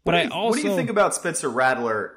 But 0.04 0.12
What 0.12 0.12
do 0.12 0.18
I 0.18 0.22
you- 0.24 0.30
also 0.30 0.50
what 0.58 0.62
do 0.62 0.68
you 0.68 0.76
think 0.76 0.90
about 0.90 1.14
Spencer 1.14 1.48
Rattler 1.48 2.16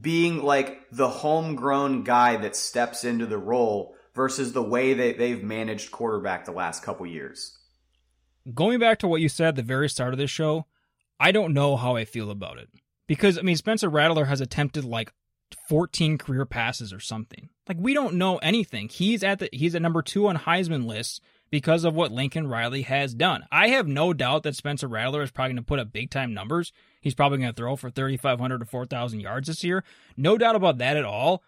being 0.00 0.42
like 0.42 0.86
the 0.92 1.08
homegrown 1.08 2.04
guy 2.04 2.36
that 2.36 2.54
steps 2.56 3.04
into 3.04 3.26
the 3.26 3.38
role 3.38 3.96
versus 4.14 4.52
the 4.52 4.62
way 4.62 4.94
that 4.94 5.18
they've 5.18 5.42
managed 5.42 5.90
quarterback 5.90 6.44
the 6.44 6.52
last 6.52 6.82
couple 6.82 7.06
years? 7.06 7.58
going 8.54 8.80
back 8.80 8.98
to 8.98 9.06
what 9.06 9.20
you 9.20 9.28
said 9.28 9.48
at 9.48 9.54
the 9.56 9.62
very 9.62 9.88
start 9.88 10.12
of 10.12 10.18
this 10.18 10.30
show, 10.30 10.66
I 11.20 11.30
don't 11.30 11.54
know 11.54 11.76
how 11.76 11.94
I 11.94 12.04
feel 12.04 12.28
about 12.28 12.58
it. 12.58 12.68
Because, 13.06 13.38
I 13.38 13.42
mean, 13.42 13.54
Spencer 13.56 13.88
Rattler 13.88 14.24
has 14.24 14.40
attempted 14.40 14.84
like 14.84 15.12
14 15.68 16.18
career 16.18 16.44
passes 16.44 16.92
or 16.92 17.00
something. 17.00 17.48
Like, 17.68 17.78
we 17.80 17.94
don't 17.94 18.14
know 18.14 18.38
anything. 18.38 18.88
He's 18.88 19.22
at 19.22 19.38
the, 19.38 19.48
he's 19.52 19.74
at 19.74 19.82
number 19.82 20.02
two 20.02 20.26
on 20.28 20.36
Heisman 20.36 20.86
lists 20.86 21.20
because 21.50 21.84
of 21.84 21.94
what 21.94 22.12
Lincoln 22.12 22.48
Riley 22.48 22.82
has 22.82 23.14
done. 23.14 23.44
I 23.52 23.68
have 23.68 23.86
no 23.86 24.12
doubt 24.12 24.42
that 24.42 24.56
Spencer 24.56 24.88
Rattler 24.88 25.22
is 25.22 25.30
probably 25.30 25.50
going 25.50 25.64
to 25.64 25.68
put 25.68 25.78
up 25.78 25.92
big 25.92 26.10
time 26.10 26.34
numbers. 26.34 26.72
He's 27.00 27.14
probably 27.14 27.38
going 27.38 27.52
to 27.52 27.56
throw 27.56 27.76
for 27.76 27.90
3,500 27.90 28.58
to 28.58 28.64
4,000 28.64 29.20
yards 29.20 29.48
this 29.48 29.62
year. 29.62 29.84
No 30.16 30.38
doubt 30.38 30.56
about 30.56 30.78
that 30.78 30.96
at 30.96 31.04
all. 31.04 31.42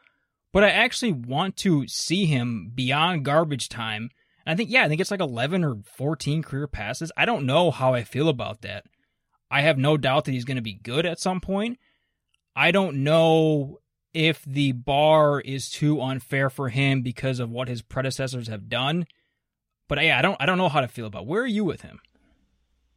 But 0.52 0.64
I 0.64 0.70
actually 0.70 1.12
want 1.12 1.56
to 1.58 1.88
see 1.88 2.26
him 2.26 2.70
beyond 2.74 3.24
garbage 3.24 3.68
time 3.68 4.10
and 4.46 4.54
I 4.54 4.56
think, 4.56 4.70
yeah, 4.70 4.84
I 4.84 4.88
think 4.88 5.00
it's 5.00 5.10
like 5.10 5.20
11 5.20 5.64
or 5.64 5.76
14 5.84 6.42
career 6.42 6.66
passes. 6.66 7.10
I 7.16 7.24
don't 7.24 7.46
know 7.46 7.70
how 7.70 7.94
I 7.94 8.04
feel 8.04 8.28
about 8.28 8.62
that. 8.62 8.84
I 9.50 9.62
have 9.62 9.78
no 9.78 9.96
doubt 9.96 10.24
that 10.24 10.32
he's 10.32 10.44
going 10.44 10.56
to 10.56 10.62
be 10.62 10.74
good 10.74 11.06
at 11.06 11.20
some 11.20 11.40
point. 11.40 11.78
I 12.56 12.70
don't 12.70 13.04
know 13.04 13.78
if 14.14 14.44
the 14.44 14.72
bar 14.72 15.40
is 15.40 15.68
too 15.68 16.00
unfair 16.00 16.48
for 16.48 16.68
him 16.68 17.02
because 17.02 17.40
of 17.40 17.50
what 17.50 17.68
his 17.68 17.82
predecessors 17.82 18.48
have 18.48 18.68
done. 18.68 19.06
But 19.88 20.02
yeah, 20.02 20.18
I 20.18 20.22
don't 20.22 20.36
I 20.40 20.46
don't 20.46 20.58
know 20.58 20.68
how 20.68 20.80
to 20.80 20.88
feel 20.88 21.06
about. 21.06 21.22
It. 21.22 21.28
Where 21.28 21.42
are 21.42 21.46
you 21.46 21.64
with 21.64 21.82
him? 21.82 22.00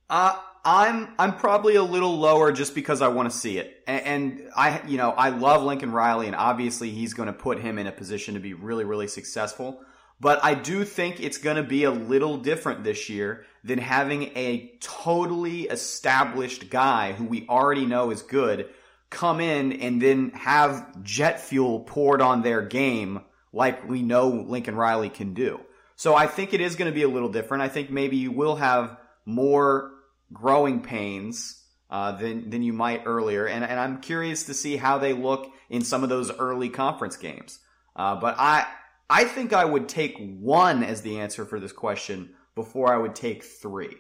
Uh, 0.09 0.39
I'm 0.63 1.09
I'm 1.19 1.35
probably 1.35 1.75
a 1.75 1.83
little 1.83 2.17
lower 2.17 2.51
just 2.51 2.73
because 2.75 3.01
I 3.01 3.09
want 3.09 3.29
to 3.29 3.37
see 3.37 3.57
it, 3.57 3.83
and, 3.87 4.05
and 4.05 4.49
I 4.55 4.81
you 4.87 4.97
know 4.97 5.09
I 5.11 5.29
love 5.29 5.63
Lincoln 5.63 5.91
Riley, 5.91 6.27
and 6.27 6.35
obviously 6.35 6.91
he's 6.91 7.13
going 7.13 7.27
to 7.27 7.33
put 7.33 7.59
him 7.59 7.77
in 7.77 7.87
a 7.87 7.91
position 7.91 8.35
to 8.35 8.39
be 8.39 8.53
really 8.53 8.85
really 8.85 9.07
successful. 9.07 9.81
But 10.19 10.43
I 10.43 10.55
do 10.55 10.83
think 10.83 11.19
it's 11.19 11.37
going 11.37 11.57
to 11.57 11.63
be 11.63 11.83
a 11.83 11.91
little 11.91 12.37
different 12.37 12.83
this 12.83 13.07
year 13.07 13.45
than 13.63 13.77
having 13.77 14.23
a 14.35 14.71
totally 14.79 15.63
established 15.63 16.71
guy 16.71 17.11
who 17.11 17.25
we 17.25 17.45
already 17.47 17.85
know 17.85 18.09
is 18.09 18.23
good 18.23 18.67
come 19.09 19.39
in 19.39 19.73
and 19.73 20.01
then 20.01 20.31
have 20.31 21.03
jet 21.03 21.39
fuel 21.39 21.81
poured 21.81 22.21
on 22.21 22.41
their 22.41 22.61
game 22.61 23.21
like 23.53 23.87
we 23.87 24.01
know 24.01 24.29
Lincoln 24.29 24.75
Riley 24.75 25.09
can 25.09 25.33
do. 25.33 25.59
So 25.95 26.15
I 26.15 26.27
think 26.27 26.53
it 26.53 26.61
is 26.61 26.75
going 26.75 26.91
to 26.91 26.95
be 26.95 27.03
a 27.03 27.07
little 27.07 27.29
different. 27.29 27.63
I 27.63 27.69
think 27.69 27.89
maybe 27.89 28.17
you 28.17 28.31
will 28.31 28.55
have 28.57 28.97
more 29.25 29.91
growing 30.31 30.81
pains 30.81 31.63
uh, 31.89 32.11
than 32.13 32.49
than 32.49 32.63
you 32.63 32.73
might 32.73 33.03
earlier, 33.05 33.47
and 33.47 33.63
and 33.63 33.79
I'm 33.79 34.01
curious 34.01 34.43
to 34.45 34.53
see 34.53 34.75
how 34.75 34.97
they 34.97 35.13
look 35.13 35.51
in 35.69 35.81
some 35.81 36.03
of 36.03 36.09
those 36.09 36.31
early 36.31 36.69
conference 36.69 37.17
games. 37.17 37.59
Uh, 37.95 38.15
but 38.15 38.35
I 38.37 38.67
I 39.09 39.23
think 39.23 39.53
I 39.53 39.63
would 39.63 39.87
take 39.87 40.17
one 40.17 40.83
as 40.83 41.01
the 41.01 41.19
answer 41.19 41.45
for 41.45 41.59
this 41.59 41.71
question 41.71 42.35
before 42.55 42.93
I 42.93 42.97
would 42.97 43.15
take 43.15 43.43
three. 43.43 43.95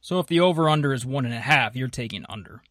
So 0.00 0.18
if 0.18 0.26
the 0.26 0.40
over 0.40 0.68
under 0.68 0.92
is 0.92 1.06
one 1.06 1.24
and 1.24 1.34
a 1.34 1.40
half, 1.40 1.76
you're 1.76 1.88
taking 1.88 2.24
under. 2.28 2.62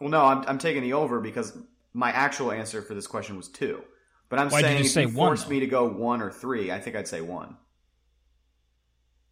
Well, 0.00 0.10
no, 0.10 0.22
I'm 0.24 0.44
I'm 0.48 0.58
taking 0.58 0.82
the 0.82 0.94
over 0.94 1.20
because 1.20 1.56
my 1.92 2.10
actual 2.10 2.50
answer 2.52 2.82
for 2.82 2.94
this 2.94 3.06
question 3.06 3.36
was 3.36 3.48
two. 3.48 3.82
But 4.28 4.38
I'm 4.38 4.50
you 4.50 4.60
saying 4.60 4.80
if 4.84 4.90
say 4.90 5.02
you 5.02 5.08
one, 5.08 5.28
force 5.28 5.44
though? 5.44 5.50
me 5.50 5.60
to 5.60 5.66
go 5.66 5.86
one 5.86 6.22
or 6.22 6.30
three, 6.30 6.72
I 6.72 6.80
think 6.80 6.96
I'd 6.96 7.06
say 7.08 7.20
one. 7.20 7.56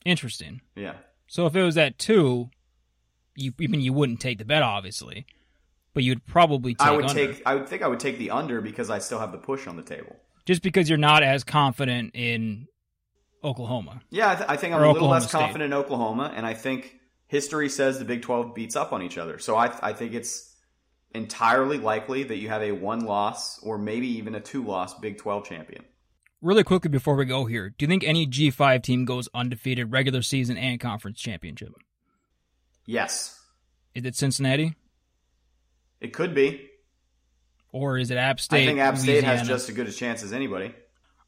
Interesting. 0.04 0.60
Yeah. 0.74 0.94
So 1.26 1.46
if 1.46 1.54
it 1.54 1.62
was 1.62 1.76
at 1.76 1.98
two, 1.98 2.50
you 3.34 3.52
I 3.60 3.66
mean 3.66 3.80
you 3.80 3.92
wouldn't 3.92 4.20
take 4.20 4.38
the 4.38 4.44
bet, 4.44 4.62
obviously. 4.62 5.26
but 5.94 6.02
you'd 6.02 6.24
probably 6.26 6.74
take 6.74 6.86
I 6.86 6.92
would 6.92 7.04
under. 7.06 7.32
take. 7.32 7.42
I 7.46 7.54
would 7.54 7.68
think 7.68 7.82
I 7.82 7.88
would 7.88 8.00
take 8.00 8.18
the 8.18 8.30
under 8.30 8.60
because 8.60 8.90
I 8.90 8.98
still 8.98 9.18
have 9.18 9.32
the 9.32 9.38
push 9.38 9.66
on 9.66 9.76
the 9.76 9.82
table. 9.82 10.16
just 10.46 10.62
because 10.62 10.88
you're 10.88 10.98
not 10.98 11.22
as 11.22 11.44
confident 11.44 12.12
in 12.14 12.66
Oklahoma. 13.44 14.00
Yeah, 14.10 14.30
I, 14.30 14.34
th- 14.36 14.48
I 14.50 14.56
think 14.56 14.74
I'm 14.74 14.80
a 14.80 14.82
little 14.82 14.96
Oklahoma 14.96 15.14
less 15.20 15.28
State. 15.28 15.38
confident 15.38 15.72
in 15.72 15.78
Oklahoma, 15.78 16.32
and 16.34 16.44
I 16.46 16.54
think 16.54 16.98
history 17.26 17.68
says 17.68 17.98
the 17.98 18.04
Big 18.04 18.22
12 18.22 18.54
beats 18.54 18.76
up 18.76 18.92
on 18.92 19.02
each 19.02 19.16
other. 19.18 19.38
So 19.38 19.56
I, 19.56 19.72
I 19.82 19.92
think 19.92 20.12
it's 20.14 20.49
entirely 21.14 21.78
likely 21.78 22.22
that 22.24 22.36
you 22.36 22.48
have 22.48 22.62
a 22.62 22.72
one 22.72 23.00
loss 23.00 23.58
or 23.62 23.78
maybe 23.78 24.06
even 24.18 24.34
a 24.34 24.40
two 24.40 24.64
loss 24.64 24.98
Big 24.98 25.18
12 25.18 25.44
champion. 25.46 25.84
Really 26.42 26.64
quickly 26.64 26.88
before 26.88 27.16
we 27.16 27.26
go 27.26 27.44
here, 27.44 27.68
do 27.70 27.84
you 27.84 27.88
think 27.88 28.02
any 28.04 28.26
G5 28.26 28.82
team 28.82 29.04
goes 29.04 29.28
undefeated 29.34 29.92
regular 29.92 30.22
season 30.22 30.56
and 30.56 30.80
conference 30.80 31.18
championship? 31.20 31.72
Yes, 32.86 33.38
Is 33.94 34.04
it 34.04 34.16
Cincinnati 34.16 34.74
it 36.00 36.12
could 36.14 36.34
be. 36.34 36.66
or 37.72 37.98
is 37.98 38.10
it 38.10 38.16
App 38.16 38.40
State? 38.40 38.62
I 38.62 38.66
think 38.66 38.78
App 38.80 38.96
State 38.96 39.22
has 39.24 39.46
just 39.46 39.68
as 39.68 39.74
good 39.76 39.86
a 39.88 39.92
chance 39.92 40.22
as 40.22 40.32
anybody. 40.32 40.74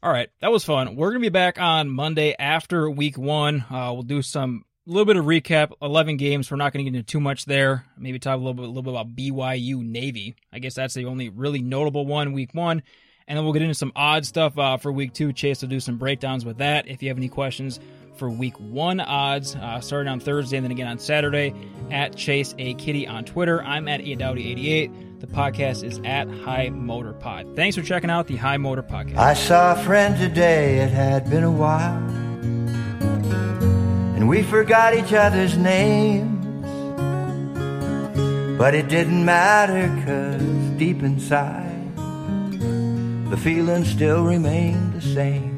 All 0.01 0.11
right, 0.11 0.29
that 0.41 0.51
was 0.51 0.65
fun. 0.65 0.95
We're 0.95 1.11
gonna 1.11 1.21
be 1.21 1.29
back 1.29 1.61
on 1.61 1.89
Monday 1.89 2.35
after 2.37 2.89
Week 2.89 3.17
One. 3.17 3.63
Uh, 3.69 3.91
we'll 3.93 4.01
do 4.03 4.21
some 4.21 4.65
a 4.85 4.89
little 4.89 5.05
bit 5.05 5.17
of 5.17 5.25
recap. 5.25 5.71
Eleven 5.81 6.17
games. 6.17 6.49
We're 6.49 6.57
not 6.57 6.73
gonna 6.73 6.83
get 6.83 6.95
into 6.95 7.03
too 7.03 7.19
much 7.19 7.45
there. 7.45 7.85
Maybe 7.97 8.19
talk 8.19 8.35
a 8.35 8.37
little 8.37 8.53
bit, 8.53 8.65
a 8.65 8.67
little 8.67 8.83
bit 8.83 8.93
about 8.93 9.15
BYU 9.15 9.83
Navy. 9.83 10.35
I 10.51 10.59
guess 10.59 10.73
that's 10.75 10.93
the 10.93 11.05
only 11.05 11.29
really 11.29 11.61
notable 11.61 12.05
one. 12.05 12.33
Week 12.33 12.53
One. 12.53 12.83
And 13.27 13.37
then 13.37 13.45
we'll 13.45 13.53
get 13.53 13.61
into 13.61 13.73
some 13.73 13.93
odd 13.95 14.25
stuff 14.25 14.57
uh, 14.57 14.75
for 14.77 14.91
week 14.91 15.13
two. 15.13 15.31
Chase 15.31 15.61
will 15.61 15.69
do 15.69 15.79
some 15.79 15.97
breakdowns 15.97 16.43
with 16.43 16.57
that. 16.57 16.87
If 16.89 17.01
you 17.01 17.07
have 17.07 17.17
any 17.17 17.29
questions 17.29 17.79
for 18.17 18.29
week 18.29 18.59
one 18.59 18.99
odds, 18.99 19.55
uh, 19.55 19.79
starting 19.79 20.11
on 20.11 20.19
Thursday 20.19 20.57
and 20.57 20.65
then 20.65 20.71
again 20.71 20.87
on 20.87 20.99
Saturday, 20.99 21.53
at 21.89 22.15
Chase 22.15 22.53
A 22.57 22.73
Kiddy 22.75 23.07
on 23.07 23.23
Twitter. 23.23 23.63
I'm 23.63 23.87
at 23.87 24.01
Adowdy88. 24.01 25.21
The 25.21 25.27
podcast 25.27 25.85
is 25.85 26.01
at 26.03 26.29
High 26.29 26.67
Motor 26.69 27.13
Pod. 27.13 27.55
Thanks 27.55 27.77
for 27.77 27.81
checking 27.81 28.09
out 28.09 28.27
the 28.27 28.35
High 28.35 28.57
Motor 28.57 28.83
Podcast. 28.83 29.17
I 29.17 29.33
saw 29.33 29.71
a 29.79 29.83
friend 29.83 30.17
today, 30.17 30.79
it 30.79 30.89
had 30.89 31.29
been 31.29 31.45
a 31.45 31.51
while. 31.51 32.22
And 34.15 34.29
we 34.29 34.43
forgot 34.43 34.93
each 34.93 35.13
other's 35.13 35.57
names. 35.57 36.45
But 38.57 38.75
it 38.75 38.87
didn't 38.87 39.25
matter, 39.25 39.87
cause 40.05 40.41
deep 40.77 41.03
inside, 41.03 41.95
the 43.29 43.37
feeling 43.37 43.83
still 43.83 44.23
remained 44.23 44.93
the 44.93 45.01
same. 45.01 45.51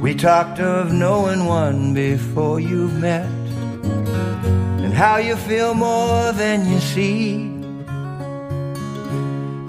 We 0.00 0.14
talked 0.14 0.60
of 0.60 0.92
knowing 0.92 1.46
one 1.46 1.94
before 1.94 2.60
you've 2.60 2.98
met, 3.00 3.28
and 4.84 4.92
how 4.94 5.16
you 5.16 5.36
feel 5.36 5.74
more 5.74 6.32
than 6.32 6.70
you 6.70 6.78
see 6.78 7.56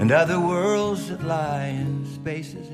and 0.08 0.12
other 0.12 0.40
worlds 0.40 1.10
that 1.10 1.22
lie 1.24 1.66
in 1.66 2.06
spaces 2.14 2.70